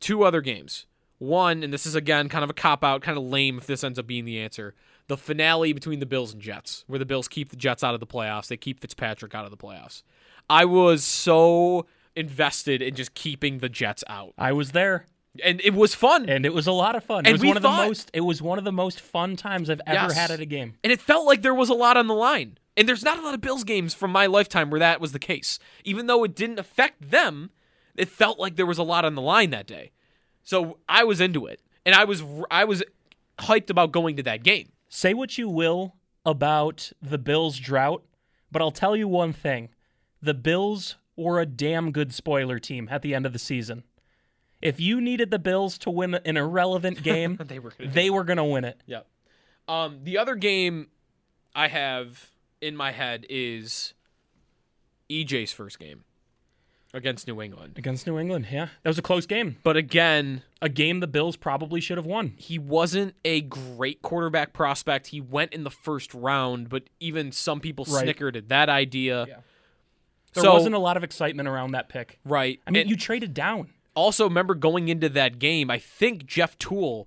two 0.00 0.24
other 0.24 0.40
games. 0.40 0.86
One, 1.18 1.62
and 1.62 1.72
this 1.72 1.86
is 1.86 1.94
again 1.94 2.28
kind 2.28 2.42
of 2.42 2.50
a 2.50 2.54
cop 2.54 2.82
out, 2.82 3.02
kind 3.02 3.16
of 3.16 3.24
lame 3.24 3.58
if 3.58 3.66
this 3.66 3.84
ends 3.84 3.98
up 3.98 4.06
being 4.06 4.24
the 4.24 4.40
answer. 4.40 4.74
The 5.08 5.16
finale 5.16 5.72
between 5.72 6.00
the 6.00 6.06
Bills 6.06 6.32
and 6.32 6.42
Jets, 6.42 6.84
where 6.86 6.98
the 6.98 7.04
Bills 7.06 7.28
keep 7.28 7.50
the 7.50 7.56
Jets 7.56 7.84
out 7.84 7.94
of 7.94 8.00
the 8.00 8.06
playoffs, 8.06 8.48
they 8.48 8.56
keep 8.56 8.80
Fitzpatrick 8.80 9.34
out 9.34 9.44
of 9.44 9.50
the 9.50 9.56
playoffs. 9.56 10.02
I 10.50 10.64
was 10.64 11.04
so 11.04 11.86
invested 12.16 12.82
in 12.82 12.94
just 12.94 13.14
keeping 13.14 13.58
the 13.58 13.68
Jets 13.68 14.02
out, 14.08 14.32
I 14.36 14.52
was 14.52 14.72
there. 14.72 15.06
and 15.42 15.60
it 15.62 15.74
was 15.74 15.94
fun. 15.94 16.28
And 16.28 16.44
it 16.44 16.52
was 16.52 16.66
a 16.66 16.72
lot 16.72 16.94
of 16.96 17.04
fun. 17.04 17.24
it 17.24 17.32
was 17.32 17.42
one 17.44 17.56
of 17.56 17.62
thought- 17.62 17.82
the 17.82 17.86
most 17.88 18.10
it 18.12 18.20
was 18.20 18.42
one 18.42 18.58
of 18.58 18.64
the 18.64 18.72
most 18.72 19.00
fun 19.00 19.36
times 19.36 19.70
I've 19.70 19.80
ever 19.86 20.08
Yes. 20.08 20.14
had 20.16 20.30
at 20.30 20.40
a 20.40 20.44
game. 20.46 20.74
And 20.84 20.92
it 20.92 21.00
felt 21.00 21.24
like 21.26 21.42
there 21.42 21.54
was 21.54 21.68
a 21.68 21.74
lot 21.74 21.96
on 21.96 22.06
the 22.06 22.14
line. 22.14 22.58
And 22.76 22.88
there's 22.88 23.04
not 23.04 23.18
a 23.18 23.22
lot 23.22 23.34
of 23.34 23.40
Bills 23.40 23.64
games 23.64 23.92
from 23.94 24.10
my 24.10 24.26
lifetime 24.26 24.70
where 24.70 24.80
that 24.80 25.00
was 25.00 25.12
the 25.12 25.18
case. 25.18 25.58
Even 25.84 26.06
though 26.06 26.24
it 26.24 26.34
didn't 26.34 26.58
affect 26.58 27.10
them, 27.10 27.50
it 27.94 28.08
felt 28.08 28.38
like 28.38 28.56
there 28.56 28.66
was 28.66 28.78
a 28.78 28.82
lot 28.82 29.04
on 29.04 29.14
the 29.14 29.22
line 29.22 29.50
that 29.50 29.66
day. 29.66 29.92
So 30.42 30.78
I 30.88 31.04
was 31.04 31.20
into 31.20 31.46
it. 31.46 31.60
And 31.84 31.94
I 31.94 32.04
was 32.04 32.22
I 32.50 32.64
was 32.64 32.82
hyped 33.38 33.68
about 33.70 33.92
going 33.92 34.16
to 34.16 34.22
that 34.22 34.42
game. 34.42 34.68
Say 34.88 35.14
what 35.14 35.36
you 35.36 35.48
will 35.48 35.96
about 36.24 36.92
the 37.02 37.18
Bills 37.18 37.58
drought, 37.58 38.04
but 38.50 38.62
I'll 38.62 38.70
tell 38.70 38.94
you 38.96 39.08
one 39.08 39.32
thing. 39.32 39.68
The 40.22 40.34
Bills 40.34 40.96
were 41.16 41.40
a 41.40 41.46
damn 41.46 41.90
good 41.90 42.14
spoiler 42.14 42.58
team 42.58 42.88
at 42.90 43.02
the 43.02 43.14
end 43.14 43.26
of 43.26 43.32
the 43.32 43.38
season. 43.38 43.82
If 44.60 44.78
you 44.78 45.00
needed 45.00 45.30
the 45.32 45.40
Bills 45.40 45.76
to 45.78 45.90
win 45.90 46.14
an 46.14 46.36
irrelevant 46.36 47.02
game, 47.02 47.38
They 47.44 47.58
were 47.58 47.72
gonna 47.76 47.90
they 47.90 48.10
were 48.10 48.24
going 48.24 48.36
to 48.36 48.44
win 48.44 48.64
it. 48.64 48.80
Yep. 48.86 49.06
Um, 49.66 50.00
the 50.04 50.18
other 50.18 50.36
game 50.36 50.88
I 51.54 51.68
have 51.68 52.30
in 52.62 52.76
my 52.76 52.92
head 52.92 53.26
is 53.28 53.92
EJ's 55.10 55.52
first 55.52 55.78
game 55.78 56.04
against 56.94 57.26
New 57.26 57.40
England. 57.42 57.74
Against 57.76 58.06
New 58.06 58.18
England, 58.18 58.46
yeah. 58.50 58.68
That 58.82 58.90
was 58.90 58.98
a 58.98 59.02
close 59.02 59.26
game. 59.26 59.56
But 59.62 59.76
again, 59.76 60.42
A 60.62 60.68
game 60.68 61.00
the 61.00 61.06
Bills 61.06 61.36
probably 61.36 61.80
should 61.80 61.96
have 61.98 62.06
won. 62.06 62.34
he 62.36 62.58
wasn't 62.58 63.14
a 63.24 63.40
great 63.42 64.00
quarterback 64.02 64.52
prospect. 64.52 65.08
He 65.08 65.20
went 65.20 65.52
in 65.52 65.64
the 65.64 65.70
first 65.70 66.14
round, 66.14 66.68
but 66.68 66.84
even 67.00 67.32
some 67.32 67.60
people 67.60 67.84
Right. 67.88 68.02
snickered 68.02 68.36
at 68.36 68.48
that 68.48 68.68
idea. 68.68 69.26
Yeah. 69.28 69.36
There 70.34 70.44
so, 70.44 70.52
wasn't 70.54 70.74
a 70.74 70.78
lot 70.78 70.96
of 70.96 71.04
excitement 71.04 71.48
around 71.48 71.72
that 71.72 71.88
pick. 71.90 72.18
right. 72.24 72.58
I 72.66 72.70
mean, 72.70 72.82
And 72.82 72.90
you 72.90 72.96
traded 72.96 73.34
down. 73.34 73.68
also 73.94 74.24
remember 74.24 74.54
going 74.54 74.88
into 74.88 75.08
that 75.10 75.38
game, 75.38 75.70
I 75.70 75.78
think 75.78 76.24
Jeff 76.26 76.58
Tuel 76.58 77.06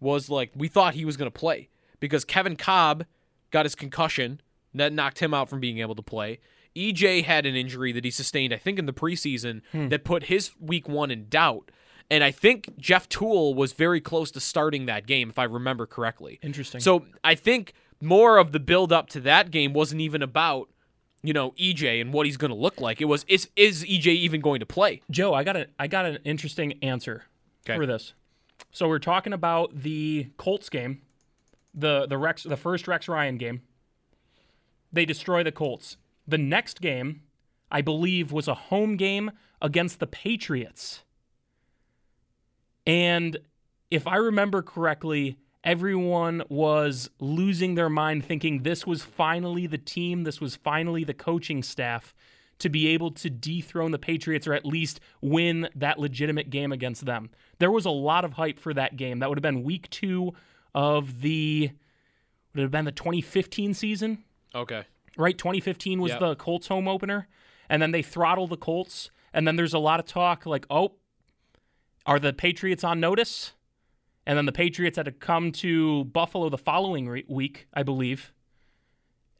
was 0.00 0.30
like, 0.30 0.52
we 0.54 0.68
thought 0.68 0.94
he 0.94 1.04
was 1.04 1.16
going 1.16 1.30
to 1.30 1.38
play 1.38 1.68
because 2.00 2.24
Kevin 2.24 2.56
Kolb 2.56 3.04
got 3.50 3.64
his 3.66 3.74
concussion. 3.74 4.40
That 4.74 4.92
knocked 4.92 5.18
him 5.20 5.34
out 5.34 5.48
from 5.50 5.60
being 5.60 5.78
able 5.78 5.94
to 5.94 6.02
play. 6.02 6.38
EJ 6.74 7.24
had 7.24 7.44
an 7.44 7.54
injury 7.54 7.92
that 7.92 8.04
he 8.04 8.10
sustained, 8.10 8.52
I 8.54 8.56
think, 8.56 8.78
in 8.78 8.86
the 8.86 8.92
preseason 8.92 9.60
Hmm. 9.72 9.88
that 9.88 10.04
put 10.04 10.24
his 10.24 10.52
week 10.58 10.88
one 10.88 11.10
in 11.10 11.28
doubt. 11.28 11.70
And 12.10 12.24
I 12.24 12.30
think 12.30 12.76
Jeff 12.78 13.08
Tuel 13.08 13.54
was 13.54 13.72
very 13.72 14.00
close 14.00 14.30
to 14.32 14.40
starting 14.40 14.86
that 14.86 15.06
game, 15.06 15.28
if 15.30 15.38
I 15.38 15.44
remember 15.44 15.86
correctly. 15.86 16.38
Interesting. 16.42 16.80
So 16.80 17.04
I 17.22 17.34
think 17.34 17.74
more 18.00 18.38
of 18.38 18.52
the 18.52 18.60
build 18.60 18.92
up 18.92 19.08
to 19.10 19.20
that 19.20 19.50
game 19.50 19.72
wasn't 19.72 20.00
even 20.00 20.22
about, 20.22 20.68
you 21.22 21.32
know, 21.32 21.50
EJ 21.52 22.00
and 22.00 22.12
what 22.12 22.26
he's 22.26 22.36
going 22.36 22.50
to 22.50 22.56
look 22.56 22.80
like. 22.80 23.00
It 23.00 23.04
was, 23.06 23.24
is, 23.28 23.48
is 23.56 23.84
EJ 23.84 24.06
even 24.08 24.40
going 24.40 24.60
to 24.60 24.66
play? 24.66 25.02
Joe, 25.10 25.32
I 25.34 25.44
got 25.44 25.56
a 25.56 25.68
I 25.78 25.86
got 25.86 26.04
an 26.06 26.18
interesting 26.24 26.78
answer 26.82 27.24
Okay. 27.66 27.76
for 27.78 27.86
this. 27.86 28.14
So 28.72 28.88
we're 28.88 28.98
talking 28.98 29.32
about 29.32 29.82
the 29.82 30.28
Colts 30.38 30.68
game, 30.70 31.02
the 31.74 32.06
the 32.06 32.18
Rex 32.18 32.42
the 32.42 32.56
first 32.56 32.88
Rex 32.88 33.08
Ryan 33.08 33.36
game. 33.38 33.62
They 34.92 35.04
destroy 35.04 35.42
the 35.42 35.52
Colts. 35.52 35.96
The 36.26 36.38
next 36.38 36.80
game, 36.80 37.22
I 37.70 37.80
believe, 37.80 38.32
was 38.32 38.48
a 38.48 38.54
home 38.54 38.96
game 38.96 39.30
against 39.60 40.00
the 40.00 40.06
Patriots. 40.06 41.02
And 42.86 43.38
if 43.90 44.06
I 44.06 44.16
remember 44.16 44.62
correctly, 44.62 45.38
everyone 45.64 46.42
was 46.48 47.10
losing 47.20 47.74
their 47.74 47.88
mind 47.88 48.24
thinking 48.24 48.62
this 48.62 48.86
was 48.86 49.02
finally 49.02 49.66
the 49.66 49.78
team, 49.78 50.24
this 50.24 50.40
was 50.40 50.56
finally 50.56 51.04
the 51.04 51.14
coaching 51.14 51.62
staff 51.62 52.14
to 52.58 52.68
be 52.68 52.88
able 52.88 53.10
to 53.10 53.28
dethrone 53.28 53.90
the 53.90 53.98
Patriots 53.98 54.46
or 54.46 54.54
at 54.54 54.64
least 54.64 55.00
win 55.20 55.68
that 55.74 55.98
legitimate 55.98 56.50
game 56.50 56.70
against 56.72 57.04
them. 57.04 57.30
There 57.58 57.70
was 57.70 57.84
a 57.84 57.90
lot 57.90 58.24
of 58.24 58.34
hype 58.34 58.58
for 58.58 58.72
that 58.74 58.96
game. 58.96 59.18
That 59.18 59.28
would 59.28 59.38
have 59.38 59.42
been 59.42 59.64
week 59.64 59.90
2 59.90 60.32
of 60.74 61.22
the 61.22 61.70
would 62.54 62.62
have 62.62 62.70
been 62.70 62.84
the 62.84 62.92
2015 62.92 63.74
season? 63.74 64.24
Okay. 64.54 64.84
right? 65.16 65.36
2015 65.36 66.00
was 66.00 66.10
Yep. 66.12 66.20
the 66.20 66.36
Colts 66.36 66.68
home 66.68 66.88
opener, 66.88 67.28
and 67.68 67.80
then 67.82 67.90
they 67.92 68.02
throttle 68.02 68.46
the 68.46 68.56
Colts, 68.56 69.10
and 69.32 69.46
then 69.46 69.56
there's 69.56 69.74
a 69.74 69.78
lot 69.78 70.00
of 70.00 70.06
talk 70.06 70.46
like, 70.46 70.66
oh, 70.70 70.94
are 72.06 72.18
the 72.18 72.32
Patriots 72.32 72.82
on 72.84 72.98
notice? 73.00 73.52
And 74.26 74.38
then 74.38 74.46
the 74.46 74.52
Patriots 74.52 74.96
had 74.96 75.06
to 75.06 75.12
come 75.12 75.52
to 75.52 76.04
Buffalo 76.04 76.48
the 76.48 76.58
following 76.58 77.08
re- 77.08 77.24
week, 77.28 77.66
I 77.74 77.82
believe, 77.82 78.32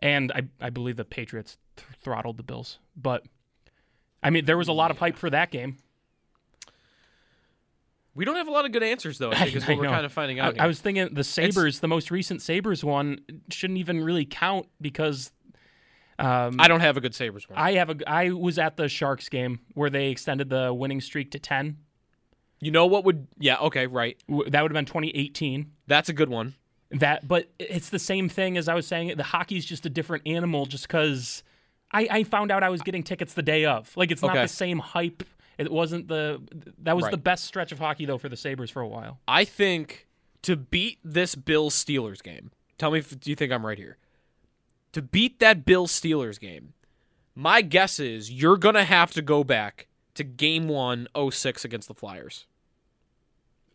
and 0.01 0.33
I 0.33 0.42
I 0.61 0.70
believe 0.70 0.96
the 0.96 1.05
Patriots 1.05 1.57
th- 1.77 1.88
throttled 2.03 2.37
the 2.37 2.42
Bills, 2.42 2.79
but 2.96 3.25
I 4.22 4.31
mean 4.31 4.44
there 4.44 4.59
was 4.59 4.68
a 4.68 4.72
lot 4.72 4.90
of 4.90 4.98
hype 4.98 5.16
for 5.16 5.31
that 5.31 5.51
game. 5.51 5.79
We 8.14 8.25
don't 8.27 8.37
have 8.37 8.48
a 8.48 8.51
lot 8.51 8.64
of 8.66 8.72
good 8.72 8.83
answers 8.83 9.18
though. 9.18 9.31
I 9.33 9.51
think 9.51 9.68
I 9.68 9.75
we're 9.75 9.87
kind 9.87 10.05
of 10.05 10.12
finding 10.12 10.40
I- 10.40 10.46
out. 10.48 10.61
I, 10.61 10.66
was 10.66 10.81
thinking 10.81 11.09
the 11.14 11.25
Sabres, 11.25 11.81
the 11.81 11.88
most 11.88 12.11
recent 12.11 12.42
Sabres 12.42 12.85
one, 12.85 13.20
shouldn't 13.51 13.79
even 13.79 14.03
really 14.05 14.25
count 14.27 14.66
because 14.81 15.33
um, 16.18 16.57
I 16.61 16.68
don't 16.68 16.81
have 16.81 16.96
a 16.96 17.01
good 17.01 17.14
Sabres 17.14 17.48
one. 17.48 17.59
I 17.59 17.72
have 17.72 17.90
a. 17.90 17.96
I 18.07 18.31
was 18.31 18.59
at 18.59 18.77
the 18.77 18.88
Sharks 18.88 19.29
game 19.29 19.61
where 19.75 19.90
they 19.90 20.09
extended 20.11 20.51
the 20.51 20.72
winning 20.72 21.01
streak 21.01 21.31
to 21.33 21.38
ten. 21.38 21.79
You 22.61 22.70
know 22.70 22.87
what 22.87 23.05
would? 23.05 23.27
Yeah. 23.38 23.57
Okay. 23.57 23.87
Right. 23.87 24.16
W- 24.29 24.48
That 24.48 24.62
would 24.62 24.70
have 24.70 24.75
been 24.77 24.85
2018. 24.85 25.72
That's 25.88 26.09
a 26.09 26.12
good 26.12 26.29
one. 26.29 26.55
That, 26.92 27.27
but 27.27 27.48
it's 27.59 27.88
the 27.88 27.98
same 27.98 28.29
thing 28.29 28.57
as 28.59 28.68
I 28.68 28.75
was 28.75 28.87
saying. 28.87 29.16
The 29.16 29.22
hockey's 29.25 29.64
just 29.64 29.87
a 29.87 29.90
different 29.90 30.25
animal, 30.29 30.66
just 30.66 30.87
because 30.87 31.42
I, 31.90 32.07
I 32.11 32.25
found 32.25 32.53
out 32.53 32.62
I 32.62 32.68
was 32.68 32.83
getting 32.83 33.03
tickets 33.03 33.33
the 33.35 33.42
day 33.42 33.64
of. 33.64 33.90
Like 33.96 34.11
it's 34.12 34.20
not 34.22 34.33
Okay. 34.33 34.42
the 34.42 34.48
same 34.48 34.79
hype. 34.79 35.22
It 35.66 35.72
wasn't 35.72 36.09
the. 36.09 36.40
That 36.79 36.94
was 36.96 37.05
Right. 37.05 37.11
the 37.11 37.16
best 37.16 37.44
stretch 37.44 37.72
of 37.72 37.79
hockey 37.79 38.05
though 38.07 38.18
for 38.18 38.29
the 38.29 38.37
Sabres 38.37 38.70
for 38.70 38.83
a 38.83 38.88
while. 38.88 39.20
I 39.29 39.44
think 39.44 40.07
to 40.42 40.57
beat 40.57 40.98
this 41.05 41.35
Bills 41.35 41.75
Steelers 41.75 42.22
game. 42.22 42.51
Tell 42.79 42.90
me 42.90 42.98
if 42.98 43.18
do 43.18 43.31
you 43.31 43.37
think 43.37 43.53
I'm 43.53 43.64
right 43.64 43.79
here? 43.79 43.96
To 44.92 45.03
beat 45.03 45.38
that 45.40 45.64
Bills 45.64 45.92
Steelers 45.92 46.38
game, 46.40 46.75
my 47.35 47.62
guess 47.62 47.98
is 47.98 48.31
you're 48.31 48.57
gonna 48.59 48.85
have 48.85 49.11
to 49.12 49.22
go 49.22 49.42
back 49.44 49.87
to 50.14 50.25
Game 50.25 50.68
One 50.68 51.07
06 51.31 51.64
against 51.64 51.88
the 51.88 51.94
Flyers. 51.94 52.46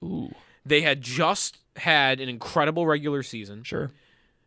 Ooh, 0.03 0.33
They 0.65 0.81
had 0.81 1.01
just 1.01 1.57
had 1.77 2.19
an 2.19 2.29
incredible 2.29 2.85
regular 2.85 3.23
season. 3.23 3.63
sure. 3.63 3.91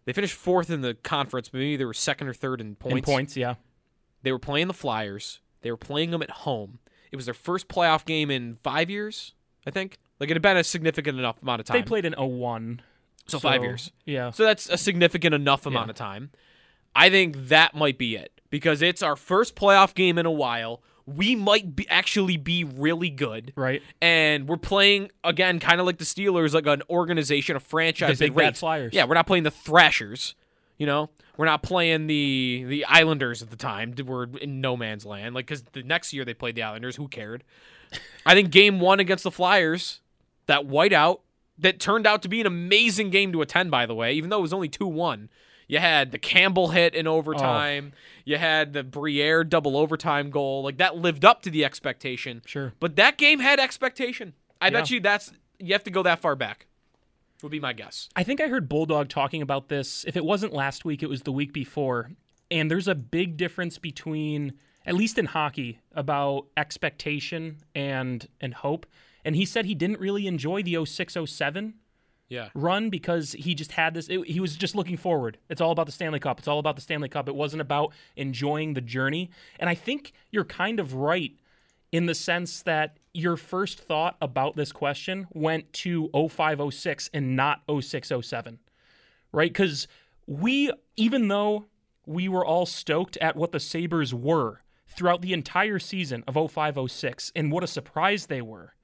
They 0.05 0.13
finished 0.13 0.35
fourth 0.35 0.71
in 0.71 0.81
the 0.81 0.95
conference, 0.95 1.49
but 1.49 1.59
maybe 1.59 1.77
they 1.77 1.85
were 1.85 1.93
second 1.95 2.29
or 2.29 2.35
third 2.35 2.61
in 2.61 2.75
points. 2.75 2.97
In 2.97 3.03
points, 3.03 3.37
yeah. 3.37 3.55
They 4.23 4.33
were 4.33 4.39
playing 4.39 4.67
the 4.69 4.75
Flyers. 4.75 5.41
They 5.63 5.71
were 5.71 5.77
playing 5.77 6.11
them 6.11 6.23
at 6.23 6.31
home. 6.31 6.79
It 7.13 7.17
was 7.17 7.25
their 7.25 7.35
first 7.35 7.69
playoff 7.69 8.05
game 8.05 8.31
in 8.31 8.59
five 8.63 8.89
years, 8.91 9.35
I 9.67 9.71
think. 9.71 9.99
Like 10.21 10.31
it 10.31 10.35
had 10.35 10.43
been 10.43 10.57
a 10.57 10.65
significant 10.65 11.19
enough 11.19 11.41
amount 11.43 11.61
of 11.61 11.67
time. 11.67 11.77
They 11.79 11.83
played 11.83 12.05
in 12.05 12.15
01. 12.15 12.83
So 13.27 13.39
five 13.39 13.63
years. 13.63 13.93
Yeah. 14.05 14.31
So 14.31 14.45
that's 14.45 14.69
a 14.69 14.77
significant 14.77 15.35
enough 15.35 15.65
amount 15.67 15.87
Yeah. 15.87 15.91
of 15.93 15.97
time. 15.97 16.31
I 16.97 17.09
think 17.11 17.37
that 17.49 17.75
might 17.75 17.97
be 17.99 18.17
it 18.17 18.41
because 18.51 18.83
it's 18.83 19.03
our 19.03 19.15
first 19.17 19.55
playoff 19.55 19.95
game 19.95 20.19
in 20.19 20.27
a 20.27 20.31
while. 20.31 20.83
We 21.07 21.35
might 21.37 21.75
be 21.77 21.89
actually 21.89 22.37
be 22.37 22.65
really 22.65 23.11
good. 23.11 23.53
Right. 23.57 23.83
And 24.03 24.49
we're 24.49 24.57
playing 24.57 25.11
again, 25.25 25.61
kind 25.61 25.81
of 25.81 25.87
like 25.87 25.99
the 25.99 26.05
Steelers, 26.05 26.53
like 26.55 26.67
an 26.67 26.83
organization, 26.91 27.55
a 27.57 27.61
franchise. 27.61 28.19
The 28.19 28.27
big 28.27 28.35
bad. 28.35 28.57
Flyers. 28.57 28.93
Yeah, 28.93 29.05
we're 29.05 29.15
not 29.15 29.27
playing 29.27 29.45
the 29.45 29.51
Thrashers. 29.51 30.35
You 30.79 30.87
know, 30.87 31.11
we're 31.41 31.47
not 31.47 31.63
playing 31.63 32.07
the 32.07 32.65
the 32.69 32.85
Islanders 32.85 33.41
at 33.41 33.49
the 33.49 33.57
time. 33.57 33.95
We're 34.05 34.27
in 34.43 34.61
no 34.61 34.77
man's 34.77 35.07
land. 35.07 35.35
Like 35.35 35.47
because 35.47 35.63
the 35.73 35.83
next 35.83 36.13
year 36.13 36.23
they 36.23 36.35
played 36.35 36.55
the 36.55 36.63
Islanders. 36.63 36.97
Who 36.97 37.09
cared? 37.09 37.45
I 38.27 38.35
think 38.35 38.51
Game 38.51 38.79
One 38.79 39.01
against 39.01 39.25
the 39.25 39.31
Flyers, 39.31 40.03
that 40.45 40.69
whiteout 40.69 41.21
that 41.59 41.81
turned 41.81 42.07
out 42.07 42.21
to 42.25 42.29
be 42.29 42.43
an 42.43 42.47
amazing 42.47 43.09
game 43.09 43.33
to 43.33 43.41
attend. 43.41 43.71
By 43.71 43.87
the 43.87 43.95
way, 43.95 44.13
even 44.13 44.29
though 44.29 44.37
it 44.37 44.43
was 44.43 44.53
only 44.53 44.69
two 44.69 44.87
one. 44.87 45.31
You 45.67 45.79
had 45.79 46.11
the 46.11 46.19
Campbell 46.19 46.69
hit 46.69 46.95
in 46.97 47.07
overtime. 47.07 47.93
Oh. 47.95 47.99
You 48.25 48.37
had 48.37 48.75
the 48.75 48.83
Briere 48.83 49.43
double 49.43 49.79
overtime 49.79 50.29
goal. 50.31 50.63
Like 50.63 50.77
that 50.77 50.97
lived 50.97 51.25
up 51.25 51.41
to 51.43 51.51
the 51.51 51.65
expectation. 51.65 52.43
Sure. 52.45 52.75
But 52.81 52.97
that 52.97 53.17
game 53.17 53.39
had 53.39 53.59
expectation. 53.61 54.35
I 54.61 54.69
bet 54.69 54.91
you 54.91 55.01
that's 55.01 55.33
you 55.59 55.73
have 55.73 55.85
to 55.85 55.91
go 55.91 56.03
that 56.03 56.19
far 56.19 56.37
back. 56.37 56.67
Would 57.43 57.53
be 57.53 57.61
my 57.61 57.73
guess. 57.73 58.09
I 58.15 58.23
think 58.23 58.41
I 58.41 58.49
heard 58.49 58.69
Bulldog 58.69 59.09
talking 59.09 59.41
about 59.43 59.69
this. 59.69 60.05
If 60.07 60.17
it 60.17 60.25
wasn't 60.25 60.53
last 60.53 60.85
week, 60.85 61.03
it 61.03 61.09
was 61.09 61.23
the 61.23 61.33
week 61.33 61.53
before. 61.53 62.11
And 62.51 62.71
there's 62.71 62.89
a 62.89 62.95
big 62.95 63.37
difference 63.37 63.79
between, 63.79 64.55
at 64.85 64.95
least 64.95 65.19
in 65.19 65.27
hockey, 65.27 65.81
about 65.93 66.47
expectation 66.57 67.59
and 67.75 68.27
and 68.41 68.55
hope. 68.55 68.87
And 69.25 69.37
he 69.37 69.45
said 69.45 69.67
he 69.67 69.75
didn't 69.75 70.01
really 70.01 70.27
enjoy 70.27 70.63
the 70.63 70.75
0607 70.85 71.75
Yeah. 72.29 72.49
run 72.55 72.89
because 72.91 73.33
he 73.33 73.55
just 73.55 73.73
had 73.73 73.95
this. 73.95 74.09
It, 74.09 74.27
he 74.27 74.41
was 74.41 74.57
just 74.57 74.75
looking 74.75 74.97
forward. 74.97 75.39
It's 75.49 75.61
all 75.61 75.71
about 75.73 75.87
the 75.87 75.93
Stanley 75.93 76.21
Cup. 76.21 76.39
It's 76.39 76.49
all 76.49 76.59
about 76.59 76.77
the 76.77 76.83
Stanley 76.83 77.09
Cup. 77.09 77.29
It 77.29 77.35
wasn't 77.35 77.61
about 77.61 77.93
enjoying 78.17 78.75
the 78.75 78.81
journey. 78.81 79.31
And 79.59 79.69
I 79.69 79.75
think 79.75 80.13
you're 80.31 80.45
kind 80.45 80.81
of 80.81 80.95
right 80.95 81.33
in 81.93 82.07
the 82.07 82.15
sense 82.15 82.63
that 82.63 82.99
your 83.13 83.37
first 83.37 83.81
thought 83.81 84.17
about 84.21 84.57
this 84.57 84.73
question 84.73 85.27
went 85.33 85.73
to 85.73 86.09
0506 86.13 87.11
and 87.13 87.37
not 87.37 87.63
0607, 87.69 88.59
right? 89.33 89.53
Because 89.53 89.89
we, 90.27 90.71
even 90.97 91.29
though 91.29 91.67
we 92.07 92.29
were 92.29 92.45
all 92.45 92.67
stoked 92.67 93.17
at 93.19 93.37
what 93.37 93.53
the 93.53 93.61
Sabres 93.61 94.15
were 94.15 94.63
throughout 94.87 95.23
the 95.23 95.33
entire 95.33 95.79
season 95.79 96.25
of 96.27 96.35
0506 96.35 97.33
and 97.35 97.51
what 97.51 97.65
a 97.65 97.69
surprise 97.69 98.27
they 98.27 98.43
were, 98.43 98.75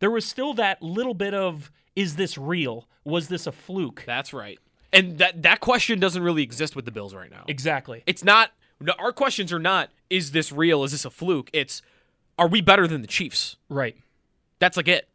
there 0.00 0.10
was 0.10 0.24
still 0.24 0.54
that 0.54 0.82
little 0.82 1.14
bit 1.14 1.34
of 1.34 1.70
is 1.96 2.16
this 2.16 2.38
real? 2.38 2.88
Was 3.04 3.28
this 3.28 3.46
a 3.46 3.52
fluke? 3.52 4.04
That's 4.06 4.32
right. 4.32 4.58
And 4.92 5.18
that 5.18 5.42
that 5.42 5.60
question 5.60 5.98
doesn't 5.98 6.22
really 6.22 6.42
exist 6.42 6.76
with 6.76 6.84
the 6.84 6.92
Bills 6.92 7.14
right 7.14 7.30
now. 7.30 7.44
Exactly. 7.48 8.04
It's 8.06 8.24
not 8.24 8.52
our 8.98 9.12
questions 9.12 9.52
are 9.52 9.58
not 9.58 9.90
is 10.08 10.30
this 10.30 10.52
real? 10.52 10.84
Is 10.84 10.92
this 10.92 11.04
a 11.04 11.10
fluke? 11.10 11.50
It's 11.52 11.82
are 12.38 12.48
we 12.48 12.60
better 12.60 12.86
than 12.86 13.02
the 13.02 13.08
Chiefs? 13.08 13.56
Right. 13.68 13.96
That's 14.58 14.76
like 14.76 14.88
it. 14.88 15.08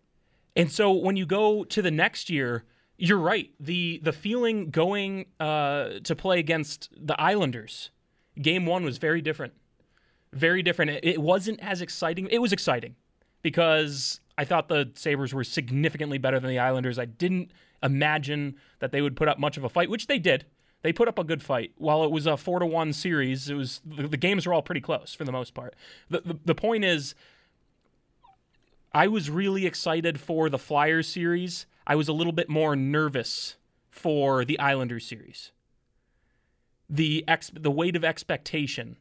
And 0.55 0.71
so 0.71 0.91
when 0.91 1.15
you 1.15 1.25
go 1.25 1.63
to 1.63 1.81
the 1.81 1.91
next 1.91 2.29
year, 2.29 2.65
you're 2.97 3.19
right. 3.19 3.49
The 3.59 3.99
the 4.03 4.13
feeling 4.13 4.69
going 4.69 5.25
uh, 5.39 5.99
to 6.03 6.15
play 6.15 6.39
against 6.39 6.89
the 6.95 7.19
Islanders, 7.19 7.89
game 8.39 8.65
one 8.65 8.83
was 8.83 8.97
very 8.97 9.21
different. 9.21 9.53
Very 10.31 10.62
different. 10.62 10.91
It, 10.91 11.05
it 11.05 11.21
wasn't 11.21 11.59
as 11.62 11.81
exciting. 11.81 12.27
It 12.31 12.39
was 12.39 12.53
exciting 12.53 12.95
because 13.41 14.19
I 14.38 14.45
thought 14.45 14.67
the 14.67 14.91
Sabres 14.95 15.33
were 15.33 15.43
significantly 15.43 16.17
better 16.17 16.39
than 16.39 16.49
the 16.49 16.59
Islanders. 16.59 16.99
I 16.99 17.05
didn't 17.05 17.51
imagine 17.81 18.55
that 18.79 18.91
they 18.91 19.01
would 19.01 19.15
put 19.15 19.27
up 19.27 19.39
much 19.39 19.57
of 19.57 19.63
a 19.63 19.69
fight, 19.69 19.89
which 19.89 20.07
they 20.07 20.19
did. 20.19 20.45
They 20.84 20.93
put 20.93 21.08
up 21.08 21.17
a 21.17 21.24
good 21.24 21.41
fight. 21.41 21.72
While 21.78 22.04
it 22.04 22.12
was 22.12 22.28
a 22.28 22.38
four 22.38 22.60
to 22.60 22.65
one 22.65 22.93
series, 22.93 23.50
it 23.50 23.56
was 23.56 23.82
the, 23.86 24.08
the 24.08 24.17
games 24.17 24.46
were 24.46 24.54
all 24.54 24.62
pretty 24.62 24.82
close 24.82 25.15
for 25.15 25.24
the 25.24 25.32
most 25.32 25.54
part. 25.54 25.76
The, 26.10 26.22
the 26.22 26.39
the 26.46 26.56
point 26.56 26.84
is, 26.84 27.15
I 28.93 29.08
was 29.08 29.30
really 29.30 29.65
excited 29.65 30.19
for 30.19 30.50
the 30.50 30.60
Flyers 30.60 31.08
series. 31.08 31.65
I 31.88 31.96
was 31.96 32.08
a 32.08 32.13
little 32.13 32.34
bit 32.34 32.50
more 32.50 32.76
nervous 32.76 33.56
for 33.89 34.46
the 34.46 34.60
Islanders 34.60 35.06
series. 35.06 35.52
The 36.89 37.24
ex- 37.28 37.52
the 37.54 37.72
weight 37.72 37.96
of 37.96 38.04
expectation. 38.04 38.98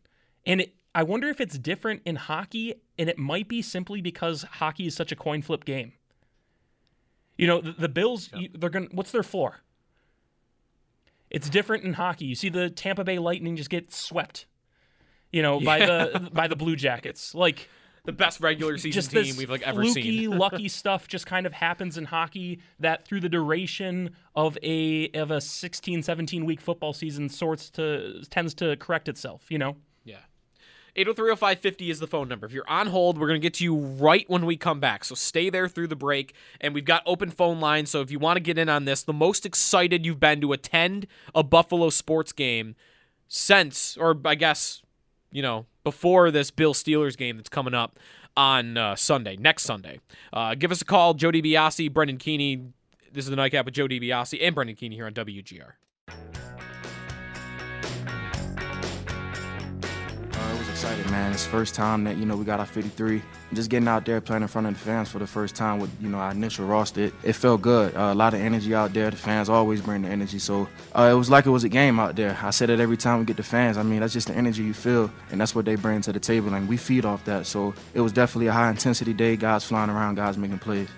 And 0.46 0.62
it, 0.62 0.74
I 0.94 1.02
wonder 1.02 1.28
if 1.28 1.40
it's 1.40 1.58
different 1.58 2.02
in 2.04 2.16
hockey 2.16 2.74
and 2.98 3.08
it 3.08 3.18
might 3.18 3.48
be 3.48 3.60
simply 3.60 4.00
because 4.00 4.42
hockey 4.42 4.86
is 4.86 4.94
such 4.94 5.10
a 5.10 5.16
coin 5.16 5.42
flip 5.42 5.64
game. 5.64 5.94
You 7.36 7.46
know, 7.48 7.60
the, 7.60 7.72
the 7.72 7.88
Bills 7.88 8.30
you, 8.34 8.50
they're 8.54 8.70
going 8.70 8.88
to 8.88 8.94
what's 8.94 9.10
their 9.10 9.22
floor? 9.22 9.62
It's 11.32 11.48
different 11.48 11.84
in 11.84 11.94
hockey. 11.94 12.26
You 12.26 12.34
see 12.34 12.50
the 12.50 12.68
Tampa 12.70 13.04
Bay 13.04 13.18
Lightning 13.18 13.56
just 13.56 13.70
get 13.70 13.92
swept. 13.92 14.46
You 15.32 15.40
know, 15.42 15.58
by 15.60 15.78
the 15.80 16.30
by 16.32 16.46
the 16.46 16.56
Blue 16.56 16.76
Jackets. 16.76 17.34
Like 17.34 17.68
The 18.04 18.12
best 18.12 18.40
regular 18.40 18.76
season 18.76 19.24
team 19.24 19.36
we've 19.36 19.48
like 19.48 19.62
ever 19.62 19.82
fluky, 19.82 20.02
seen. 20.02 20.30
lucky 20.38 20.68
stuff 20.68 21.08
just 21.08 21.24
kind 21.26 21.46
of 21.46 21.54
happens 21.54 21.96
in 21.96 22.04
hockey 22.04 22.60
that 22.80 23.06
through 23.06 23.20
the 23.20 23.30
duration 23.30 24.10
of 24.36 24.58
a 24.62 25.08
of 25.12 25.30
a 25.30 25.40
16, 25.40 26.02
17 26.02 26.44
week 26.44 26.60
football 26.60 26.92
season 26.92 27.30
sorts 27.30 27.70
to 27.70 28.22
tends 28.28 28.52
to 28.54 28.76
correct 28.76 29.08
itself, 29.08 29.50
you 29.50 29.58
know? 29.58 29.76
Yeah. 30.94 31.04
8030550 31.04 31.90
is 31.90 32.00
the 32.00 32.06
phone 32.06 32.28
number. 32.28 32.46
If 32.46 32.52
you're 32.52 32.68
on 32.68 32.88
hold, 32.88 33.18
we're 33.18 33.28
going 33.28 33.40
to 33.40 33.44
get 33.44 33.54
to 33.54 33.64
you 33.64 33.76
right 33.76 34.24
when 34.28 34.46
we 34.46 34.56
come 34.56 34.80
back. 34.80 35.04
So 35.04 35.14
stay 35.14 35.50
there 35.50 35.68
through 35.68 35.88
the 35.88 35.96
break. 35.96 36.34
And 36.60 36.74
we've 36.74 36.84
got 36.84 37.02
open 37.06 37.30
phone 37.30 37.60
lines. 37.60 37.90
So 37.90 38.00
if 38.00 38.10
you 38.10 38.18
want 38.18 38.36
to 38.36 38.40
get 38.40 38.58
in 38.58 38.68
on 38.68 38.84
this, 38.84 39.02
the 39.02 39.12
most 39.12 39.46
excited 39.46 40.04
you've 40.04 40.20
been 40.20 40.40
to 40.42 40.52
attend 40.52 41.06
a 41.34 41.42
Buffalo 41.42 41.90
sports 41.90 42.32
game 42.32 42.74
since, 43.28 43.96
or 43.96 44.18
I 44.24 44.34
guess, 44.34 44.82
you 45.30 45.42
know, 45.42 45.66
before 45.84 46.30
this 46.30 46.50
Bill 46.50 46.74
Steelers 46.74 47.16
game 47.16 47.36
that's 47.36 47.48
coming 47.48 47.74
up 47.74 47.98
on 48.36 48.76
uh, 48.76 48.94
Sunday, 48.96 49.36
next 49.36 49.64
Sunday. 49.64 50.00
Uh, 50.32 50.54
give 50.54 50.70
us 50.70 50.80
a 50.82 50.84
call, 50.84 51.14
Jody 51.14 51.42
DiBiase, 51.42 51.92
Brendan 51.92 52.18
Keeney. 52.18 52.72
This 53.12 53.24
is 53.24 53.30
the 53.30 53.36
Nightcap 53.36 53.64
with 53.64 53.74
Joe 53.74 53.86
DiBiase 53.86 54.38
and 54.40 54.54
Brendan 54.54 54.76
Keeney 54.76 54.96
here 54.96 55.06
on 55.06 55.12
WGR. 55.12 55.72
Exciting, 60.82 61.12
man. 61.12 61.30
It's 61.32 61.46
first 61.46 61.76
time 61.76 62.02
that 62.02 62.16
you 62.16 62.26
know 62.26 62.36
we 62.36 62.44
got 62.44 62.58
our 62.58 62.66
53. 62.66 63.22
Just 63.52 63.70
getting 63.70 63.86
out 63.86 64.04
there 64.04 64.20
playing 64.20 64.42
in 64.42 64.48
front 64.48 64.66
of 64.66 64.74
the 64.74 64.80
fans 64.80 65.08
for 65.08 65.20
the 65.20 65.28
first 65.28 65.54
time 65.54 65.78
with 65.78 65.88
you 66.00 66.08
know 66.08 66.18
our 66.18 66.32
initial 66.32 66.66
roster, 66.66 67.02
it, 67.02 67.14
it 67.22 67.34
felt 67.34 67.62
good. 67.62 67.94
Uh, 67.94 68.10
a 68.12 68.14
lot 68.16 68.34
of 68.34 68.40
energy 68.40 68.74
out 68.74 68.92
there. 68.92 69.08
The 69.08 69.16
fans 69.16 69.48
always 69.48 69.80
bring 69.80 70.02
the 70.02 70.08
energy, 70.08 70.40
so 70.40 70.66
uh, 70.92 71.08
it 71.12 71.14
was 71.14 71.30
like 71.30 71.46
it 71.46 71.50
was 71.50 71.62
a 71.62 71.68
game 71.68 72.00
out 72.00 72.16
there. 72.16 72.36
I 72.42 72.50
said 72.50 72.68
it 72.68 72.80
every 72.80 72.96
time 72.96 73.20
we 73.20 73.24
get 73.24 73.36
the 73.36 73.44
fans. 73.44 73.78
I 73.78 73.84
mean, 73.84 74.00
that's 74.00 74.12
just 74.12 74.26
the 74.26 74.34
energy 74.34 74.64
you 74.64 74.74
feel, 74.74 75.08
and 75.30 75.40
that's 75.40 75.54
what 75.54 75.66
they 75.66 75.76
bring 75.76 76.00
to 76.00 76.12
the 76.12 76.18
table, 76.18 76.52
and 76.52 76.68
we 76.68 76.76
feed 76.76 77.04
off 77.04 77.24
that. 77.26 77.46
So 77.46 77.74
it 77.94 78.00
was 78.00 78.10
definitely 78.10 78.48
a 78.48 78.52
high 78.52 78.68
intensity 78.68 79.12
day. 79.12 79.36
Guys 79.36 79.62
flying 79.62 79.88
around, 79.88 80.16
guys 80.16 80.36
making 80.36 80.58
plays. 80.58 80.88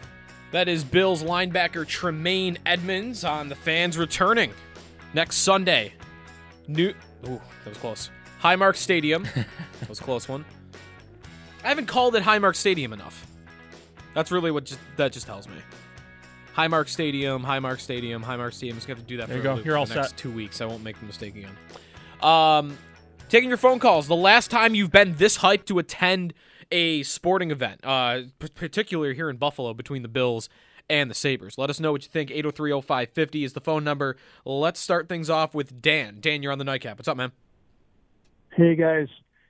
That 0.52 0.66
is 0.66 0.82
Bills 0.82 1.22
linebacker 1.22 1.86
Tremaine 1.86 2.56
Edmunds 2.64 3.22
on 3.22 3.50
the 3.50 3.54
fans 3.54 3.98
returning 3.98 4.54
next 5.12 5.36
Sunday. 5.40 5.92
New. 6.68 6.94
Ooh, 7.28 7.38
that 7.64 7.68
was 7.68 7.76
close. 7.76 8.10
Highmark 8.44 8.76
Stadium. 8.76 9.22
that 9.80 9.88
was 9.88 10.00
a 10.00 10.02
close 10.02 10.28
one. 10.28 10.44
I 11.64 11.68
haven't 11.68 11.86
called 11.86 12.14
it 12.14 12.22
Highmark 12.22 12.56
Stadium 12.56 12.92
enough. 12.92 13.26
That's 14.12 14.30
really 14.30 14.50
what 14.50 14.64
just, 14.64 14.80
that 14.96 15.12
just 15.12 15.26
tells 15.26 15.48
me. 15.48 15.54
Highmark 16.54 16.88
Stadium, 16.88 17.42
Highmark 17.42 17.80
Stadium, 17.80 18.22
Highmark 18.22 18.52
Stadium. 18.52 18.76
Just 18.76 18.86
going 18.86 18.96
to 18.96 19.00
have 19.00 19.08
to 19.08 19.14
do 19.14 19.16
that 19.16 19.28
There 19.28 19.38
for, 19.38 19.42
you 19.42 19.42
go. 19.42 19.54
You're 19.56 19.74
for 19.74 19.78
all 19.78 19.86
the 19.86 19.94
next 19.94 20.10
set. 20.10 20.18
two 20.18 20.30
weeks. 20.30 20.60
I 20.60 20.66
won't 20.66 20.84
make 20.84 21.00
the 21.00 21.06
mistake 21.06 21.34
again. 21.36 21.56
Um, 22.22 22.76
taking 23.30 23.48
your 23.48 23.58
phone 23.58 23.78
calls. 23.78 24.08
The 24.08 24.14
last 24.14 24.50
time 24.50 24.74
you've 24.74 24.92
been 24.92 25.16
this 25.16 25.38
hyped 25.38 25.64
to 25.66 25.78
attend 25.78 26.34
a 26.70 27.02
sporting 27.02 27.50
event, 27.50 27.80
uh, 27.82 28.22
p- 28.38 28.48
particularly 28.54 29.14
here 29.14 29.30
in 29.30 29.38
Buffalo 29.38 29.72
between 29.72 30.02
the 30.02 30.08
Bills 30.08 30.50
and 30.90 31.10
the 31.10 31.14
Sabres. 31.14 31.56
Let 31.56 31.70
us 31.70 31.80
know 31.80 31.92
what 31.92 32.02
you 32.02 32.10
think. 32.10 32.28
8030550 32.28 33.44
is 33.44 33.54
the 33.54 33.60
phone 33.62 33.84
number. 33.84 34.16
Let's 34.44 34.80
start 34.80 35.08
things 35.08 35.30
off 35.30 35.54
with 35.54 35.80
Dan. 35.80 36.18
Dan, 36.20 36.42
you're 36.42 36.52
on 36.52 36.58
the 36.58 36.64
nightcap. 36.64 36.98
What's 36.98 37.08
up, 37.08 37.16
man? 37.16 37.32
Hey 38.56 38.76
guys. 38.76 39.08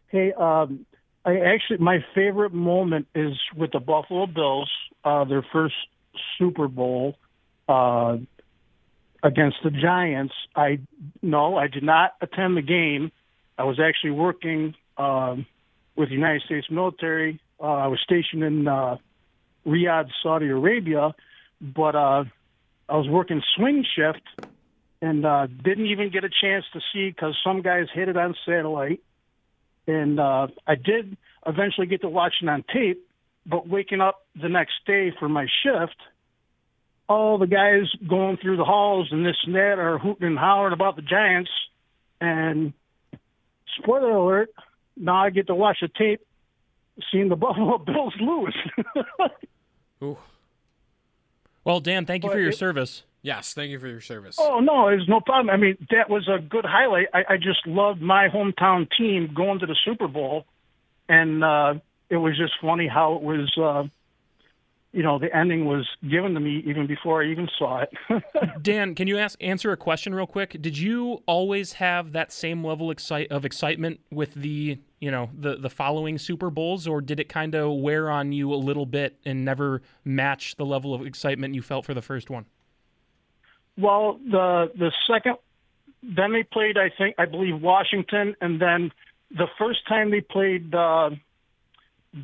Hey, 0.08 0.32
um, 0.32 0.86
I 1.26 1.36
actually 1.36 1.76
my 1.76 1.98
favorite 2.14 2.54
moment 2.54 3.06
is 3.14 3.34
with 3.54 3.72
the 3.72 3.78
Buffalo 3.80 4.26
Bills, 4.26 4.70
uh, 5.04 5.24
their 5.24 5.44
first 5.52 5.74
Super 6.38 6.68
Bowl 6.68 7.16
uh, 7.68 8.16
against 9.22 9.58
the 9.62 9.70
Giants. 9.70 10.32
I 10.56 10.78
no, 11.20 11.56
I 11.56 11.66
did 11.66 11.82
not 11.82 12.14
attend 12.22 12.56
the 12.56 12.62
game. 12.62 13.12
I 13.58 13.64
was 13.64 13.78
actually 13.78 14.12
working 14.12 14.74
um, 14.96 15.44
with 15.96 16.08
the 16.08 16.14
United 16.14 16.42
States 16.46 16.68
military. 16.70 17.40
Uh, 17.60 17.64
I 17.64 17.86
was 17.88 18.00
stationed 18.02 18.42
in 18.42 18.66
uh, 18.66 18.96
Riyadh, 19.66 20.08
Saudi 20.22 20.48
Arabia, 20.48 21.14
but 21.60 21.94
uh, 21.94 22.24
I 22.88 22.96
was 22.96 23.06
working 23.08 23.42
swing 23.54 23.84
shift 23.94 24.22
and 25.04 25.26
uh, 25.26 25.46
didn't 25.46 25.86
even 25.86 26.10
get 26.10 26.24
a 26.24 26.30
chance 26.30 26.64
to 26.72 26.80
see 26.92 27.10
because 27.10 27.36
some 27.44 27.60
guys 27.62 27.86
hit 27.92 28.08
it 28.08 28.16
on 28.16 28.34
satellite. 28.46 29.00
And 29.86 30.18
uh, 30.18 30.46
I 30.66 30.76
did 30.76 31.16
eventually 31.46 31.86
get 31.86 32.00
to 32.00 32.08
watch 32.08 32.34
it 32.40 32.48
on 32.48 32.64
tape, 32.72 33.06
but 33.44 33.68
waking 33.68 34.00
up 34.00 34.24
the 34.40 34.48
next 34.48 34.72
day 34.86 35.12
for 35.18 35.28
my 35.28 35.46
shift, 35.62 35.96
all 37.06 37.36
the 37.36 37.46
guys 37.46 37.82
going 38.08 38.38
through 38.38 38.56
the 38.56 38.64
halls 38.64 39.08
and 39.10 39.26
this 39.26 39.36
and 39.44 39.54
that 39.54 39.78
are 39.78 39.98
hooting 39.98 40.26
and 40.26 40.38
hollering 40.38 40.72
about 40.72 40.96
the 40.96 41.02
Giants. 41.02 41.50
And 42.20 42.72
spoiler 43.76 44.12
alert, 44.12 44.48
now 44.96 45.16
I 45.16 45.28
get 45.30 45.48
to 45.48 45.54
watch 45.54 45.78
the 45.82 45.88
tape 45.88 46.22
seeing 47.12 47.28
the 47.28 47.36
Buffalo 47.44 47.76
Bills 47.76 48.14
lose. 48.18 48.56
Ooh. 50.02 50.16
Well, 51.62 51.80
Dan, 51.80 52.06
thank 52.06 52.24
you 52.24 52.30
But 52.30 52.34
for 52.36 52.40
your 52.40 52.50
it- 52.50 52.56
service. 52.56 53.02
Yes, 53.24 53.54
thank 53.54 53.70
you 53.70 53.78
for 53.78 53.88
your 53.88 54.02
service. 54.02 54.36
Oh 54.38 54.60
no, 54.60 54.88
it's 54.88 55.08
no 55.08 55.18
problem. 55.18 55.48
I 55.48 55.56
mean, 55.56 55.78
that 55.90 56.10
was 56.10 56.28
a 56.28 56.38
good 56.38 56.66
highlight. 56.66 57.06
I, 57.14 57.20
I 57.30 57.36
just 57.38 57.66
loved 57.66 58.02
my 58.02 58.28
hometown 58.28 58.86
team 58.98 59.32
going 59.34 59.60
to 59.60 59.66
the 59.66 59.76
Super 59.82 60.08
Bowl, 60.08 60.44
and 61.08 61.42
uh, 61.42 61.74
it 62.10 62.18
was 62.18 62.36
just 62.36 62.52
funny 62.60 62.86
how 62.86 63.14
it 63.14 63.22
was. 63.22 63.50
Uh, 63.56 63.88
you 64.92 65.02
know, 65.02 65.18
the 65.18 65.34
ending 65.34 65.64
was 65.64 65.88
given 66.08 66.34
to 66.34 66.40
me 66.40 66.62
even 66.66 66.86
before 66.86 67.22
I 67.22 67.30
even 67.30 67.48
saw 67.58 67.82
it. 67.82 68.22
Dan, 68.62 68.94
can 68.94 69.08
you 69.08 69.18
ask 69.18 69.42
answer 69.42 69.72
a 69.72 69.76
question 69.76 70.14
real 70.14 70.26
quick? 70.26 70.60
Did 70.60 70.76
you 70.76 71.22
always 71.26 71.72
have 71.72 72.12
that 72.12 72.30
same 72.30 72.62
level 72.62 72.90
excite, 72.90 73.32
of 73.32 73.46
excitement 73.46 74.00
with 74.12 74.34
the 74.34 74.78
you 75.00 75.10
know 75.10 75.30
the 75.36 75.56
the 75.56 75.70
following 75.70 76.18
Super 76.18 76.50
Bowls, 76.50 76.86
or 76.86 77.00
did 77.00 77.18
it 77.18 77.30
kind 77.30 77.54
of 77.54 77.72
wear 77.72 78.10
on 78.10 78.32
you 78.32 78.52
a 78.52 78.56
little 78.56 78.84
bit 78.84 79.16
and 79.24 79.46
never 79.46 79.80
match 80.04 80.56
the 80.56 80.66
level 80.66 80.92
of 80.92 81.06
excitement 81.06 81.54
you 81.54 81.62
felt 81.62 81.86
for 81.86 81.94
the 81.94 82.02
first 82.02 82.28
one? 82.28 82.44
Well, 83.76 84.18
the 84.24 84.70
the 84.76 84.92
second, 85.10 85.36
then 86.02 86.32
they 86.32 86.42
played. 86.42 86.76
I 86.78 86.90
think 86.96 87.16
I 87.18 87.26
believe 87.26 87.60
Washington, 87.60 88.36
and 88.40 88.60
then 88.60 88.92
the 89.30 89.48
first 89.58 89.86
time 89.88 90.10
they 90.10 90.20
played 90.20 90.74
uh, 90.74 91.10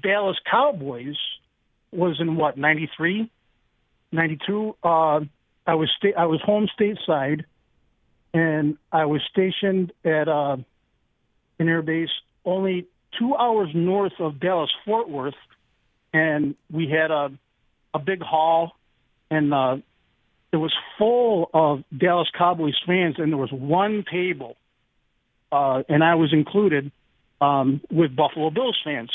Dallas 0.02 0.36
Cowboys 0.48 1.16
was 1.92 2.20
in 2.20 2.36
what 2.36 2.56
93 2.56 3.30
92 4.12 4.76
uh 4.82 5.20
i 5.66 5.74
was 5.74 5.90
sta- 5.96 6.14
i 6.16 6.26
was 6.26 6.40
home 6.42 6.68
stateside 6.78 7.44
and 8.32 8.76
i 8.92 9.04
was 9.04 9.20
stationed 9.30 9.92
at 10.04 10.28
uh 10.28 10.56
an 11.58 11.68
air 11.68 11.82
base 11.82 12.10
only 12.44 12.86
2 13.18 13.34
hours 13.34 13.68
north 13.74 14.12
of 14.20 14.38
Dallas 14.38 14.70
Fort 14.84 15.08
Worth 15.08 15.34
and 16.12 16.54
we 16.70 16.88
had 16.88 17.10
a 17.10 17.32
a 17.92 17.98
big 17.98 18.22
hall 18.22 18.76
and 19.30 19.52
uh 19.52 19.78
it 20.52 20.56
was 20.56 20.72
full 20.98 21.50
of 21.54 21.84
Dallas 21.96 22.28
Cowboys 22.36 22.76
fans 22.86 23.16
and 23.18 23.32
there 23.32 23.38
was 23.38 23.52
one 23.52 24.04
table 24.10 24.56
uh 25.52 25.82
and 25.88 26.04
I 26.04 26.14
was 26.14 26.32
included 26.32 26.92
um 27.40 27.80
with 27.90 28.14
Buffalo 28.14 28.50
Bills 28.50 28.78
fans 28.84 29.10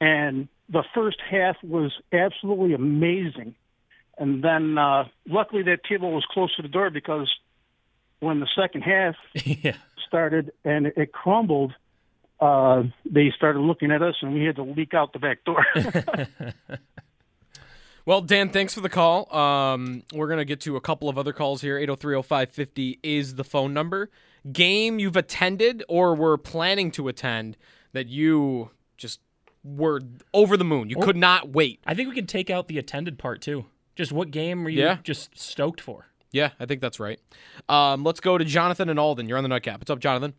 and 0.00 0.48
the 0.68 0.84
first 0.94 1.18
half 1.28 1.56
was 1.62 1.92
absolutely 2.12 2.74
amazing. 2.74 3.54
And 4.18 4.42
then, 4.42 4.76
uh, 4.78 5.04
luckily, 5.26 5.62
that 5.64 5.84
table 5.84 6.12
was 6.12 6.26
close 6.30 6.54
to 6.56 6.62
the 6.62 6.68
door 6.68 6.90
because 6.90 7.30
when 8.20 8.40
the 8.40 8.48
second 8.56 8.82
half 8.82 9.14
started 10.06 10.52
and 10.64 10.86
it 10.86 11.12
crumbled, 11.12 11.72
uh, 12.40 12.82
they 13.04 13.32
started 13.36 13.60
looking 13.60 13.90
at 13.90 14.02
us 14.02 14.16
and 14.22 14.34
we 14.34 14.44
had 14.44 14.56
to 14.56 14.62
leak 14.62 14.94
out 14.94 15.12
the 15.12 15.18
back 15.18 15.44
door. 15.44 15.64
Well, 18.08 18.22
Dan, 18.22 18.48
thanks 18.48 18.72
for 18.72 18.80
the 18.80 18.88
call. 18.88 19.30
Um, 19.36 20.02
we're 20.14 20.28
going 20.28 20.38
to 20.38 20.46
get 20.46 20.62
to 20.62 20.76
a 20.76 20.80
couple 20.80 21.10
of 21.10 21.18
other 21.18 21.34
calls 21.34 21.60
here. 21.60 21.78
8030550 21.78 23.00
is 23.02 23.34
the 23.34 23.44
phone 23.44 23.74
number. 23.74 24.08
Game 24.50 24.98
you've 24.98 25.14
attended 25.14 25.84
or 25.90 26.14
were 26.14 26.38
planning 26.38 26.90
to 26.92 27.08
attend 27.08 27.58
that 27.92 28.08
you 28.08 28.70
just 28.96 29.20
were 29.62 30.00
over 30.32 30.56
the 30.56 30.64
moon. 30.64 30.88
You 30.88 30.96
Or- 30.96 31.02
could 31.04 31.18
not 31.18 31.50
wait. 31.50 31.80
I 31.86 31.92
think 31.92 32.08
we 32.08 32.14
could 32.14 32.30
take 32.30 32.48
out 32.48 32.66
the 32.66 32.78
attended 32.78 33.18
part 33.18 33.42
too. 33.42 33.66
Just 33.94 34.10
what 34.10 34.30
game 34.30 34.64
were 34.64 34.70
you 34.70 34.84
Yeah. 34.84 34.96
just 35.02 35.38
stoked 35.38 35.82
for? 35.82 36.06
Yeah, 36.32 36.52
I 36.58 36.64
think 36.64 36.80
that's 36.80 36.98
right. 36.98 37.20
Um, 37.68 38.04
let's 38.04 38.20
go 38.20 38.38
to 38.38 38.44
Jonathan 38.46 38.88
and 38.88 38.98
Alden. 38.98 39.28
You're 39.28 39.36
on 39.36 39.44
the 39.44 39.48
nightcap. 39.50 39.80
What's 39.80 39.90
up, 39.90 39.98
Jonathan? 39.98 40.32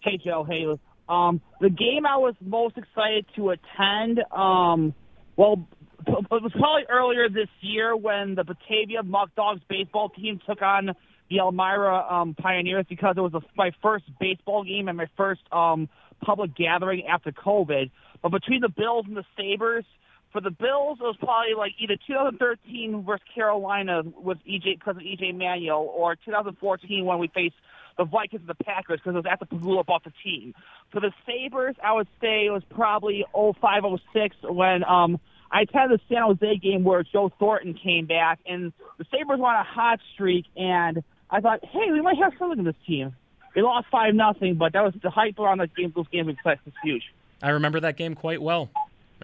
Hey 0.00 0.16
Joe, 0.18 0.42
hey. 0.42 0.66
Um, 1.08 1.40
the 1.60 1.70
game 1.70 2.04
I 2.04 2.16
was 2.16 2.34
most 2.40 2.76
excited 2.76 3.24
to 3.36 3.50
attend, 3.50 4.18
um, 4.32 4.94
well, 5.36 5.68
it 6.06 6.42
was 6.42 6.52
probably 6.52 6.84
earlier 6.88 7.28
this 7.28 7.48
year 7.60 7.96
when 7.96 8.34
the 8.34 8.44
Batavia 8.44 9.02
Muckdogs 9.02 9.60
baseball 9.68 10.08
team 10.08 10.40
took 10.46 10.62
on 10.62 10.94
the 11.30 11.38
Elmira 11.38 12.06
um, 12.10 12.34
Pioneers 12.34 12.86
because 12.88 13.14
it 13.16 13.20
was 13.20 13.34
a, 13.34 13.40
my 13.56 13.70
first 13.82 14.04
baseball 14.20 14.64
game 14.64 14.88
and 14.88 14.96
my 14.96 15.08
first 15.16 15.40
um, 15.52 15.88
public 16.20 16.54
gathering 16.54 17.06
after 17.06 17.32
COVID. 17.32 17.90
But 18.22 18.30
between 18.30 18.60
the 18.60 18.68
Bills 18.68 19.06
and 19.06 19.16
the 19.16 19.24
Sabres, 19.36 19.84
for 20.32 20.40
the 20.40 20.50
Bills, 20.50 20.98
it 21.00 21.04
was 21.04 21.16
probably 21.20 21.54
like 21.56 21.72
either 21.78 21.96
2013 22.06 23.04
versus 23.06 23.24
Carolina 23.34 24.02
with 24.16 24.38
EJ 24.38 24.80
because 24.80 24.96
of 24.96 25.02
EJ 25.02 25.36
Manuel, 25.36 25.88
or 25.94 26.16
2014 26.16 27.04
when 27.04 27.18
we 27.18 27.28
faced 27.28 27.54
the 27.96 28.04
Vikings 28.04 28.40
and 28.40 28.48
the 28.48 28.64
Packers 28.64 28.98
because 28.98 29.14
it 29.14 29.24
was 29.24 29.26
at 29.30 29.38
the 29.38 29.46
Pegula 29.46 29.86
bought 29.86 30.02
the 30.02 30.12
team. 30.24 30.52
For 30.90 31.00
the 31.00 31.12
Sabres, 31.24 31.76
I 31.82 31.92
would 31.92 32.08
say 32.20 32.46
it 32.46 32.50
was 32.50 32.64
probably 32.68 33.24
05, 33.32 33.82
06 34.12 34.36
when 34.42 34.82
um, 34.84 35.20
I 35.54 35.60
attended 35.62 36.00
the 36.00 36.14
San 36.14 36.22
Jose 36.24 36.56
game 36.58 36.82
where 36.82 37.02
Joe 37.04 37.30
Thornton 37.38 37.74
came 37.74 38.06
back, 38.06 38.40
and 38.44 38.72
the 38.98 39.04
Sabres 39.10 39.38
were 39.38 39.46
on 39.46 39.54
a 39.54 39.62
hot 39.62 40.00
streak, 40.12 40.46
and 40.56 41.02
I 41.30 41.40
thought, 41.40 41.64
hey, 41.64 41.92
we 41.92 42.02
might 42.02 42.16
have 42.18 42.32
something 42.38 42.58
in 42.58 42.64
this 42.64 42.74
team. 42.86 43.14
They 43.54 43.62
lost 43.62 43.86
five 43.90 44.14
nothing, 44.14 44.56
but 44.56 44.72
that 44.72 44.82
was 44.82 44.94
the 45.00 45.10
hype 45.10 45.38
around 45.38 45.58
that 45.58 45.74
game. 45.76 45.92
Those 45.94 46.08
games 46.08 46.26
was 46.44 46.58
huge. 46.82 47.04
I 47.40 47.50
remember 47.50 47.78
that 47.80 47.96
game 47.96 48.14
quite 48.16 48.42
well. 48.42 48.68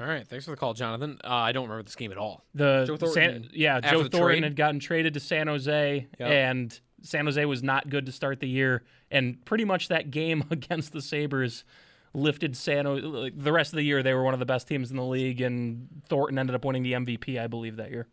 All 0.00 0.06
right, 0.06 0.26
thanks 0.26 0.44
for 0.44 0.52
the 0.52 0.56
call, 0.56 0.72
Jonathan. 0.72 1.18
Uh, 1.24 1.28
I 1.30 1.52
don't 1.52 1.64
remember 1.64 1.82
this 1.82 1.96
game 1.96 2.12
at 2.12 2.16
all. 2.18 2.44
The 2.54 2.84
Joe 2.86 2.96
San- 2.96 3.12
Thornton, 3.32 3.50
yeah, 3.52 3.80
Joe 3.80 4.04
Thornton 4.04 4.20
trade? 4.20 4.42
had 4.44 4.56
gotten 4.56 4.78
traded 4.78 5.14
to 5.14 5.20
San 5.20 5.48
Jose, 5.48 6.06
Yep. 6.18 6.30
and 6.30 6.80
San 7.02 7.24
Jose 7.24 7.44
was 7.44 7.62
not 7.64 7.90
good 7.90 8.06
to 8.06 8.12
start 8.12 8.38
the 8.40 8.48
year. 8.48 8.82
And 9.10 9.44
pretty 9.44 9.64
much 9.64 9.88
that 9.88 10.12
game 10.12 10.44
against 10.50 10.92
the 10.92 11.02
Sabres 11.02 11.64
lifted 12.12 12.56
San 12.56 12.86
Jose. 12.86 13.04
like, 13.06 13.32
The 13.36 13.52
rest 13.52 13.72
of 13.72 13.76
the 13.76 13.82
year, 13.82 14.02
they 14.02 14.14
were 14.14 14.22
one 14.22 14.34
of 14.34 14.40
the 14.40 14.46
best 14.46 14.68
teams 14.68 14.90
in 14.90 14.96
the 14.96 15.04
league, 15.04 15.40
and 15.40 15.88
Thornton 16.08 16.38
ended 16.38 16.54
up 16.54 16.64
winning 16.64 16.82
the 16.82 16.92
MVP, 16.92 17.40
I 17.40 17.46
believe, 17.46 17.76
that 17.76 17.90
year. 17.90 18.06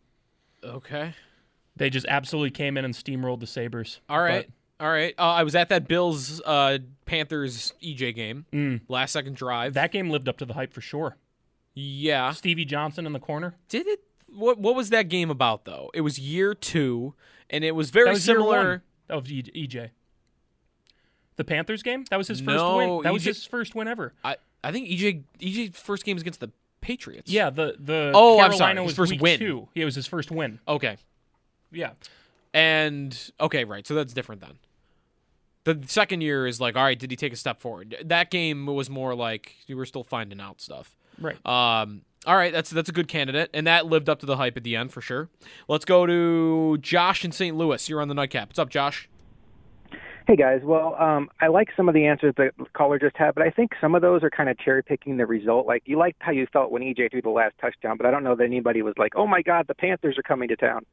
Okay. 0.62 1.14
They 1.76 1.90
just 1.90 2.06
absolutely 2.08 2.50
came 2.50 2.76
in 2.76 2.84
and 2.84 2.94
steamrolled 2.94 3.40
the 3.40 3.46
Sabres. 3.46 4.00
All 4.08 4.20
right. 4.20 4.48
All 4.80 4.90
right. 4.90 5.14
Uh, 5.18 5.22
I 5.22 5.42
was 5.42 5.54
at 5.54 5.68
that 5.70 5.88
Bills 5.88 6.40
uh, 6.44 6.78
Panthers 7.04 7.72
EJ 7.82 8.14
game. 8.14 8.46
Mm. 8.52 8.80
Last 8.88 9.12
second 9.12 9.36
drive. 9.36 9.74
That 9.74 9.92
game 9.92 10.10
lived 10.10 10.28
up 10.28 10.38
to 10.38 10.44
the 10.44 10.54
hype 10.54 10.72
for 10.72 10.80
sure. 10.80 11.16
Yeah. 11.74 12.32
Stevie 12.32 12.64
Johnson 12.64 13.06
in 13.06 13.12
the 13.12 13.20
corner. 13.20 13.54
Did 13.68 13.86
it? 13.86 14.00
What 14.28 14.58
What 14.58 14.74
was 14.76 14.90
that 14.90 15.08
game 15.08 15.30
about 15.30 15.64
though? 15.64 15.90
It 15.94 16.02
was 16.02 16.18
year 16.18 16.52
two, 16.54 17.14
and 17.48 17.64
it 17.64 17.74
was 17.74 17.90
very 17.90 18.06
that 18.06 18.14
was 18.14 18.24
similar. 18.24 18.82
of 19.08 19.24
EJ. 19.24 19.90
The 21.38 21.44
Panthers 21.44 21.82
game. 21.82 22.04
That 22.10 22.16
was 22.18 22.28
his 22.28 22.40
first 22.40 22.56
No, 22.56 22.76
win. 22.96 23.02
That 23.04 23.12
was 23.14 23.24
his 23.24 23.46
first 23.46 23.74
win 23.74 23.88
ever. 23.88 24.12
I 24.22 24.36
I 24.62 24.72
think 24.72 24.88
EJ 24.88 25.22
EJ's 25.40 25.78
first 25.78 26.04
game 26.04 26.16
was 26.16 26.22
against 26.22 26.40
the 26.40 26.50
Patriots. 26.80 27.30
Yeah. 27.30 27.48
The 27.48 27.76
the 27.78 28.12
Oh, 28.14 28.40
I'm 28.40 28.52
sorry. 28.52 28.74
His 28.76 28.84
was 28.84 28.94
first 28.96 29.12
week 29.12 29.20
win. 29.22 29.38
two. 29.38 29.68
Yeah, 29.74 29.82
it 29.82 29.84
was 29.86 29.94
his 29.94 30.06
first 30.06 30.30
win. 30.30 30.58
Okay. 30.68 30.96
Yeah. 31.72 31.92
And 32.52 33.16
okay, 33.40 33.64
right. 33.64 33.86
So 33.86 33.94
that's 33.94 34.12
different 34.12 34.40
then. 34.40 34.58
The 35.64 35.80
second 35.86 36.22
year 36.22 36.46
is 36.46 36.60
like, 36.60 36.76
all 36.76 36.82
right, 36.82 36.98
did 36.98 37.10
he 37.10 37.16
take 37.16 37.32
a 37.32 37.36
step 37.36 37.60
forward? 37.60 37.94
That 38.04 38.30
game 38.30 38.66
was 38.66 38.88
more 38.90 39.14
like 39.14 39.54
you 39.66 39.76
were 39.76 39.86
still 39.86 40.04
finding 40.04 40.40
out 40.40 40.60
stuff. 40.60 40.96
Right. 41.20 41.36
Um. 41.46 42.02
All 42.26 42.34
right, 42.36 42.52
that's 42.52 42.70
that's 42.70 42.88
a 42.88 42.92
good 42.92 43.06
candidate, 43.06 43.48
and 43.54 43.66
that 43.68 43.86
lived 43.86 44.08
up 44.08 44.18
to 44.20 44.26
the 44.26 44.36
hype 44.36 44.56
at 44.56 44.64
the 44.64 44.74
end 44.74 44.92
for 44.92 45.00
sure. 45.00 45.28
Let's 45.68 45.84
go 45.84 46.04
to 46.04 46.76
Josh 46.78 47.24
in 47.24 47.30
St. 47.30 47.56
Louis. 47.56 47.88
You're 47.88 48.00
on 48.00 48.08
the 48.08 48.14
nightcap. 48.14 48.48
What's 48.48 48.58
up, 48.58 48.70
Josh? 48.70 49.08
Hey 50.28 50.36
guys, 50.36 50.60
well, 50.62 50.94
um, 50.96 51.30
I 51.40 51.46
like 51.46 51.68
some 51.74 51.88
of 51.88 51.94
the 51.94 52.04
answers 52.04 52.34
that 52.36 52.52
the 52.58 52.66
caller 52.74 52.98
just 52.98 53.16
had, 53.16 53.34
but 53.34 53.42
I 53.42 53.48
think 53.48 53.70
some 53.80 53.94
of 53.94 54.02
those 54.02 54.22
are 54.22 54.28
kind 54.28 54.50
of 54.50 54.58
cherry 54.58 54.82
picking 54.82 55.16
the 55.16 55.24
result. 55.24 55.66
Like 55.66 55.84
you 55.86 55.96
liked 55.96 56.18
how 56.20 56.32
you 56.32 56.46
felt 56.52 56.70
when 56.70 56.82
EJ 56.82 57.12
threw 57.12 57.22
the 57.22 57.30
last 57.30 57.54
touchdown, 57.58 57.96
but 57.96 58.04
I 58.04 58.10
don't 58.10 58.22
know 58.22 58.36
that 58.36 58.44
anybody 58.44 58.82
was 58.82 58.92
like, 58.98 59.14
"Oh 59.16 59.26
my 59.26 59.40
God, 59.40 59.68
the 59.68 59.74
Panthers 59.74 60.18
are 60.18 60.22
coming 60.22 60.50
to 60.50 60.56
town." 60.56 60.84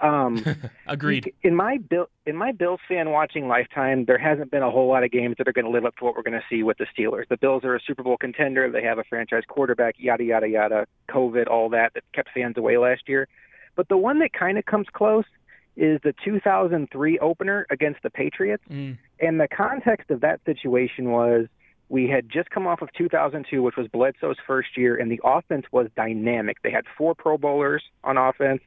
Um, 0.00 0.44
Agreed. 0.88 1.32
In 1.44 1.54
my 1.54 1.78
Bill, 1.78 2.08
in 2.26 2.34
my 2.34 2.50
Bills 2.50 2.80
fan 2.88 3.10
watching 3.10 3.46
lifetime, 3.46 4.04
there 4.06 4.18
hasn't 4.18 4.50
been 4.50 4.64
a 4.64 4.70
whole 4.72 4.88
lot 4.88 5.04
of 5.04 5.12
games 5.12 5.36
that 5.38 5.46
are 5.46 5.52
going 5.52 5.66
to 5.66 5.70
live 5.70 5.84
up 5.84 5.94
to 5.98 6.04
what 6.04 6.16
we're 6.16 6.24
going 6.24 6.32
to 6.32 6.44
see 6.50 6.64
with 6.64 6.78
the 6.78 6.86
Steelers. 6.86 7.28
The 7.28 7.36
Bills 7.36 7.62
are 7.62 7.76
a 7.76 7.80
Super 7.86 8.02
Bowl 8.02 8.16
contender. 8.16 8.68
They 8.68 8.82
have 8.82 8.98
a 8.98 9.04
franchise 9.04 9.44
quarterback. 9.46 9.94
Yada 9.96 10.24
yada 10.24 10.48
yada. 10.48 10.86
COVID, 11.08 11.46
all 11.46 11.68
that 11.68 11.94
that 11.94 12.02
kept 12.12 12.30
fans 12.34 12.56
away 12.56 12.78
last 12.78 13.02
year. 13.06 13.28
But 13.76 13.88
the 13.88 13.96
one 13.96 14.18
that 14.18 14.32
kind 14.32 14.58
of 14.58 14.64
comes 14.64 14.88
close 14.92 15.24
is 15.76 16.00
the 16.02 16.14
2003 16.24 17.18
opener 17.18 17.66
against 17.70 18.02
the 18.02 18.10
Patriots. 18.10 18.62
Mm. 18.70 18.98
And 19.20 19.40
the 19.40 19.48
context 19.48 20.10
of 20.10 20.20
that 20.20 20.40
situation 20.44 21.10
was 21.10 21.46
we 21.88 22.08
had 22.08 22.28
just 22.28 22.50
come 22.50 22.66
off 22.66 22.82
of 22.82 22.92
2002, 22.96 23.62
which 23.62 23.76
was 23.76 23.86
Bledsoe's 23.88 24.36
first 24.46 24.76
year, 24.76 24.96
and 24.96 25.10
the 25.10 25.20
offense 25.24 25.66
was 25.72 25.88
dynamic. 25.96 26.56
They 26.62 26.70
had 26.70 26.84
four 26.96 27.14
Pro 27.14 27.38
Bowlers 27.38 27.82
on 28.02 28.16
offense, 28.16 28.62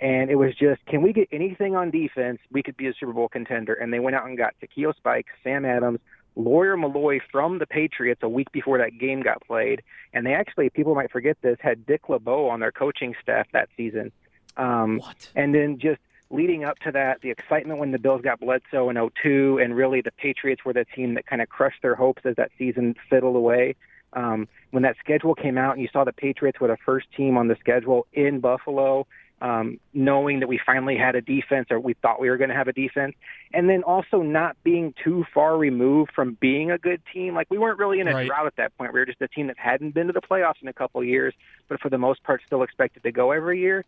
and 0.00 0.30
it 0.30 0.36
was 0.36 0.54
just, 0.54 0.84
can 0.86 1.02
we 1.02 1.12
get 1.12 1.28
anything 1.30 1.76
on 1.76 1.90
defense? 1.90 2.38
We 2.50 2.62
could 2.62 2.76
be 2.76 2.86
a 2.88 2.94
Super 2.98 3.12
Bowl 3.12 3.28
contender. 3.28 3.74
And 3.74 3.92
they 3.92 3.98
went 3.98 4.16
out 4.16 4.26
and 4.26 4.36
got 4.36 4.54
Takeo 4.60 4.92
Spike, 4.92 5.26
Sam 5.44 5.64
Adams, 5.64 6.00
Lawyer 6.36 6.76
Milloy 6.76 7.20
from 7.30 7.58
the 7.58 7.66
Patriots 7.66 8.22
a 8.22 8.28
week 8.28 8.50
before 8.50 8.78
that 8.78 8.98
game 8.98 9.20
got 9.20 9.42
played. 9.46 9.82
And 10.14 10.24
they 10.24 10.32
actually, 10.32 10.70
people 10.70 10.94
might 10.94 11.10
forget 11.10 11.36
this, 11.42 11.58
had 11.60 11.84
Dick 11.86 12.08
LeBeau 12.08 12.48
on 12.48 12.60
their 12.60 12.72
coaching 12.72 13.14
staff 13.22 13.46
that 13.52 13.68
season. 13.76 14.10
Um, 14.56 14.98
what? 14.98 15.30
And 15.36 15.54
then 15.54 15.78
just 15.78 16.00
leading 16.30 16.64
up 16.64 16.78
to 16.80 16.92
that, 16.92 17.20
the 17.22 17.30
excitement 17.30 17.78
when 17.80 17.90
the 17.90 17.98
Bills 17.98 18.22
got 18.22 18.40
Bledsoe 18.40 18.88
in 18.88 19.10
02, 19.22 19.58
and 19.62 19.74
really 19.74 20.00
the 20.00 20.12
Patriots 20.12 20.64
were 20.64 20.72
the 20.72 20.84
team 20.84 21.14
that 21.14 21.26
kind 21.26 21.42
of 21.42 21.48
crushed 21.48 21.82
their 21.82 21.94
hopes 21.96 22.22
as 22.24 22.36
that 22.36 22.50
season 22.56 22.94
fiddled 23.08 23.36
away. 23.36 23.74
Um, 24.12 24.48
when 24.70 24.82
that 24.84 24.96
schedule 24.98 25.34
came 25.34 25.58
out 25.58 25.74
and 25.74 25.82
you 25.82 25.88
saw 25.92 26.04
the 26.04 26.12
Patriots 26.12 26.60
were 26.60 26.68
the 26.68 26.76
first 26.84 27.06
team 27.16 27.36
on 27.36 27.48
the 27.48 27.56
schedule 27.60 28.06
in 28.12 28.40
Buffalo, 28.40 29.06
um, 29.42 29.80
knowing 29.94 30.40
that 30.40 30.48
we 30.48 30.60
finally 30.64 30.96
had 30.96 31.14
a 31.14 31.20
defense 31.20 31.68
or 31.70 31.80
we 31.80 31.94
thought 31.94 32.20
we 32.20 32.28
were 32.28 32.36
going 32.36 32.50
to 32.50 32.56
have 32.56 32.68
a 32.68 32.72
defense, 32.72 33.14
and 33.54 33.68
then 33.70 33.82
also 33.82 34.20
not 34.20 34.56
being 34.62 34.92
too 35.02 35.24
far 35.32 35.56
removed 35.56 36.12
from 36.14 36.36
being 36.40 36.70
a 36.70 36.78
good 36.78 37.00
team. 37.12 37.34
Like 37.34 37.46
we 37.50 37.56
weren't 37.56 37.78
really 37.78 38.00
in 38.00 38.08
a 38.08 38.12
Right. 38.14 38.26
drought 38.26 38.46
at 38.46 38.56
that 38.56 38.76
point. 38.76 38.92
We 38.92 39.00
were 39.00 39.06
just 39.06 39.22
a 39.22 39.28
team 39.28 39.46
that 39.46 39.58
hadn't 39.58 39.94
been 39.94 40.08
to 40.08 40.12
the 40.12 40.20
playoffs 40.20 40.60
in 40.60 40.68
a 40.68 40.72
couple 40.72 41.00
of 41.00 41.06
years, 41.06 41.34
but 41.68 41.80
for 41.80 41.88
the 41.88 41.98
most 41.98 42.22
part 42.22 42.42
still 42.44 42.62
expected 42.62 43.02
to 43.04 43.12
go 43.12 43.30
every 43.30 43.60
year. 43.60 43.84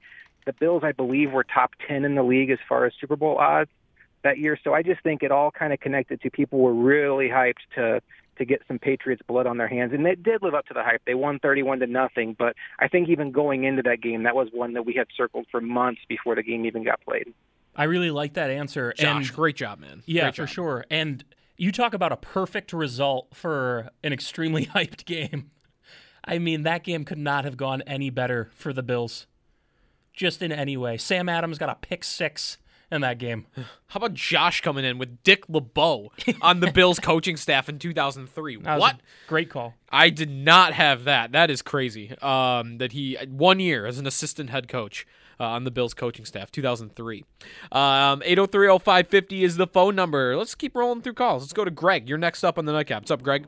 The 0.47 0.53
Bills, 0.53 0.83
I 0.85 0.93
believe, 0.93 1.33
were 1.33 1.45
top 1.45 1.73
10 1.87 2.05
in 2.05 2.15
the 2.15 2.23
league 2.23 2.51
as 2.51 2.59
far 2.69 2.85
as 2.85 2.93
Super 3.01 3.17
Bowl 3.17 3.37
odds 3.39 3.71
that 4.23 4.39
year. 4.39 4.59
So 4.63 4.75
I 4.75 4.83
just 4.83 5.03
think 5.03 5.23
it 5.23 5.31
all 5.31 5.51
kind 5.51 5.73
of 5.73 5.81
connected 5.81 6.21
to 6.23 6.31
people 6.31 6.59
were 6.61 6.75
really 6.75 7.29
hyped 7.29 7.63
to 7.77 8.01
to 8.39 8.47
get 8.47 8.63
some 8.67 8.79
Patriots 8.79 9.21
blood 9.27 9.47
on 9.47 9.59
their 9.59 9.69
hands, 9.69 9.93
and 9.93 10.07
it 10.07 10.23
did 10.23 10.43
live 10.43 10.55
up 10.55 10.65
to 10.67 10.73
the 10.73 10.83
hype. 10.83 11.03
They 11.05 11.15
won 11.15 11.39
31 11.39 11.81
to 11.81 11.87
nothing, 11.87 12.35
but 12.39 12.57
I 12.79 12.89
think 12.89 13.11
even 13.11 13.31
going 13.31 13.65
into 13.65 13.83
that 13.83 14.01
game, 14.01 14.23
that 14.23 14.35
was 14.35 14.49
one 14.53 14.73
that 14.73 14.87
we 14.87 14.95
had 14.95 15.07
circled 15.15 15.47
for 15.51 15.61
months 15.61 16.01
before 16.09 16.35
the 16.35 16.43
game 16.43 16.65
even 16.65 16.83
got 16.83 17.03
played. 17.03 17.35
I 17.77 17.85
really 17.85 18.11
like 18.11 18.35
that 18.35 18.49
answer. 18.49 18.95
Josh, 18.97 19.29
and 19.29 19.37
great 19.37 19.57
job, 19.57 19.81
man. 19.81 20.03
Yeah, 20.07 20.23
Great 20.23 20.37
for 20.37 20.47
job. 20.47 20.55
sure. 20.55 20.85
And 20.91 21.25
you 21.59 21.73
talk 21.73 21.93
about 21.93 22.11
a 22.11 22.17
perfect 22.17 22.73
result 22.73 23.35
for 23.35 23.91
an 24.03 24.15
extremely 24.15 24.65
hyped 24.75 25.05
game. 25.05 25.51
I 26.25 26.39
mean, 26.39 26.63
that 26.63 26.85
game 26.85 27.05
could 27.05 27.19
not 27.19 27.45
have 27.45 27.57
gone 27.57 27.83
any 27.83 28.09
better 28.09 28.51
for 28.55 28.73
the 28.73 28.83
Bills. 28.83 29.27
Just 30.12 30.42
in 30.42 30.53
any 30.53 30.77
way. 30.77 30.96
Sam 30.96 31.29
Adams 31.29 31.59
got 31.59 31.68
a 31.70 31.75
pick 31.75 32.05
six 32.05 32.59
in 32.90 33.01
that 33.01 33.18
game. 33.18 33.46
How 33.88 33.98
about 33.98 34.14
Josh 34.14 34.61
coming 34.61 34.85
in 34.85 34.98
with 34.98 35.22
Dick 35.22 35.44
LeBeau 35.48 36.12
on 36.42 36.61
the 36.61 36.70
Bills 36.75 36.98
coaching 36.98 37.37
staff 37.37 37.68
in 37.68 37.79
2003? 37.79 38.57
That 38.57 38.75
was 38.75 38.81
What? 38.81 38.94
a 38.96 38.98
great 39.29 39.48
call. 39.51 39.75
I 39.90 40.11
did 40.11 40.31
not 40.31 40.72
have 40.75 41.05
that. 41.05 41.33
That 41.33 41.51
is 41.51 41.62
crazy. 41.62 42.14
Um, 42.20 42.79
that 42.79 42.92
he 42.92 43.16
one 43.29 43.61
year 43.61 43.87
as 43.87 43.98
an 43.98 44.07
assistant 44.07 44.51
head 44.51 44.68
coach 44.68 45.07
uh, 45.40 45.44
on 45.44 45.64
the 45.64 45.70
Bills 45.70 45.94
coaching 45.94 46.25
staff, 46.27 46.53
2003. 46.53 47.25
Um, 47.72 48.20
8030550 48.20 49.42
is 49.42 49.57
the 49.57 49.66
phone 49.66 49.94
number. 49.96 50.37
Let's 50.37 50.55
keep 50.55 50.77
rolling 50.77 51.01
through 51.03 51.14
calls. 51.14 51.42
Let's 51.42 51.53
go 51.55 51.64
to 51.64 51.70
Greg. 51.70 52.09
You're 52.09 52.18
next 52.18 52.44
up 52.44 52.59
on 52.59 52.64
the 52.66 52.72
nightcap. 52.72 53.03
What's 53.03 53.11
up, 53.11 53.22
Greg? 53.22 53.46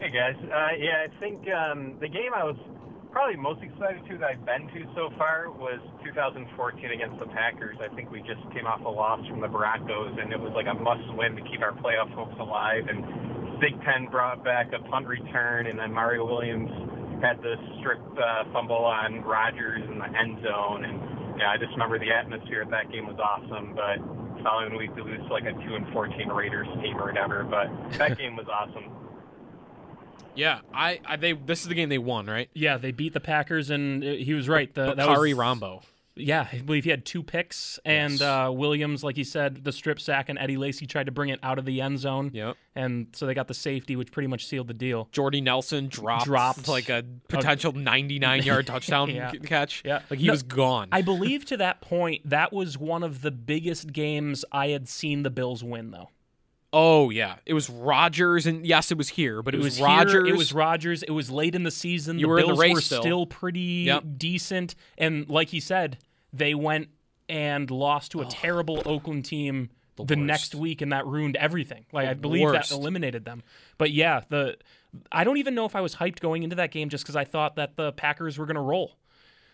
Hey 0.00 0.10
guys, 0.10 0.34
uh, 0.44 0.68
yeah, 0.78 1.06
I 1.06 1.20
think 1.20 1.48
um, 1.50 1.94
the 2.00 2.08
game 2.08 2.32
I 2.34 2.42
was 2.42 2.56
probably 3.12 3.36
most 3.36 3.62
excited 3.62 4.00
to 4.08 4.16
that 4.18 4.40
I've 4.40 4.44
been 4.44 4.66
to 4.72 4.88
so 4.96 5.12
far 5.18 5.52
was 5.52 5.78
2014 6.02 6.48
against 6.90 7.20
the 7.20 7.26
Packers. 7.26 7.76
I 7.78 7.94
think 7.94 8.10
we 8.10 8.20
just 8.20 8.40
came 8.56 8.66
off 8.66 8.80
a 8.80 8.88
loss 8.88 9.20
from 9.28 9.40
the 9.40 9.48
Broncos, 9.48 10.16
and 10.18 10.32
it 10.32 10.40
was 10.40 10.52
like 10.56 10.66
a 10.66 10.74
must-win 10.74 11.36
to 11.36 11.42
keep 11.44 11.60
our 11.60 11.76
playoff 11.76 12.10
hopes 12.16 12.34
alive. 12.40 12.88
And 12.88 13.04
Thigpen 13.60 14.10
brought 14.10 14.42
back 14.42 14.72
a 14.72 14.80
punt 14.88 15.06
return, 15.06 15.66
and 15.66 15.78
then 15.78 15.92
Mario 15.92 16.24
Williams 16.24 16.72
had 17.20 17.40
the 17.42 17.54
strip 17.78 18.00
uh, 18.16 18.44
fumble 18.50 18.82
on 18.82 19.20
Rodgers 19.22 19.84
in 19.86 19.98
the 20.00 20.08
end 20.18 20.42
zone, 20.42 20.84
and 20.84 21.38
yeah, 21.38 21.52
I 21.52 21.58
just 21.58 21.70
remember 21.72 21.98
the 21.98 22.10
atmosphere 22.10 22.62
of 22.62 22.70
that 22.70 22.90
game 22.90 23.06
was 23.06 23.20
awesome. 23.20 23.76
But 23.76 24.00
following 24.42 24.74
week 24.76 24.96
we 24.96 25.02
lose 25.02 25.20
like 25.30 25.44
a 25.44 25.52
two 25.52 25.76
and 25.76 25.86
14 25.92 26.28
Raiders 26.28 26.66
team 26.80 26.96
or 26.96 27.12
whatever, 27.12 27.44
but 27.44 27.68
that 27.98 28.16
game 28.20 28.36
was 28.36 28.48
awesome. 28.48 28.88
Yeah, 30.34 30.60
I, 30.72 31.00
I 31.04 31.16
they 31.16 31.32
this 31.32 31.62
is 31.62 31.68
the 31.68 31.74
game 31.74 31.88
they 31.88 31.98
won, 31.98 32.26
right? 32.26 32.48
Yeah, 32.54 32.78
they 32.78 32.92
beat 32.92 33.12
the 33.12 33.20
Packers, 33.20 33.70
and 33.70 34.02
uh, 34.02 34.06
he 34.12 34.32
was 34.34 34.48
right. 34.48 34.72
The, 34.74 34.94
that 34.94 35.08
was 35.08 35.18
Bacarri 35.18 35.36
Rambo. 35.36 35.82
Yeah, 36.14 36.46
I 36.52 36.58
believe 36.58 36.84
he 36.84 36.90
had 36.90 37.06
two 37.06 37.22
picks, 37.22 37.78
and 37.86 38.12
Yes. 38.12 38.20
uh, 38.20 38.50
Williams, 38.52 39.02
like 39.02 39.16
he 39.16 39.24
said, 39.24 39.64
the 39.64 39.72
strip 39.72 39.98
sack, 39.98 40.28
and 40.28 40.38
Eddie 40.38 40.58
Lacy 40.58 40.86
tried 40.86 41.06
to 41.06 41.12
bring 41.12 41.30
it 41.30 41.38
out 41.42 41.58
of 41.58 41.64
the 41.64 41.80
end 41.80 41.98
zone. 42.00 42.30
Yep. 42.34 42.54
And 42.74 43.06
so 43.14 43.24
they 43.24 43.32
got 43.32 43.48
the 43.48 43.54
safety, 43.54 43.96
which 43.96 44.12
pretty 44.12 44.26
much 44.26 44.46
sealed 44.46 44.68
the 44.68 44.74
deal. 44.74 45.08
Jordy 45.10 45.40
Nelson 45.40 45.88
dropped, 45.88 46.26
Dropped 46.26 46.68
like 46.68 46.90
a 46.90 47.02
potential 47.28 47.72
99 47.72 48.42
yard 48.42 48.66
touchdown 48.66 49.08
Yeah. 49.08 49.30
catch. 49.30 49.80
Yeah, 49.86 50.00
like 50.10 50.18
he 50.20 50.26
No, 50.26 50.34
was 50.34 50.42
gone. 50.42 50.88
I 50.92 51.00
believe 51.00 51.46
to 51.46 51.56
that 51.56 51.80
point, 51.80 52.28
that 52.28 52.52
was 52.52 52.76
one 52.76 53.02
of 53.02 53.22
the 53.22 53.30
biggest 53.30 53.90
games 53.94 54.44
I 54.52 54.68
had 54.68 54.90
seen 54.90 55.22
the 55.22 55.30
Bills 55.30 55.64
win, 55.64 55.92
though. 55.92 56.10
Oh 56.72 57.10
yeah, 57.10 57.36
it 57.44 57.52
was 57.52 57.68
Rodgers, 57.68 58.46
and 58.46 58.66
yes, 58.66 58.90
it 58.90 58.96
was 58.96 59.10
here, 59.10 59.42
but 59.42 59.54
it, 59.54 59.60
was, 59.60 59.76
here, 59.76 59.86
Rodgers. 59.86 60.28
it 60.28 60.36
was 60.36 60.52
Rodgers. 60.54 61.02
It 61.02 61.10
was 61.10 61.30
late 61.30 61.54
in 61.54 61.64
the 61.64 61.70
season. 61.70 62.18
You 62.18 62.26
the 62.26 62.30
were 62.30 62.38
in 62.38 62.42
the 62.46 62.48
Bills 62.48 62.60
race 62.60 62.74
were 62.74 62.80
still. 62.80 63.02
still 63.02 63.26
pretty 63.26 63.60
Yep. 63.86 64.04
decent, 64.16 64.74
and 64.96 65.28
like 65.28 65.48
he 65.48 65.60
said, 65.60 65.98
they 66.32 66.54
went 66.54 66.88
and 67.28 67.70
lost 67.70 68.12
to 68.12 68.22
a 68.22 68.26
terrible 68.26 68.82
Oakland 68.86 69.24
team 69.26 69.70
the, 69.96 70.16
next 70.16 70.54
week, 70.54 70.80
and 70.80 70.92
that 70.92 71.06
ruined 71.06 71.36
everything. 71.36 71.84
Like 71.92 72.08
I 72.08 72.14
believe 72.14 72.42
worst. 72.42 72.70
that 72.70 72.74
eliminated 72.76 73.24
them. 73.26 73.42
But 73.76 73.90
yeah, 73.90 74.22
the 74.30 74.56
I 75.10 75.24
don't 75.24 75.36
even 75.36 75.54
know 75.54 75.66
if 75.66 75.76
I 75.76 75.80
was 75.82 75.94
hyped 75.96 76.20
going 76.20 76.42
into 76.42 76.56
that 76.56 76.70
game 76.70 76.88
just 76.88 77.04
because 77.04 77.16
I 77.16 77.24
thought 77.24 77.56
that 77.56 77.76
the 77.76 77.92
Packers 77.92 78.38
were 78.38 78.46
going 78.46 78.56
to 78.56 78.60
roll. 78.62 78.96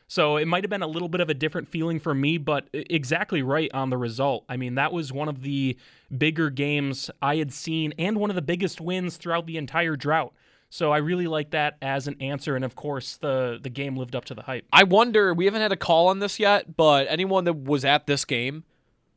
So 0.09 0.39
it 0.39 0.49
might 0.49 0.65
have 0.65 0.71
been 0.71 0.83
a 0.83 0.87
little 0.89 1.09
bit 1.09 1.21
of 1.21 1.29
a 1.29 1.35
different 1.35 1.69
feeling 1.69 2.01
for 2.01 2.15
me, 2.15 2.39
but 2.39 2.67
exactly 2.73 3.43
right 3.43 3.71
on 3.75 3.91
the 3.91 3.99
result. 3.99 4.45
I 4.49 4.57
mean, 4.57 4.75
that 4.77 4.91
was 4.91 5.13
one 5.13 5.29
of 5.29 5.43
the 5.43 5.77
bigger 6.17 6.49
games 6.49 7.11
I 7.21 7.37
had 7.37 7.53
seen 7.53 7.93
and 7.99 8.17
one 8.17 8.31
of 8.31 8.37
the 8.37 8.43
biggest 8.43 8.81
wins 8.81 9.19
throughout 9.19 9.47
the 9.47 9.59
entire 9.59 9.97
drought. 9.97 10.33
So 10.71 10.93
I 10.93 10.99
really 10.99 11.27
like 11.27 11.51
that 11.51 11.77
as 11.81 12.09
an 12.09 12.17
answer, 12.21 12.55
and 12.55 12.65
of 12.65 12.75
course, 12.75 13.17
the 13.17 13.59
the 13.63 13.71
game 13.71 13.97
lived 13.97 14.15
up 14.15 14.27
to 14.27 14.35
the 14.35 14.43
hype. 14.43 14.67
I 14.71 14.83
wonder. 14.85 15.33
We 15.33 15.47
haven't 15.47 15.63
had 15.63 15.73
a 15.73 15.77
call 15.77 16.09
on 16.09 16.19
this 16.19 16.39
yet, 16.39 16.77
but 16.77 17.07
anyone 17.09 17.45
that 17.45 17.55
was 17.55 17.87
at 17.87 18.07
this 18.07 18.27
game, 18.27 18.65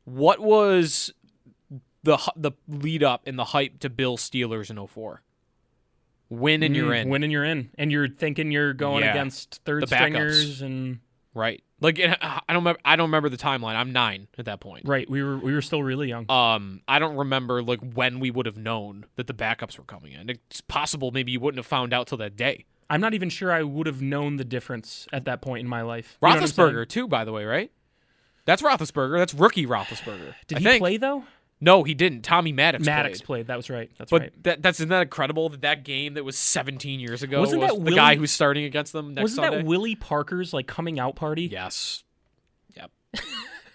what 0.06 0.40
was 0.40 1.14
the 2.04 2.18
the 2.38 2.52
lead 2.70 3.04
up 3.04 3.24
and 3.28 3.38
the 3.38 3.46
hype 3.46 3.80
to 3.80 3.90
Bill 3.90 4.18
Steelers 4.18 4.70
in 4.70 4.88
04? 4.88 5.22
Win 6.32 6.64
and 6.64 6.76
you're 6.76 6.92
Mm, 6.92 7.02
in. 7.04 7.10
Win 7.10 7.24
and 7.24 7.32
you're 7.32 7.44
in, 7.44 7.70
and 7.78 7.92
you're 7.92 8.08
thinking 8.08 8.52
you're 8.52 8.74
going 8.74 9.04
Yeah. 9.04 9.12
against 9.12 9.62
third 9.66 9.88
stringers 9.88 10.62
and 10.62 11.00
right? 11.36 11.62
Like 11.82 12.00
I 12.00 12.42
don't 12.48 12.58
remember. 12.64 12.80
I 12.86 12.96
don't 12.96 13.08
remember 13.10 13.28
the 13.30 13.38
timeline. 13.38 13.76
I'm 13.76 13.92
nine 13.92 14.28
at 14.38 14.46
that 14.46 14.60
point. 14.62 14.88
Right. 14.88 15.10
We 15.10 15.22
were 15.24 15.38
we 15.38 15.54
were 15.54 15.62
still 15.62 15.84
really 15.84 16.08
young. 16.08 16.30
Um, 16.32 16.82
I 16.88 17.00
don't 17.00 17.16
remember 17.18 17.62
like 17.62 17.80
when 17.82 18.20
we 18.20 18.32
would 18.32 18.46
have 18.46 18.58
known 18.58 19.06
that 19.18 19.28
the 19.28 19.34
backups 19.34 19.78
were 19.78 19.84
coming 19.84 20.14
in. 20.14 20.30
It's 20.30 20.62
possible 20.62 21.12
maybe 21.12 21.32
you 21.32 21.40
wouldn't 21.40 21.60
have 21.60 21.66
found 21.68 21.94
out 21.94 22.08
till 22.08 22.18
that 22.20 22.36
day. 22.36 22.66
I'm 22.90 23.02
not 23.02 23.14
even 23.14 23.30
sure 23.30 23.52
I 23.52 23.64
would 23.64 23.88
have 23.88 24.02
known 24.02 24.36
the 24.38 24.44
difference 24.46 25.08
at 25.14 25.26
that 25.26 25.42
point 25.42 25.62
in 25.62 25.68
my 25.68 25.82
life. 25.82 26.18
You 26.22 26.28
know 26.30 26.36
what 26.36 26.42
I'm 26.44 26.48
saying? 26.48 26.70
Roethlisberger 26.76 26.88
too, 26.88 27.08
by 27.08 27.26
the 27.26 27.32
way, 27.32 27.46
right? 27.46 27.72
That's 28.46 28.62
Roethlisberger. 28.62 29.18
That's 29.18 29.34
rookie 29.34 29.66
Roethlisberger. 29.66 30.36
Did 30.48 30.58
I 30.58 30.60
he 30.60 30.66
think. 30.66 30.82
play 30.82 30.98
though? 30.98 31.24
No, 31.64 31.84
he 31.84 31.94
didn't. 31.94 32.24
Tommy 32.24 32.52
Maddox. 32.52 32.84
Maddox 32.84 33.20
played. 33.20 33.26
played. 33.26 33.48
That 33.48 33.58
was 33.58 33.70
right. 33.70 33.92
That's 34.00 34.10
but 34.10 34.22
right. 34.22 34.44
that 34.44 34.62
that's 34.64 34.80
isn't 34.80 34.90
that 34.90 35.04
incredible 35.04 35.48
that 35.50 35.62
that 35.62 35.84
game 35.84 36.16
that 36.16 36.26
was 36.26 36.36
17 36.38 37.00
years 37.00 37.22
ago 37.22 37.40
Wasn't 37.40 37.62
was 37.62 37.72
that 37.72 37.86
the 37.86 37.92
guy 37.92 38.16
who's 38.16 38.32
starting 38.32 38.64
against 38.66 38.94
them 38.94 39.14
next 39.14 39.22
Wasn't 39.24 39.44
Sunday? 39.46 39.58
that 39.58 39.66
Willie 39.66 39.96
Parker's 39.96 40.54
like 40.54 40.66
coming 40.66 41.00
out 41.00 41.16
party? 41.16 41.44
Yes. 41.44 42.04
Yep. 42.76 42.92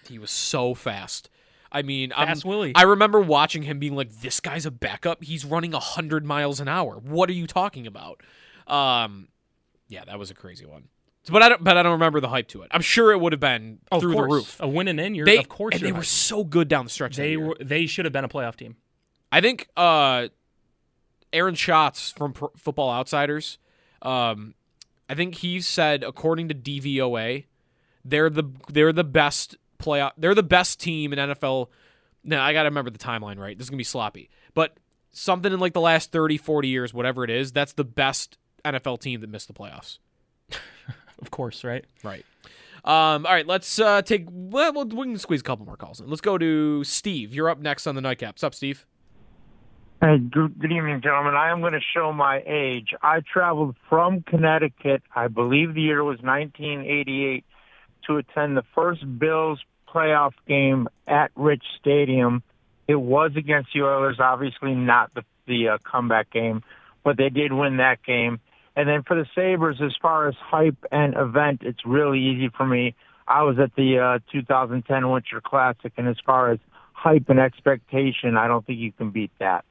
he 0.09 0.19
was 0.19 0.31
so 0.31 0.73
fast. 0.73 1.29
I 1.71 1.81
mean, 1.81 2.11
I'm- 2.11 2.27
Fast 2.27 2.45
Willie. 2.45 2.73
I 2.75 2.83
remember 2.83 3.19
watching 3.19 3.63
him 3.63 3.79
being 3.79 3.95
like, 3.95 4.11
"This 4.21 4.39
guy's 4.39 4.65
a 4.65 4.71
backup. 4.71 5.23
He's 5.23 5.43
running 5.43 5.73
hundred 5.73 6.25
miles 6.25 6.59
an 6.59 6.67
hour. 6.67 6.95
What 6.95 7.29
are 7.29 7.33
you 7.33 7.45
talking 7.47 7.85
about?" 7.87 8.21
Um, 8.67 9.27
yeah, 9.89 10.03
that 10.05 10.17
was 10.19 10.31
a 10.31 10.33
crazy 10.33 10.65
one. 10.65 10.85
But 11.29 11.43
I 11.43 11.49
don't. 11.49 11.63
But 11.63 11.77
I 11.77 11.83
don't 11.83 11.93
remember 11.93 12.19
the 12.19 12.29
hype 12.29 12.47
to 12.49 12.61
it. 12.61 12.69
I'm 12.71 12.81
sure 12.81 13.11
it 13.11 13.19
would 13.19 13.33
have 13.33 13.39
been 13.39 13.79
Oh, 13.91 13.99
through 13.99 14.15
the 14.15 14.23
roof. 14.23 14.57
A 14.59 14.67
win 14.67 14.87
and 14.87 14.99
in, 14.99 15.15
you're 15.15 15.25
They, 15.25 15.37
of 15.37 15.49
course 15.49 15.75
and 15.75 15.83
they 15.83 15.91
were 15.91 16.03
so 16.03 16.43
good 16.43 16.67
down 16.67 16.85
the 16.85 16.89
stretch. 16.89 17.15
They 17.15 17.37
were 17.37 17.55
they 17.59 17.85
should 17.85 18.05
have 18.05 18.13
been 18.13 18.23
a 18.23 18.29
playoff 18.29 18.55
team. 18.55 18.75
I 19.31 19.41
think 19.41 19.67
uh, 19.75 20.27
Aaron 21.33 21.55
Schatz 21.55 22.11
from 22.11 22.33
Pro 22.33 22.51
Football 22.55 22.91
Outsiders. 22.91 23.57
Um, 24.01 24.53
I 25.09 25.15
think 25.15 25.35
he 25.35 25.61
said, 25.61 26.03
according 26.03 26.49
to 26.49 26.55
DVOA, 26.55 27.45
they're 28.05 28.29
the 28.29 28.43
they're 28.69 28.93
the 28.93 29.03
best 29.03 29.55
playoff. 29.79 30.11
They're 30.17 30.35
the 30.35 30.43
best 30.43 30.79
team 30.79 31.13
in 31.13 31.19
NFL. 31.19 31.67
Now 32.23 32.43
I 32.43 32.53
got 32.53 32.63
to 32.63 32.69
remember 32.69 32.91
the 32.91 32.99
timeline 32.99 33.37
right. 33.37 33.57
This 33.57 33.65
is 33.65 33.69
gonna 33.69 33.77
be 33.77 33.83
sloppy, 33.83 34.29
but 34.53 34.77
something 35.11 35.51
in 35.51 35.59
like 35.59 35.73
the 35.73 35.81
last 35.81 36.11
30, 36.11 36.37
40 36.37 36.67
years, 36.67 36.93
whatever 36.93 37.23
it 37.23 37.29
is, 37.29 37.51
that's 37.51 37.73
the 37.73 37.83
best 37.83 38.37
NFL 38.63 38.99
team 38.99 39.21
that 39.21 39.29
missed 39.29 39.47
the 39.47 39.53
playoffs. 39.53 39.97
Of 41.21 41.31
course, 41.31 41.63
right? 41.63 41.85
Right. 42.03 42.25
Um, 42.85 43.25
all 43.25 43.33
right, 43.33 43.45
let's 43.45 43.79
uh, 43.79 44.01
take. 44.01 44.27
Well, 44.29 44.71
we'll- 44.73 44.85
we 44.85 45.05
can 45.07 45.17
squeeze 45.17 45.41
a 45.41 45.43
couple 45.43 45.65
more 45.65 45.75
calls 45.75 45.99
in. 45.99 46.07
Let's 46.09 46.21
go 46.21 46.37
to 46.37 46.83
Steve. 46.83 47.33
You're 47.33 47.49
up 47.49 47.59
next 47.59 47.85
on 47.87 47.95
the 47.95 48.01
nightcap. 48.01 48.35
What's 48.35 48.43
up, 48.43 48.55
Steve? 48.55 48.85
Hey, 49.99 50.19
good, 50.19 50.59
good 50.59 50.71
evening, 50.71 51.01
gentlemen. 51.01 51.33
I 51.33 51.49
am 51.49 51.59
going 51.61 51.73
to 51.73 51.79
show 51.95 52.13
my 52.13 52.43
age. 52.45 52.93
I 53.01 53.21
traveled 53.21 53.75
from 53.89 54.21
Connecticut, 54.21 55.01
I 55.15 55.27
believe 55.27 55.73
the 55.73 55.81
year 55.81 56.03
was 56.03 56.19
1988, 56.21 57.43
to 58.05 58.17
attend 58.17 58.55
the 58.55 58.63
first 58.75 59.01
Bills 59.17 59.59
playoff 59.91 60.33
game 60.47 60.87
at 61.07 61.31
Rich 61.35 61.63
Stadium. 61.79 62.43
It 62.87 62.95
was 63.01 63.31
against 63.35 63.69
the 63.73 63.81
Oilers, 63.81 64.17
obviously 64.19 64.75
not 64.75 65.11
the, 65.15 65.23
the 65.47 65.69
uh, 65.69 65.77
comeback 65.83 66.29
game, 66.29 66.61
but 67.03 67.17
they 67.17 67.29
did 67.29 67.51
win 67.51 67.77
that 67.77 68.03
game. 68.03 68.39
And 68.77 68.87
then 68.87 69.01
for 69.03 69.15
the 69.15 69.25
Sabres, 69.35 69.77
as 69.81 69.93
far 70.01 70.27
as 70.29 70.35
hype 70.39 70.77
and 70.91 71.15
event, 71.17 71.63
it's 71.63 71.83
really 71.83 72.19
easy 72.21 72.49
for 72.55 72.65
me. 72.65 72.93
I 73.27 73.41
was 73.41 73.57
at 73.59 73.75
the 73.75 73.97
uh, 73.97 74.19
2010 74.31 75.09
Winter 75.09 75.41
Classic, 75.41 75.91
and 75.97 76.07
as 76.07 76.15
far 76.25 76.51
as 76.51 76.59
hype 76.93 77.27
and 77.29 77.39
expectation, 77.39 78.37
I 78.37 78.47
don't 78.47 78.65
think 78.65 78.77
you 78.79 78.91
can 78.91 79.09
beat 79.09 79.31
that. 79.39 79.65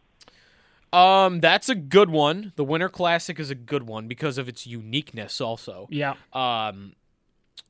Um, 0.92 1.40
that's 1.40 1.68
a 1.68 1.74
good 1.76 2.10
one. 2.10 2.52
The 2.56 2.64
Winter 2.64 2.88
Classic 2.88 3.38
is 3.38 3.48
a 3.48 3.54
good 3.54 3.84
one 3.84 4.08
because 4.08 4.38
of 4.38 4.48
its 4.48 4.66
uniqueness, 4.66 5.40
also. 5.40 5.86
Yeah. 5.90 6.14
Um, 6.32 6.94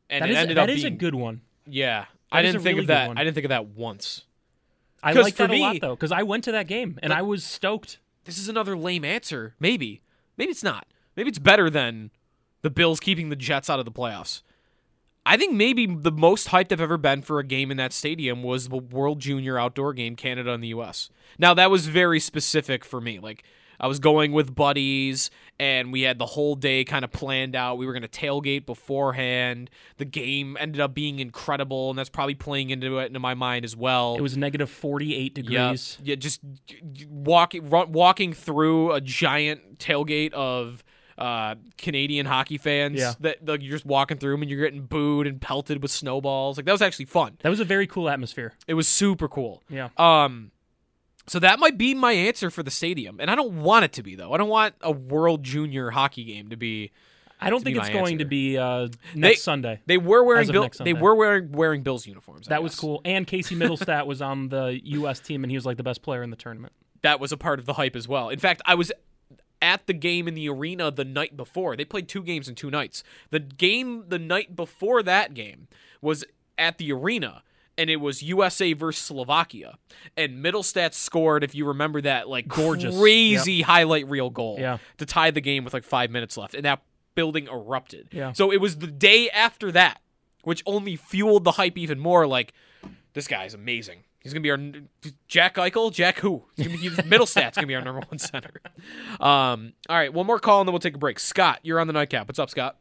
and 0.08 0.22
That 0.22 0.28
it 0.28 0.30
is- 0.30 0.36
ended 0.38 0.56
that 0.56 0.62
up 0.64 0.68
is 0.70 0.84
a 0.84 0.90
good 0.90 1.14
one. 1.14 1.42
Yeah, 1.66 2.00
That 2.00 2.08
I 2.32 2.42
didn't 2.42 2.62
think 2.62 2.76
really 2.76 2.80
of 2.84 2.86
that. 2.88 3.08
one. 3.08 3.18
I 3.18 3.24
didn't 3.24 3.34
think 3.34 3.44
of 3.44 3.50
that 3.50 3.66
once. 3.66 4.24
I 5.02 5.12
'Cause 5.12 5.24
like 5.24 5.34
for 5.34 5.46
that 5.46 5.54
a 5.54 5.60
lot 5.60 5.76
though 5.80 5.94
because 5.94 6.12
I 6.12 6.22
went 6.22 6.44
to 6.44 6.52
that 6.52 6.66
game 6.66 6.98
and 7.02 7.12
I 7.12 7.20
was 7.22 7.44
stoked. 7.44 7.98
This 8.24 8.38
is 8.38 8.48
another 8.48 8.76
lame 8.76 9.04
answer. 9.04 9.54
Maybe, 9.60 10.00
maybe 10.36 10.50
it's 10.50 10.62
not. 10.64 10.86
Maybe 11.16 11.28
it's 11.28 11.38
better 11.38 11.70
than 11.70 12.10
the 12.62 12.70
Bills 12.70 13.00
keeping 13.00 13.28
the 13.28 13.36
Jets 13.36 13.70
out 13.70 13.78
of 13.78 13.84
the 13.84 13.92
playoffs. 13.92 14.42
I 15.24 15.36
think 15.36 15.54
maybe 15.54 15.86
the 15.86 16.12
most 16.12 16.48
hyped 16.48 16.70
I've 16.70 16.80
ever 16.80 16.96
been 16.96 17.20
for 17.20 17.40
a 17.40 17.44
game 17.44 17.70
in 17.72 17.76
that 17.78 17.92
stadium 17.92 18.44
was 18.44 18.68
the 18.68 18.76
World 18.76 19.18
Junior 19.18 19.58
Outdoor 19.58 19.92
Game, 19.92 20.14
Canada 20.14 20.52
and 20.52 20.62
the 20.62 20.68
U.S. 20.68 21.10
Now 21.36 21.52
that 21.54 21.70
was 21.70 21.88
very 21.88 22.20
specific 22.20 22.84
for 22.84 23.00
me. 23.00 23.18
Like 23.18 23.42
I 23.80 23.88
was 23.88 23.98
going 23.98 24.32
with 24.32 24.54
buddies, 24.54 25.30
and 25.58 25.92
we 25.92 26.02
had 26.02 26.18
the 26.18 26.26
whole 26.26 26.54
day 26.54 26.84
kind 26.84 27.04
of 27.04 27.12
planned 27.12 27.54
out. 27.54 27.76
We 27.76 27.86
were 27.86 27.92
going 27.92 28.02
to 28.02 28.08
tailgate 28.08 28.66
beforehand. 28.66 29.70
The 29.96 30.04
game 30.04 30.56
ended 30.58 30.80
up 30.80 30.94
being 30.94 31.18
incredible, 31.18 31.90
and 31.90 31.98
that's 31.98 32.08
probably 32.08 32.34
playing 32.34 32.70
into 32.70 32.98
it 32.98 33.06
into 33.06 33.20
my 33.20 33.34
mind 33.34 33.64
as 33.64 33.76
well. 33.76 34.14
It 34.16 34.22
was 34.22 34.36
negative 34.36 34.70
48 34.70 35.34
degrees. 35.34 35.98
Yeah, 36.02 36.12
yeah 36.12 36.14
just 36.16 36.40
walking 37.08 37.68
run, 37.68 37.92
walking 37.92 38.32
through 38.32 38.92
a 38.92 39.00
giant 39.00 39.78
tailgate 39.78 40.32
of 40.32 40.84
uh, 41.18 41.54
Canadian 41.78 42.26
hockey 42.26 42.58
fans. 42.58 42.98
Yeah. 42.98 43.14
that 43.20 43.46
like, 43.46 43.62
you're 43.62 43.72
just 43.72 43.86
walking 43.86 44.18
through 44.18 44.32
them 44.32 44.42
and 44.42 44.50
you're 44.50 44.62
getting 44.64 44.82
booed 44.82 45.26
and 45.26 45.40
pelted 45.40 45.82
with 45.82 45.90
snowballs. 45.90 46.56
Like 46.56 46.66
that 46.66 46.72
was 46.72 46.82
actually 46.82 47.06
fun. 47.06 47.36
That 47.40 47.48
was 47.48 47.60
a 47.60 47.64
very 47.64 47.86
cool 47.86 48.08
atmosphere. 48.08 48.52
It 48.66 48.74
was 48.74 48.86
super 48.88 49.28
cool. 49.28 49.62
Yeah. 49.68 49.88
Um, 49.96 50.50
so 51.26 51.38
that 51.40 51.58
might 51.58 51.76
be 51.76 51.94
my 51.94 52.12
answer 52.12 52.50
for 52.50 52.62
the 52.62 52.70
stadium, 52.70 53.18
and 53.18 53.28
I 53.30 53.34
don't 53.34 53.62
want 53.62 53.84
it 53.84 53.92
to 53.94 54.02
be 54.02 54.14
though. 54.14 54.32
I 54.32 54.36
don't 54.36 54.48
want 54.48 54.74
a 54.80 54.92
World 54.92 55.42
Junior 55.42 55.90
hockey 55.90 56.22
game 56.24 56.50
to 56.50 56.56
be. 56.56 56.92
I 57.40 57.50
don't 57.50 57.62
think 57.64 57.76
it's 57.76 57.88
going 57.90 58.14
answer. 58.14 58.18
to 58.18 58.24
be 58.24 58.56
uh, 58.56 58.88
next 59.14 59.38
They- 59.40 59.42
Sunday. 59.42 59.80
They 59.86 59.98
were 59.98 60.22
wearing 60.24 60.50
Bill. 60.50 60.70
They 60.80 60.92
were 60.94 61.14
wearing 61.14 61.52
wearing 61.52 61.82
Bills 61.82 62.06
uniforms. 62.06 62.46
I 62.48 62.50
That 62.50 62.62
was 62.62 62.72
guess. 62.72 62.80
cool. 62.80 63.00
And 63.04 63.26
Casey 63.26 63.54
Mittelstadt 63.58 64.06
was 64.06 64.22
on 64.22 64.48
the 64.48 64.80
U.S. 64.84 65.18
team, 65.20 65.42
and 65.44 65.50
he 65.50 65.56
was 65.56 65.66
like 65.66 65.76
the 65.76 65.82
best 65.82 66.00
player 66.02 66.22
in 66.22 66.30
the 66.30 66.36
tournament. 66.36 66.72
that 67.02 67.20
was 67.20 67.32
a 67.32 67.36
part 67.36 67.58
of 67.58 67.66
the 67.66 67.74
hype 67.74 67.94
as 67.96 68.06
well. 68.08 68.28
In 68.30 68.38
fact, 68.38 68.62
I 68.64 68.74
was 68.76 68.90
at 69.66 69.86
the 69.88 69.92
game 69.92 70.28
in 70.28 70.34
the 70.34 70.48
arena 70.48 70.90
the 70.90 71.04
night 71.04 71.36
before. 71.36 71.76
They 71.76 71.84
played 71.84 72.08
two 72.08 72.22
games 72.22 72.48
in 72.48 72.54
two 72.54 72.70
nights. 72.70 73.02
The 73.30 73.40
game 73.40 74.04
the 74.08 74.18
night 74.18 74.54
before 74.54 75.02
that 75.02 75.34
game 75.34 75.66
was 76.00 76.24
at 76.56 76.78
the 76.78 76.92
arena 76.92 77.42
and 77.76 77.90
it 77.90 77.96
was 77.96 78.22
USA 78.22 78.72
versus 78.72 79.04
Slovakia. 79.04 79.76
And 80.16 80.42
Mittelstadt 80.42 80.94
scored, 80.94 81.42
if 81.44 81.54
you 81.54 81.66
remember 81.66 82.00
that, 82.00 82.28
like 82.28 82.48
Gorgeous. 82.48 82.96
crazy 82.98 83.62
highlight 83.62 84.08
reel 84.08 84.30
goal 84.30 84.56
Yeah. 84.58 84.78
to 84.98 85.04
tie 85.04 85.30
the 85.32 85.40
game 85.42 85.64
with 85.64 85.74
like 85.74 85.84
five 85.84 86.10
minutes 86.10 86.36
left. 86.36 86.54
And 86.54 86.64
that 86.64 86.80
building 87.14 87.48
erupted. 87.48 88.08
Yeah. 88.12 88.32
So 88.32 88.50
it 88.52 88.60
was 88.60 88.76
the 88.78 88.86
day 88.86 89.28
after 89.30 89.72
that, 89.72 90.00
which 90.44 90.62
only 90.64 90.96
fueled 90.96 91.44
the 91.44 91.52
hype 91.52 91.76
even 91.76 91.98
more. 91.98 92.26
Like, 92.26 92.52
this 93.14 93.26
guy's 93.26 93.52
amazing. 93.54 94.04
He's 94.26 94.32
gonna 94.32 94.40
be 94.40 94.50
our 94.50 94.58
Jack 95.28 95.54
Eichel. 95.54 95.92
Jack 95.92 96.18
who? 96.18 96.42
He's 96.56 96.66
gonna 96.66 96.78
be 96.78 96.88
he's, 96.88 96.96
Mittelstadt's 96.96 97.54
gonna 97.54 97.68
be 97.68 97.76
our 97.76 97.80
number 97.80 98.00
one 98.08 98.18
center. 98.18 98.60
Um, 99.20 99.72
all 99.88 99.96
right, 99.96 100.12
one 100.12 100.26
more 100.26 100.40
call 100.40 100.60
and 100.60 100.66
then 100.66 100.72
we'll 100.72 100.80
take 100.80 100.96
a 100.96 100.98
break. 100.98 101.20
Scott, 101.20 101.60
you're 101.62 101.78
on 101.78 101.86
the 101.86 101.92
nightcap. 101.92 102.26
What's 102.26 102.40
up, 102.40 102.50
Scott? 102.50 102.76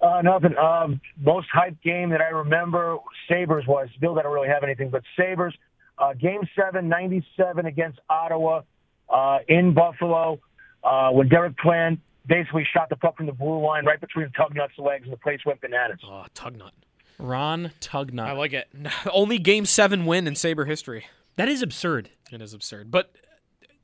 Uh, 0.00 0.22
nothing. 0.22 0.56
Um, 0.56 1.02
most 1.20 1.48
hyped 1.54 1.82
game 1.82 2.08
that 2.10 2.22
I 2.22 2.28
remember, 2.28 2.96
Sabres 3.28 3.66
was. 3.66 3.90
Bill, 4.00 4.18
I 4.18 4.22
don't 4.22 4.32
really 4.32 4.48
have 4.48 4.62
anything, 4.62 4.88
but 4.88 5.02
Sabres, 5.18 5.54
uh, 5.98 6.14
Game 6.14 6.40
7, 6.56 6.88
97 6.88 7.66
against 7.66 7.98
Ottawa 8.08 8.62
uh, 9.10 9.38
in 9.48 9.74
Buffalo, 9.74 10.38
uh, 10.82 11.10
when 11.10 11.28
Derek 11.28 11.58
Plante 11.58 12.00
basically 12.26 12.66
shot 12.72 12.88
the 12.88 12.96
puck 12.96 13.18
from 13.18 13.26
the 13.26 13.32
blue 13.32 13.62
line 13.62 13.84
right 13.84 14.00
between 14.00 14.28
Tugnutt's 14.28 14.78
legs, 14.78 15.04
and 15.04 15.12
the 15.12 15.18
place 15.18 15.40
went 15.44 15.60
bananas. 15.60 15.98
Oh, 16.04 16.24
Tugnutt. 16.34 16.70
Ron 17.18 17.72
Tugnutt. 17.80 18.26
I 18.26 18.32
like 18.32 18.52
it. 18.52 18.68
Only 19.12 19.38
game 19.38 19.66
seven 19.66 20.06
win 20.06 20.26
in 20.26 20.34
Saber 20.34 20.64
history. 20.64 21.06
That 21.36 21.48
is 21.48 21.62
absurd. 21.62 22.10
It 22.32 22.40
is 22.42 22.52
absurd, 22.52 22.90
but 22.90 23.12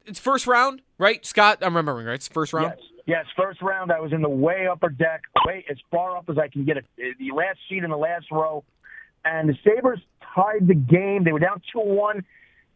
it's 0.07 0.19
first 0.19 0.47
round, 0.47 0.83
right? 0.99 1.25
Scott, 1.25 1.59
I'm 1.63 1.77
remembering 1.77 2.07
right. 2.07 2.15
It's 2.15 2.29
first 2.29 2.53
round. 2.53 2.75
Yes. 2.77 2.89
Yes, 3.07 3.27
first 3.37 3.61
round, 3.61 3.93
I 3.93 4.01
was 4.01 4.15
in 4.15 4.23
the 4.23 4.31
way 4.31 4.67
upper 4.67 4.89
deck, 4.89 5.21
way 5.45 5.63
as 5.71 5.77
far 5.91 6.17
up 6.17 6.31
as 6.31 6.39
I 6.39 6.49
can 6.49 6.65
get 6.65 6.79
it, 6.79 6.87
the 6.97 7.33
last 7.35 7.59
seat 7.69 7.85
in 7.85 7.91
the 7.91 7.99
last 7.99 8.31
row. 8.33 8.65
And 9.27 9.47
the 9.47 9.55
Sabres 9.63 10.01
tied 10.35 10.67
the 10.67 10.75
game. 10.75 11.23
They 11.25 11.33
were 11.33 11.39
down 11.39 11.61
2 11.73 11.81
1. 11.81 12.25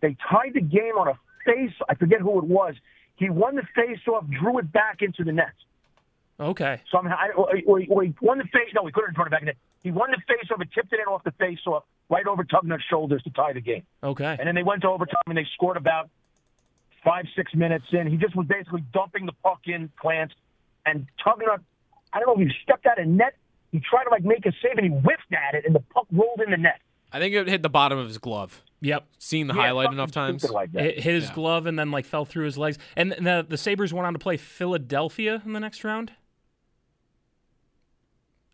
They 0.03 0.17
tied 0.31 0.53
the 0.53 0.61
game 0.61 0.99
on 0.99 1.09
a 1.09 1.19
face. 1.47 1.73
I 1.89 1.95
forget 1.95 2.21
who 2.21 2.39
it 2.39 2.45
was. 2.45 2.75
He 3.17 3.31
won 3.31 3.57
the 3.57 3.63
face 3.75 3.99
off, 4.07 4.25
drew 4.29 4.59
it 4.59 4.71
back 4.71 5.01
into 5.01 5.25
the 5.25 5.33
net. 5.33 5.55
Okay. 6.39 6.81
Somehow, 6.93 7.17
I, 7.19 7.31
or, 7.31 7.51
or, 7.67 7.83
or 7.89 8.03
he 8.03 8.15
won 8.21 8.37
the 8.39 8.45
face. 8.45 8.69
No, 8.75 8.85
he 8.85 8.93
couldn't 8.93 9.17
run 9.17 9.29
it 9.29 9.31
back 9.31 9.41
in 9.43 9.47
the 9.47 9.53
net. 9.53 9.57
He 9.83 9.91
won 9.91 10.11
the 10.11 10.19
face 10.27 10.51
off 10.53 10.61
and 10.61 10.71
tipped 10.73 10.93
it 10.93 11.01
in 11.01 11.07
off 11.07 11.23
the 11.25 11.31
face 11.33 11.61
off 11.67 11.85
right 12.09 12.27
over 12.27 12.43
Tugnutt's 12.45 12.85
shoulders 12.91 13.23
to 13.25 13.31
tie 13.31 13.53
the 13.53 13.61
game. 13.61 13.83
Okay. 14.03 14.37
And 14.39 14.47
then 14.49 14.55
they 14.55 14.63
went 14.63 14.83
to 14.83 14.89
overtime 14.89 15.23
and 15.27 15.37
they 15.39 15.47
scored 15.55 15.77
about 15.77 16.11
five, 17.05 17.27
six 17.37 17.55
minutes 17.55 17.85
in. 17.93 18.07
He 18.07 18.17
just 18.17 18.35
was 18.35 18.47
basically 18.47 18.83
dumping 18.93 19.27
the 19.27 19.33
puck 19.45 19.61
in 19.67 19.91
Clance. 20.03 20.31
And 20.87 21.07
Tugnutt, 21.25 21.61
I 22.13 22.19
don't 22.21 22.37
know 22.37 22.43
if 22.43 22.49
he 22.49 22.55
stepped 22.63 22.87
out 22.87 22.99
of 22.99 23.07
net. 23.07 23.35
He 23.73 23.81
tried 23.81 24.05
to 24.05 24.11
like 24.11 24.25
make 24.25 24.47
a 24.47 24.53
save 24.63 24.79
and 24.79 24.85
he 24.87 25.01
whiffed 25.01 25.33
at 25.33 25.55
it 25.55 25.65
and 25.67 25.75
the 25.75 25.81
puck 25.81 26.07
rolled 26.11 26.41
in 26.45 26.51
the 26.51 26.57
net. 26.57 26.81
I 27.13 27.19
think 27.19 27.35
it 27.35 27.49
hit 27.49 27.63
the 27.63 27.69
bottom 27.71 27.99
of 27.99 28.09
his 28.09 28.19
glove. 28.19 28.63
Yep. 28.81 29.07
Seen 29.19 29.47
the 29.47 29.55
Yeah, 29.55 29.61
highlight 29.63 29.93
enough 29.93 30.11
times. 30.11 30.45
like 30.51 30.73
hit 30.73 31.01
his 31.01 31.29
Yeah. 31.29 31.35
glove 31.35 31.67
and 31.67 31.79
then 31.79 31.91
like 31.91 32.05
fell 32.05 32.25
through 32.25 32.45
his 32.47 32.57
legs. 32.59 32.79
And 32.97 33.13
the 33.13 33.45
the 33.49 33.57
Sabres 33.59 33.93
went 33.93 34.07
on 34.07 34.13
to 34.15 34.19
play 34.19 34.37
Philadelphia 34.37 35.43
in 35.45 35.53
the 35.53 35.61
next 35.61 35.85
round. 35.85 36.13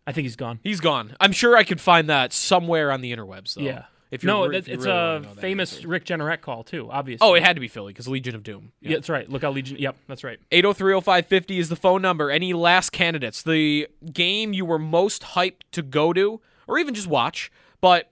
I 0.07 0.11
think 0.11 0.25
he's 0.25 0.35
gone. 0.35 0.59
He's 0.63 0.79
gone. 0.79 1.15
I'm 1.19 1.31
sure 1.31 1.57
I 1.57 1.63
could 1.63 1.81
find 1.81 2.09
that 2.09 2.31
somewhere 2.33 2.91
on 2.91 3.01
the 3.01 3.15
interwebs, 3.15 3.55
though. 3.55 3.63
Yeah. 3.63 3.85
If 4.11 4.23
you're, 4.23 4.31
no, 4.31 4.45
re- 4.45 4.57
if 4.57 4.67
you 4.67 4.75
it's 4.75 4.85
really 4.85 4.97
a 4.97 5.01
wanna 5.01 5.19
know 5.21 5.33
that 5.33 5.41
famous 5.41 5.75
answer. 5.75 5.87
Rick 5.87 6.05
Jeanneret 6.05 6.41
call 6.41 6.63
too. 6.63 6.89
Obviously. 6.91 7.27
Oh, 7.27 7.33
it 7.33 7.43
had 7.43 7.55
to 7.55 7.59
be 7.59 7.67
Philly 7.67 7.91
because 7.91 8.07
Legion 8.07 8.35
of 8.35 8.43
Doom. 8.43 8.71
Yeah, 8.79 8.93
that's 8.93 9.09
right. 9.09 9.27
Look 9.29 9.43
out, 9.43 9.53
Legion. 9.55 9.77
Yep, 9.77 9.95
that's 10.07 10.23
right. 10.23 10.39
8030550 10.51 11.59
is 11.59 11.69
the 11.69 11.75
phone 11.75 12.01
number. 12.01 12.29
Any 12.29 12.53
last 12.53 12.91
candidates? 12.91 13.41
The 13.41 13.87
game 14.13 14.53
you 14.53 14.63
were 14.63 14.79
most 14.79 15.23
hyped 15.23 15.61
to 15.71 15.81
go 15.81 16.13
to, 16.13 16.39
or 16.67 16.77
even 16.77 16.93
just 16.93 17.07
watch, 17.07 17.51
but 17.81 18.11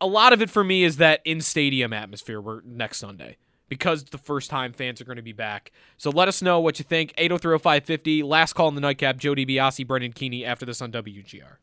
a 0.00 0.06
lot 0.06 0.32
of 0.32 0.40
it 0.40 0.50
for 0.50 0.64
me 0.64 0.82
is 0.84 0.96
that 0.96 1.20
in 1.24 1.40
stadium 1.40 1.92
atmosphere 1.92 2.40
we're 2.40 2.60
next 2.64 2.98
Sunday 2.98 3.36
because 3.72 4.02
it's 4.02 4.10
the 4.10 4.18
first 4.18 4.50
time 4.50 4.70
fans 4.70 5.00
are 5.00 5.06
going 5.06 5.16
to 5.16 5.22
be 5.22 5.32
back. 5.32 5.72
So 5.96 6.10
let 6.10 6.28
us 6.28 6.42
know 6.42 6.60
what 6.60 6.78
you 6.78 6.82
think. 6.82 7.14
8030550, 7.16 8.22
last 8.22 8.52
call 8.52 8.68
in 8.68 8.74
the 8.74 8.82
nightcap. 8.82 9.16
Joe 9.16 9.34
DiBiase, 9.34 9.86
Brendan 9.86 10.12
Keeney 10.12 10.44
after 10.44 10.66
this 10.66 10.82
on 10.82 10.92
WGR. 10.92 11.56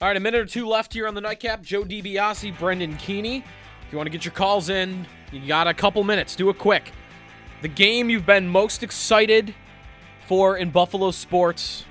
All 0.00 0.08
right, 0.08 0.16
a 0.16 0.20
minute 0.20 0.40
or 0.40 0.46
two 0.46 0.66
left 0.66 0.94
here 0.94 1.06
on 1.06 1.14
the 1.14 1.20
nightcap. 1.20 1.60
Joe 1.60 1.84
DiBiase, 1.84 2.58
Brendan 2.58 2.96
Keeney. 2.96 3.44
If 3.86 3.92
you 3.92 3.98
want 3.98 4.06
to 4.06 4.10
get 4.10 4.24
your 4.24 4.32
calls 4.32 4.70
in, 4.70 5.06
you 5.30 5.46
got 5.46 5.66
a 5.66 5.74
couple 5.74 6.02
minutes. 6.04 6.34
Do 6.34 6.48
it 6.48 6.58
quick. 6.58 6.90
The 7.60 7.68
game 7.68 8.08
you've 8.08 8.24
been 8.24 8.48
most 8.48 8.82
excited 8.82 9.54
for 10.26 10.56
in 10.56 10.70
Buffalo 10.70 11.10
sports, 11.10 11.84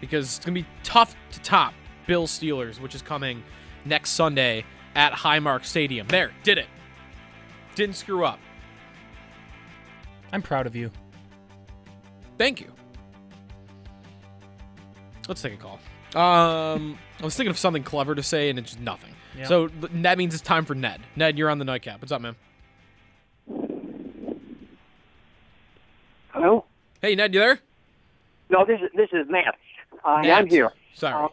because 0.00 0.26
it's 0.26 0.44
going 0.44 0.56
to 0.56 0.62
be 0.62 0.68
tough 0.82 1.14
to 1.30 1.40
top 1.40 1.72
Bill 2.08 2.26
Steelers, 2.26 2.80
which 2.80 2.96
is 2.96 3.02
coming 3.02 3.44
next 3.84 4.10
Sunday 4.10 4.64
at 4.96 5.12
Highmark 5.12 5.64
Stadium. 5.64 6.08
There, 6.08 6.32
did 6.42 6.58
it. 6.58 6.66
Didn't 7.78 7.94
screw 7.94 8.24
up. 8.24 8.40
I'm 10.32 10.42
proud 10.42 10.66
of 10.66 10.74
you. 10.74 10.90
Thank 12.36 12.60
you. 12.60 12.72
Let's 15.28 15.40
take 15.40 15.54
a 15.54 15.56
call. 15.56 15.78
Um, 16.20 16.98
I 17.20 17.24
was 17.24 17.36
thinking 17.36 17.52
of 17.52 17.56
something 17.56 17.84
clever 17.84 18.16
to 18.16 18.22
say, 18.24 18.50
and 18.50 18.58
it's 18.58 18.72
just 18.72 18.82
nothing. 18.82 19.14
Yeah. 19.36 19.44
So 19.44 19.68
th- 19.68 19.92
that 20.02 20.18
means 20.18 20.34
it's 20.34 20.42
time 20.42 20.64
for 20.64 20.74
Ned. 20.74 21.00
Ned, 21.14 21.38
you're 21.38 21.48
on 21.48 21.60
the 21.60 21.64
nightcap. 21.64 22.00
What's 22.02 22.10
up, 22.10 22.20
man? 22.20 22.34
Hello? 26.30 26.64
Hey, 27.00 27.14
Ned, 27.14 27.32
you 27.32 27.38
there? 27.38 27.60
No, 28.50 28.64
this 28.66 28.80
is 28.80 28.90
this 28.96 29.10
is 29.12 29.28
Matt. 29.30 29.54
Uh, 30.04 30.22
Matt. 30.22 30.30
I'm 30.30 30.48
here. 30.48 30.72
Sorry. 30.94 31.14
Uh, 31.14 31.28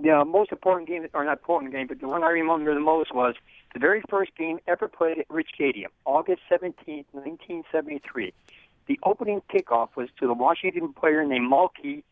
the 0.00 0.24
most 0.24 0.52
important 0.52 0.88
game, 0.88 1.04
or 1.14 1.24
not 1.24 1.38
important 1.38 1.72
game, 1.72 1.88
but 1.88 2.00
the 2.00 2.06
one 2.06 2.22
I 2.22 2.28
remember 2.30 2.72
the 2.74 2.78
most 2.78 3.12
was 3.12 3.34
the 3.72 3.78
very 3.78 4.02
first 4.08 4.36
game 4.36 4.58
ever 4.66 4.88
played 4.88 5.18
at 5.18 5.26
Rich 5.30 5.50
Stadium, 5.54 5.90
August 6.04 6.42
17th, 6.50 7.06
1973. 7.12 8.32
The 8.86 8.98
opening 9.04 9.42
kickoff 9.52 9.90
was 9.96 10.08
to 10.18 10.26
the 10.26 10.34
Washington 10.34 10.92
player 10.92 11.24
named 11.24 11.50
Mulkey. 11.50 12.02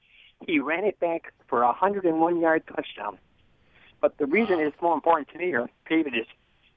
He 0.47 0.61
ran 0.61 0.85
it 0.85 1.01
back 1.01 1.33
for 1.49 1.63
a 1.63 1.67
101 1.67 2.41
yard 2.41 2.63
touchdown. 2.69 3.19
But 4.01 4.17
the 4.19 4.27
reason 4.27 4.61
it's 4.61 4.81
more 4.81 4.95
important 4.95 5.29
to 5.31 5.39
me, 5.39 5.53
or 5.55 5.69
David, 5.89 6.15
is 6.15 6.27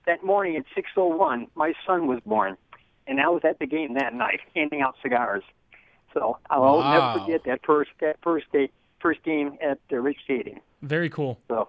that 0.08 0.24
morning 0.24 0.56
at 0.56 0.66
6:01, 0.76 1.48
my 1.54 1.74
son 1.86 2.08
was 2.08 2.20
born, 2.26 2.58
and 3.06 3.22
I 3.22 3.28
was 3.30 3.44
at 3.46 3.60
the 3.60 3.68
game 3.68 3.94
that 3.94 4.16
night 4.16 4.40
handing 4.56 4.82
out 4.82 4.96
cigars. 5.04 5.44
So 6.14 6.40
I'll 6.50 6.80
Wow. 6.80 6.90
never 6.90 7.20
forget 7.20 7.44
that 7.44 7.64
first 7.64 7.92
that 8.00 8.18
first 8.24 8.52
day 8.52 8.72
first 9.00 9.22
game 9.24 9.58
at 9.62 9.78
the 9.90 10.02
Rich 10.02 10.20
Stadium. 10.24 10.60
Very 10.82 11.10
cool. 11.10 11.40
So 11.48 11.68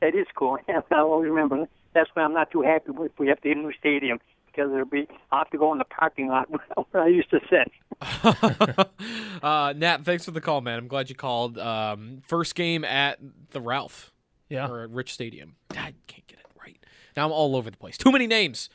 that 0.00 0.14
is 0.14 0.26
cool. 0.34 0.58
And 0.68 0.82
I'll 0.90 1.10
always 1.10 1.30
remember. 1.30 1.66
That's 1.94 2.10
why 2.14 2.22
I'm 2.22 2.32
not 2.32 2.50
too 2.50 2.62
happy 2.62 2.90
if 2.90 3.18
we 3.18 3.28
have 3.28 3.40
to 3.42 3.48
get 3.48 3.56
a 3.56 3.60
new 3.60 3.72
stadium 3.78 4.18
because 4.46 4.70
it'll 4.72 4.84
be 4.84 5.08
I'll 5.30 5.40
have 5.40 5.50
to 5.50 5.58
go 5.58 5.72
in 5.72 5.78
the 5.78 5.84
parking 5.84 6.28
lot 6.28 6.48
where 6.90 7.02
I 7.02 7.08
used 7.08 7.30
to 7.30 7.40
sit. 7.50 7.72
uh, 9.42 9.74
Nat, 9.76 10.04
thanks 10.04 10.24
for 10.24 10.30
the 10.30 10.40
call, 10.40 10.60
man. 10.60 10.78
I'm 10.78 10.88
glad 10.88 11.08
you 11.08 11.14
called. 11.14 11.58
Um, 11.58 12.22
first 12.26 12.54
game 12.54 12.84
at 12.84 13.18
the 13.50 13.60
Ralph. 13.60 14.12
Yeah. 14.48 14.68
Or 14.68 14.82
at 14.82 14.90
Rich 14.90 15.14
Stadium. 15.14 15.56
I 15.70 15.94
can't 16.06 16.26
get 16.26 16.38
it 16.38 16.46
right. 16.60 16.78
Now 17.16 17.24
I'm 17.24 17.32
all 17.32 17.56
over 17.56 17.70
the 17.70 17.76
place. 17.76 17.96
Too 17.96 18.12
many 18.12 18.26
names. 18.26 18.68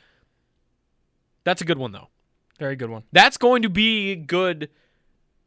That's 1.44 1.62
a 1.62 1.64
good 1.64 1.78
one, 1.78 1.92
though. 1.92 2.08
Very 2.58 2.74
good 2.74 2.90
one. 2.90 3.04
That's 3.12 3.36
going 3.36 3.62
to 3.62 3.68
be 3.68 4.16
good 4.16 4.70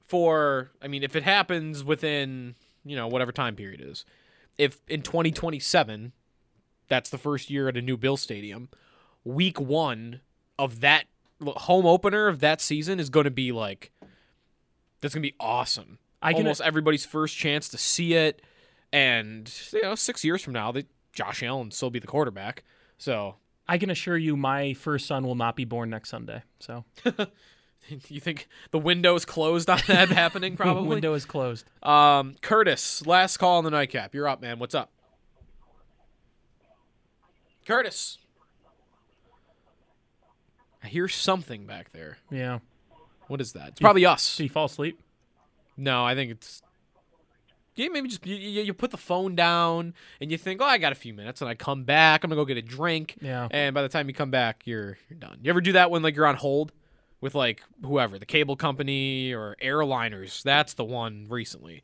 for, 0.07 0.71
I 0.81 0.87
mean, 0.87 1.03
if 1.03 1.17
it 1.17 1.23
happens 1.23 1.83
within, 1.83 2.55
you 2.85 2.95
know, 2.95 3.09
whatever 3.09 3.33
time 3.33 3.57
period 3.57 3.81
it 3.81 3.87
is. 3.87 4.05
If 4.57 4.79
in 4.87 5.01
2027, 5.01 6.13
that's 6.91 7.09
the 7.09 7.17
first 7.17 7.49
year 7.49 7.69
at 7.69 7.77
a 7.77 7.81
new 7.81 7.95
Bill 7.95 8.17
Stadium, 8.17 8.67
week 9.23 9.59
one 9.61 10.19
of 10.59 10.81
that 10.81 11.05
home 11.41 11.85
opener 11.85 12.27
of 12.27 12.41
that 12.41 12.59
season 12.59 12.99
is 12.99 13.09
going 13.09 13.23
to 13.23 13.31
be 13.31 13.53
like, 13.53 13.91
that's 14.99 15.15
going 15.15 15.23
to 15.23 15.29
be 15.29 15.35
awesome. 15.39 15.97
I 16.21 16.33
can- 16.33 16.41
Almost 16.43 16.59
everybody's 16.61 17.05
first 17.05 17.35
chance 17.37 17.69
to 17.69 17.77
see 17.77 18.13
it. 18.13 18.41
And, 18.93 19.49
you 19.71 19.81
know, 19.81 19.95
six 19.95 20.25
years 20.25 20.41
from 20.43 20.51
now, 20.53 20.73
they, 20.73 20.83
Josh 21.13 21.41
Allen 21.41 21.67
will 21.67 21.71
still 21.71 21.89
be 21.89 21.99
the 21.99 22.07
quarterback. 22.07 22.63
So, 22.97 23.35
I 23.69 23.77
can 23.77 23.89
assure 23.89 24.17
you, 24.17 24.35
my 24.35 24.73
first 24.73 25.07
son 25.07 25.23
will 25.25 25.35
not 25.35 25.55
be 25.55 25.63
born 25.63 25.89
next 25.89 26.09
Sunday. 26.09 26.43
So 26.59 26.83
you 28.09 28.19
think 28.19 28.49
the 28.71 28.77
window 28.79 29.15
is 29.15 29.23
closed 29.23 29.69
on 29.69 29.79
that 29.87 30.09
happening? 30.23 30.55
Probably. 30.57 30.89
window 30.89 31.13
is 31.13 31.23
closed. 31.23 31.65
Um, 31.81 32.35
Curtis, 32.41 33.05
last 33.07 33.37
call 33.37 33.59
on 33.59 33.63
the 33.63 33.71
nightcap. 33.71 34.13
You're 34.13 34.27
up, 34.27 34.41
man. 34.41 34.59
What's 34.59 34.75
up? 34.75 34.91
Curtis. 37.65 38.17
I 40.83 40.87
hear 40.87 41.07
something 41.07 41.65
back 41.65 41.91
there. 41.91 42.17
Yeah. 42.31 42.59
What 43.27 43.39
is 43.41 43.53
that? 43.53 43.69
It's 43.69 43.75
Did 43.75 43.81
you- 43.81 43.85
probably 43.85 44.05
us. 44.05 44.37
Did 44.37 44.43
you 44.43 44.49
fall 44.49 44.65
asleep? 44.65 44.99
No, 45.77 46.03
I 46.03 46.15
think 46.15 46.31
it's. 46.31 46.61
Yeah, 47.75 47.87
maybe 47.87 48.09
just 48.09 48.25
you, 48.25 48.35
you, 48.35 48.61
you 48.63 48.73
put 48.73 48.91
the 48.91 48.97
phone 48.97 49.33
down 49.33 49.93
and 50.19 50.29
you 50.29 50.37
think, 50.37 50.61
oh, 50.61 50.65
I 50.65 50.77
got 50.77 50.91
a 50.91 50.95
few 50.95 51.13
minutes, 51.13 51.41
and 51.41 51.49
I 51.49 51.55
come 51.55 51.83
back. 51.85 52.23
I'm 52.23 52.29
gonna 52.29 52.39
go 52.39 52.45
get 52.45 52.57
a 52.57 52.61
drink. 52.61 53.15
Yeah. 53.21 53.47
And 53.49 53.73
by 53.73 53.81
the 53.81 53.87
time 53.89 54.07
you 54.09 54.13
come 54.13 54.29
back, 54.31 54.63
you're 54.65 54.97
you're 55.09 55.17
done. 55.17 55.39
You 55.41 55.49
ever 55.49 55.61
do 55.61 55.71
that 55.73 55.89
when 55.89 56.03
like 56.03 56.15
you're 56.15 56.27
on 56.27 56.35
hold 56.35 56.73
with 57.21 57.33
like 57.33 57.63
whoever, 57.81 58.19
the 58.19 58.25
cable 58.25 58.57
company 58.57 59.33
or 59.33 59.55
airliners? 59.63 60.43
That's 60.43 60.73
the 60.73 60.83
one 60.83 61.27
recently 61.29 61.81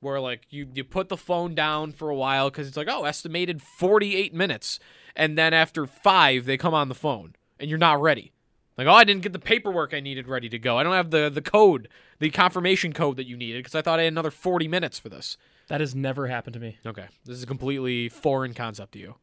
where 0.00 0.20
like 0.20 0.42
you 0.50 0.68
you 0.74 0.84
put 0.84 1.08
the 1.08 1.16
phone 1.16 1.54
down 1.54 1.92
for 1.92 2.10
a 2.10 2.14
while 2.14 2.50
because 2.50 2.68
it's 2.68 2.76
like 2.76 2.88
oh 2.90 3.04
estimated 3.04 3.62
48 3.62 4.34
minutes, 4.34 4.78
and 5.16 5.36
then 5.38 5.52
after 5.54 5.86
five 5.86 6.44
they 6.46 6.56
come 6.56 6.74
on 6.74 6.88
the 6.88 6.94
phone 6.94 7.34
and 7.58 7.68
you're 7.68 7.78
not 7.78 8.00
ready. 8.00 8.32
Like, 8.78 8.86
oh, 8.86 8.92
I 8.92 9.04
didn't 9.04 9.22
get 9.22 9.32
the 9.34 9.38
paperwork 9.38 9.92
I 9.92 10.00
needed 10.00 10.26
ready 10.26 10.48
to 10.48 10.58
go. 10.58 10.78
I 10.78 10.82
don't 10.82 10.94
have 10.94 11.10
the 11.10 11.28
the 11.28 11.42
code, 11.42 11.88
the 12.18 12.30
confirmation 12.30 12.92
code 12.92 13.16
that 13.16 13.26
you 13.26 13.36
needed 13.36 13.58
because 13.60 13.74
I 13.74 13.82
thought 13.82 13.98
I 13.98 14.04
had 14.04 14.12
another 14.12 14.30
40 14.30 14.68
minutes 14.68 14.98
for 14.98 15.08
this. 15.10 15.36
That 15.68 15.80
has 15.80 15.94
never 15.94 16.26
happened 16.26 16.54
to 16.54 16.60
me. 16.60 16.78
Okay, 16.86 17.06
this 17.24 17.36
is 17.36 17.42
a 17.42 17.46
completely 17.46 18.08
foreign 18.08 18.54
concept 18.54 18.92
to 18.92 18.98
you. 18.98 19.14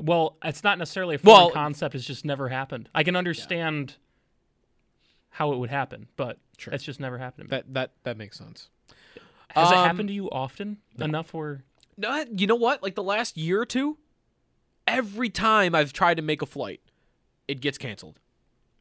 Well, 0.00 0.36
it's 0.44 0.62
not 0.64 0.78
necessarily 0.78 1.14
a 1.14 1.18
foreign 1.18 1.36
Well- 1.44 1.50
concept. 1.50 1.94
It's 1.94 2.04
just 2.04 2.24
never 2.24 2.48
happened. 2.48 2.88
I 2.94 3.02
can 3.04 3.16
understand 3.16 3.94
how 5.30 5.52
it 5.52 5.58
would 5.58 5.70
happen, 5.70 6.08
but 6.16 6.38
it's 6.72 6.84
just 6.84 6.98
never 7.00 7.18
happened 7.18 7.48
to 7.48 7.54
me. 7.54 7.62
That 7.62 7.74
that 7.74 7.92
that 8.04 8.16
makes 8.16 8.36
sense. 8.38 8.68
Has 9.50 9.70
it 9.70 9.76
Um, 9.76 9.84
happened 9.86 10.08
to 10.08 10.14
you 10.14 10.28
often 10.30 10.78
enough 10.98 11.32
where 11.32 11.62
No, 11.96 12.24
you 12.36 12.46
know 12.46 12.56
what? 12.56 12.82
Like 12.82 12.94
the 12.94 13.02
last 13.02 13.36
year 13.38 13.60
or 13.60 13.66
two, 13.66 13.96
every 14.86 15.28
time 15.30 15.74
I've 15.74 15.92
tried 15.92 16.16
to 16.16 16.22
make 16.22 16.42
a 16.42 16.46
flight, 16.46 16.80
it 17.48 17.60
gets 17.60 17.78
canceled. 17.78 18.18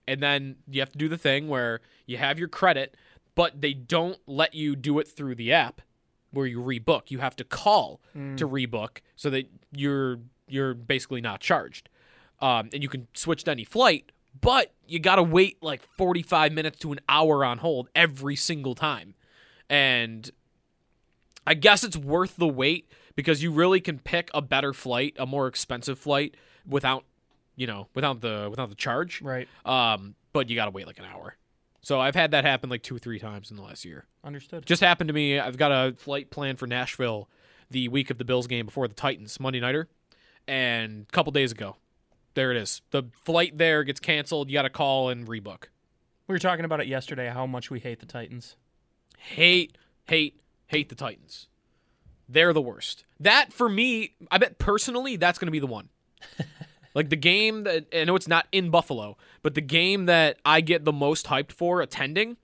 And 0.08 0.22
then 0.22 0.58
you 0.70 0.82
have 0.82 0.92
to 0.92 0.98
do 0.98 1.10
the 1.10 1.18
thing 1.18 1.48
where 1.48 1.82
you 2.06 2.18
have 2.18 2.38
your 2.38 2.48
credit, 2.48 2.96
but 3.34 3.62
they 3.62 3.74
don't 3.74 4.18
let 4.28 4.54
you 4.54 4.76
do 4.76 5.00
it 5.00 5.08
through 5.08 5.36
the 5.36 5.52
app 5.52 5.82
where 6.32 6.46
you 6.46 6.60
rebook. 6.60 7.10
You 7.10 7.20
have 7.20 7.36
to 7.38 7.44
call 7.44 8.02
Mm. 8.16 8.38
to 8.38 8.48
rebook 8.48 9.00
so 9.16 9.30
that 9.30 9.50
you're 9.72 10.20
you're 10.48 10.76
basically 10.76 11.22
not 11.22 11.40
charged. 11.40 11.90
Um, 12.40 12.70
and 12.72 12.84
you 12.84 12.90
can 12.90 13.08
switch 13.16 13.46
to 13.46 13.52
any 13.52 13.64
flight, 13.64 14.12
but 14.40 14.74
you 14.88 15.00
got 15.00 15.16
to 15.16 15.24
wait 15.24 15.58
like 15.64 15.82
45 15.98 16.52
minutes 16.52 16.78
to 16.80 16.92
an 16.92 17.00
hour 17.10 17.44
on 17.44 17.58
hold 17.60 17.90
every 17.96 18.36
single 18.36 18.76
time. 18.76 19.16
And 19.72 20.30
I 21.48 21.56
guess 21.56 21.84
it's 21.84 21.98
worth 21.98 22.36
the 22.38 22.48
wait 22.48 22.88
because 23.16 23.42
you 23.42 23.52
really 23.52 23.82
can 23.82 24.00
pick 24.00 24.30
a 24.34 24.42
better 24.42 24.74
flight, 24.74 25.16
a 25.18 25.26
more 25.26 25.48
expensive 25.48 25.98
flight 25.98 26.36
without, 26.68 27.06
you 27.56 27.68
know, 27.68 27.88
without 27.94 28.22
the 28.22 28.48
without 28.50 28.70
the 28.70 28.76
charge. 28.76 29.22
Right. 29.22 29.48
Um, 29.66 30.16
but 30.34 30.50
you 30.50 30.56
got 30.56 30.66
to 30.66 30.72
wait 30.72 30.88
like 30.88 31.00
an 31.00 31.06
hour. 31.06 31.36
So 31.82 32.00
I've 32.00 32.16
had 32.16 32.32
that 32.32 32.44
happen 32.46 32.70
like 32.70 32.82
two 32.82 32.96
or 32.96 33.00
three 33.00 33.20
times 33.20 33.52
in 33.52 33.58
the 33.58 33.64
last 33.64 33.86
year. 33.86 34.06
Understood. 34.24 34.66
Just 34.66 34.82
happened 34.82 35.08
to 35.08 35.14
me. 35.14 35.40
I've 35.40 35.58
got 35.58 35.72
a 35.72 35.94
flight 35.96 36.32
planned 36.32 36.58
for 36.58 36.66
Nashville 36.68 37.30
the 37.70 37.88
week 37.90 38.10
of 38.10 38.18
the 38.18 38.26
Bills 38.26 38.48
game 38.48 38.66
before 38.66 38.88
the 38.88 38.94
Titans 38.94 39.40
Monday 39.40 39.60
nighter, 39.60 39.88
and 40.48 41.06
a 41.08 41.12
couple 41.12 41.32
days 41.32 41.52
ago, 41.52 41.78
there 42.34 42.52
it 42.52 42.58
is. 42.58 42.82
The 42.92 43.04
flight 43.24 43.58
there 43.58 43.84
gets 43.84 44.00
canceled. 44.00 44.50
You 44.50 44.54
got 44.54 44.64
to 44.64 44.70
call 44.70 45.10
and 45.10 45.28
rebook. 45.28 45.66
we 46.28 46.34
were 46.34 46.40
talking 46.40 46.66
about 46.66 46.80
it 46.82 46.88
yesterday? 46.88 47.30
How 47.30 47.46
much 47.46 47.70
we 47.72 47.80
hate 47.80 48.00
the 48.00 48.06
Titans. 48.06 48.56
hate, 49.18 49.78
hate, 50.06 50.40
hate 50.68 50.90
the 50.90 50.96
Titans. 50.96 51.48
They're 52.28 52.54
the 52.54 52.62
worst. 52.62 53.06
That 53.20 53.54
for 53.54 53.70
me, 53.70 54.16
I 54.32 54.38
bet 54.38 54.58
personally, 54.58 55.16
that's 55.16 55.38
going 55.38 55.48
to 55.48 55.52
be 55.52 55.60
the 55.60 55.68
one. 55.68 55.90
like 56.96 57.10
the 57.10 57.16
game 57.16 57.64
that 57.64 57.86
I 57.94 58.04
know 58.04 58.16
it's 58.16 58.28
not 58.28 58.48
in 58.52 58.70
Buffalo, 58.70 59.18
but 59.42 59.54
the 59.54 59.62
game 59.62 60.06
that 60.08 60.38
I 60.46 60.62
get 60.62 60.86
the 60.86 60.94
most 60.94 61.28
hyped 61.28 61.52
for 61.52 61.82
attending 61.82 62.38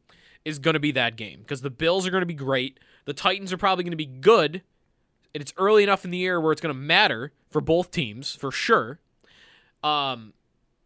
is 0.46 0.60
going 0.60 0.74
to 0.74 0.80
be 0.80 0.92
that 0.92 1.16
game 1.16 1.40
because 1.42 1.62
the 1.62 1.70
Bills 1.70 2.08
are 2.08 2.12
going 2.12 2.22
to 2.22 2.28
be 2.28 2.34
great. 2.34 2.80
The 3.06 3.14
Titans 3.14 3.52
are 3.52 3.58
probably 3.58 3.84
going 3.84 3.92
to 3.92 3.98
be 3.98 4.06
good 4.06 4.62
and 5.34 5.42
it's 5.42 5.54
early 5.58 5.84
enough 5.84 6.06
in 6.06 6.12
the 6.12 6.18
year 6.18 6.40
where 6.40 6.52
it's 6.52 6.62
going 6.62 6.74
to 6.74 6.80
matter 6.80 7.32
for 7.50 7.62
both 7.62 7.92
teams 7.92 8.36
for 8.36 8.52
sure. 8.52 9.00
Um, 9.84 10.34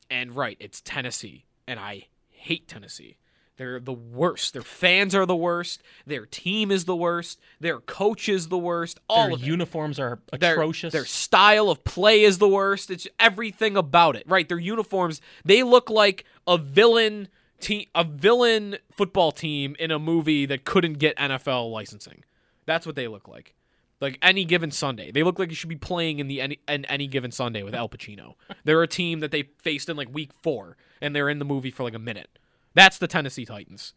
and 0.10 0.36
right, 0.36 0.58
it's 0.60 0.82
Tennessee, 0.82 1.46
and 1.68 1.80
I 1.80 2.08
hate 2.30 2.68
Tennessee. 2.68 3.18
They're 3.58 3.80
the 3.80 3.94
worst. 3.94 4.54
Their 4.54 4.62
fans 4.64 5.16
are 5.16 5.26
the 5.26 5.36
worst. 5.36 5.82
Their 6.06 6.26
team 6.26 6.72
is 6.72 6.86
the 6.86 6.96
worst. 6.96 7.40
Their 7.60 7.80
coach 7.80 8.28
is 8.28 8.50
the 8.50 8.58
worst. 8.58 9.00
All 9.08 9.28
Their 9.28 9.36
of 9.36 9.44
uniforms 9.44 10.00
are 10.00 10.20
Their- 10.38 10.54
atrocious. 10.54 10.92
Their, 10.92 11.06
style 11.06 11.70
of 11.70 11.84
play 11.86 12.24
is 12.24 12.38
the 12.38 12.50
worst. 12.50 12.92
It's 12.92 13.08
everything 13.20 13.78
about 13.78 14.16
it. 14.16 14.24
Right? 14.28 14.48
Their 14.48 14.60
uniforms, 14.60 15.22
they 15.46 15.64
look 15.64 15.90
like 15.90 16.26
a 16.46 16.58
villain 16.58 17.30
team 17.62 17.86
a 17.96 18.04
villain 18.04 18.78
football 18.92 19.32
team 19.32 19.76
in 19.80 19.90
a 19.92 20.00
movie 20.00 20.46
that 20.46 20.66
couldn't 20.66 20.96
get 21.00 21.16
NFL 21.18 21.72
licensing. 21.72 22.24
That's 22.66 22.86
what 22.86 22.96
they 22.96 23.08
look 23.08 23.28
like. 23.28 23.54
Like 24.02 24.18
any 24.22 24.44
given 24.44 24.72
Sunday. 24.72 25.12
They 25.12 25.24
look 25.24 25.40
like 25.40 25.50
you 25.50 25.56
should 25.56 25.70
be 25.70 25.78
playing 25.78 26.20
in 26.20 26.28
the 26.28 26.42
any 26.42 26.60
in 26.68 26.84
any 26.86 27.08
given 27.08 27.32
Sunday 27.32 27.64
with 27.64 27.74
Al 27.74 27.88
Pacino. 27.88 28.34
They're 28.66 28.84
a 28.84 28.88
team 28.88 29.22
that 29.22 29.32
they 29.32 29.44
faced 29.62 29.88
in 29.88 29.96
like 29.96 30.14
week 30.14 30.32
4 30.44 30.76
and 31.02 31.16
they're 31.16 31.30
in 31.30 31.40
the 31.40 31.46
movie 31.46 31.72
for 31.72 31.84
like 31.84 31.94
a 31.94 32.00
minute. 32.00 32.38
That's 32.76 33.00
the 33.00 33.08
Tennessee 33.08 33.46
Titans. 33.46 33.94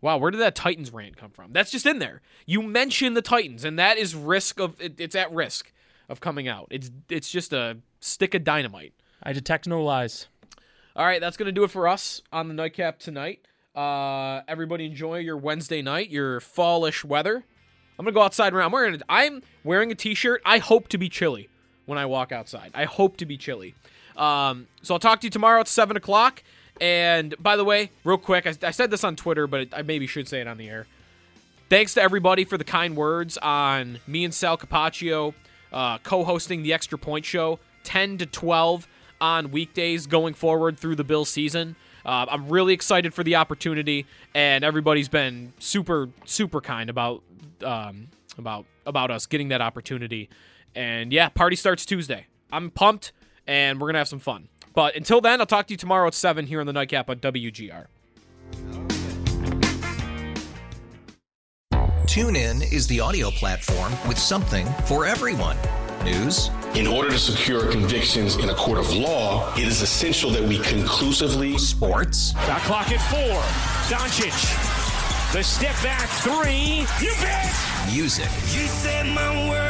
Wow, 0.00 0.16
where 0.18 0.30
did 0.30 0.40
that 0.40 0.54
Titans 0.54 0.92
rant 0.92 1.16
come 1.16 1.30
from? 1.30 1.52
That's 1.52 1.70
just 1.70 1.84
in 1.84 1.98
there. 1.98 2.22
You 2.46 2.62
mention 2.62 3.14
the 3.14 3.22
Titans, 3.22 3.64
and 3.64 3.78
that 3.78 3.98
is 3.98 4.14
risk 4.14 4.60
of 4.60 4.80
it, 4.80 4.94
it's 4.98 5.14
at 5.14 5.30
risk 5.32 5.72
of 6.08 6.20
coming 6.20 6.48
out. 6.48 6.68
It's 6.70 6.90
it's 7.08 7.30
just 7.30 7.52
a 7.52 7.78
stick 8.00 8.34
of 8.34 8.44
dynamite. 8.44 8.94
I 9.22 9.32
detect 9.32 9.66
no 9.66 9.82
lies. 9.82 10.28
All 10.96 11.04
right, 11.04 11.20
that's 11.20 11.36
gonna 11.36 11.52
do 11.52 11.64
it 11.64 11.70
for 11.70 11.86
us 11.86 12.22
on 12.32 12.48
the 12.48 12.54
nightcap 12.54 12.98
tonight. 12.98 13.40
Uh, 13.74 14.40
everybody 14.48 14.86
enjoy 14.86 15.18
your 15.18 15.36
Wednesday 15.36 15.82
night, 15.82 16.10
your 16.10 16.40
fallish 16.40 17.04
weather. 17.04 17.44
I'm 17.98 18.04
gonna 18.04 18.14
go 18.14 18.22
outside. 18.22 18.54
Around. 18.54 18.66
I'm 18.66 18.72
wearing. 18.72 18.94
A, 18.94 18.98
I'm 19.08 19.42
wearing 19.64 19.92
a 19.92 19.94
t-shirt. 19.94 20.40
I 20.44 20.58
hope 20.58 20.88
to 20.88 20.98
be 20.98 21.10
chilly 21.10 21.50
when 21.84 21.98
I 21.98 22.06
walk 22.06 22.32
outside. 22.32 22.70
I 22.74 22.84
hope 22.84 23.18
to 23.18 23.26
be 23.26 23.36
chilly. 23.36 23.74
Um, 24.16 24.66
so 24.82 24.94
I'll 24.94 25.00
talk 25.00 25.20
to 25.20 25.26
you 25.26 25.30
tomorrow 25.30 25.60
at 25.60 25.68
seven 25.68 25.96
o'clock. 25.96 26.42
And 26.80 27.34
by 27.38 27.56
the 27.56 27.64
way, 27.64 27.90
real 28.04 28.18
quick, 28.18 28.46
I, 28.46 28.54
I 28.62 28.70
said 28.70 28.90
this 28.90 29.04
on 29.04 29.16
Twitter, 29.16 29.46
but 29.46 29.68
I 29.72 29.82
maybe 29.82 30.06
should 30.06 30.28
say 30.28 30.40
it 30.40 30.48
on 30.48 30.56
the 30.56 30.68
air. 30.68 30.86
Thanks 31.68 31.94
to 31.94 32.02
everybody 32.02 32.44
for 32.44 32.58
the 32.58 32.64
kind 32.64 32.96
words 32.96 33.38
on 33.38 34.00
me 34.06 34.24
and 34.24 34.34
Sal 34.34 34.58
Capaccio 34.58 35.34
uh, 35.72 35.98
co-hosting 35.98 36.62
the 36.62 36.72
Extra 36.72 36.98
Point 36.98 37.24
Show, 37.24 37.58
10 37.84 38.18
to 38.18 38.26
12 38.26 38.88
on 39.20 39.50
weekdays 39.50 40.06
going 40.06 40.34
forward 40.34 40.78
through 40.78 40.96
the 40.96 41.04
Bill 41.04 41.24
season. 41.24 41.76
Uh, 42.04 42.26
I'm 42.28 42.48
really 42.48 42.72
excited 42.72 43.12
for 43.12 43.22
the 43.22 43.36
opportunity, 43.36 44.06
and 44.34 44.64
everybody's 44.64 45.08
been 45.08 45.52
super, 45.58 46.08
super 46.24 46.60
kind 46.60 46.88
about 46.88 47.22
um, 47.62 48.08
about 48.38 48.64
about 48.86 49.10
us 49.10 49.26
getting 49.26 49.48
that 49.48 49.60
opportunity. 49.60 50.30
And 50.74 51.12
yeah, 51.12 51.28
party 51.28 51.56
starts 51.56 51.84
Tuesday. 51.84 52.26
I'm 52.50 52.70
pumped, 52.70 53.12
and 53.46 53.78
we're 53.78 53.88
gonna 53.88 53.98
have 53.98 54.08
some 54.08 54.18
fun. 54.18 54.48
But 54.72 54.96
until 54.96 55.20
then, 55.20 55.40
I'll 55.40 55.46
talk 55.46 55.66
to 55.68 55.72
you 55.72 55.78
tomorrow 55.78 56.06
at 56.06 56.14
seven 56.14 56.46
here 56.46 56.60
on 56.60 56.66
the 56.66 56.72
Nightcap 56.72 57.10
on 57.10 57.18
WGR. 57.18 57.86
TuneIn 62.10 62.72
is 62.72 62.88
the 62.88 62.98
audio 62.98 63.30
platform 63.30 63.92
with 64.08 64.18
something 64.18 64.66
for 64.84 65.06
everyone. 65.06 65.56
News. 66.02 66.50
In 66.74 66.86
order 66.86 67.10
to 67.10 67.18
secure 67.18 67.70
convictions 67.70 68.36
in 68.36 68.48
a 68.48 68.54
court 68.54 68.78
of 68.78 68.92
law, 68.92 69.54
it 69.54 69.64
is 69.64 69.82
essential 69.82 70.30
that 70.30 70.42
we 70.42 70.58
conclusively. 70.60 71.56
Sports. 71.58 72.32
Shot 72.32 72.60
clock 72.62 72.90
at 72.90 73.00
four. 73.10 73.40
Doncic. 73.96 74.32
The 75.32 75.44
step 75.44 75.76
back 75.84 76.08
three. 76.08 76.84
You 77.00 77.14
bet. 77.20 77.54
Music. 77.92 78.24
You 78.24 78.66
set 78.66 79.06
my 79.06 79.48
world 79.48 79.69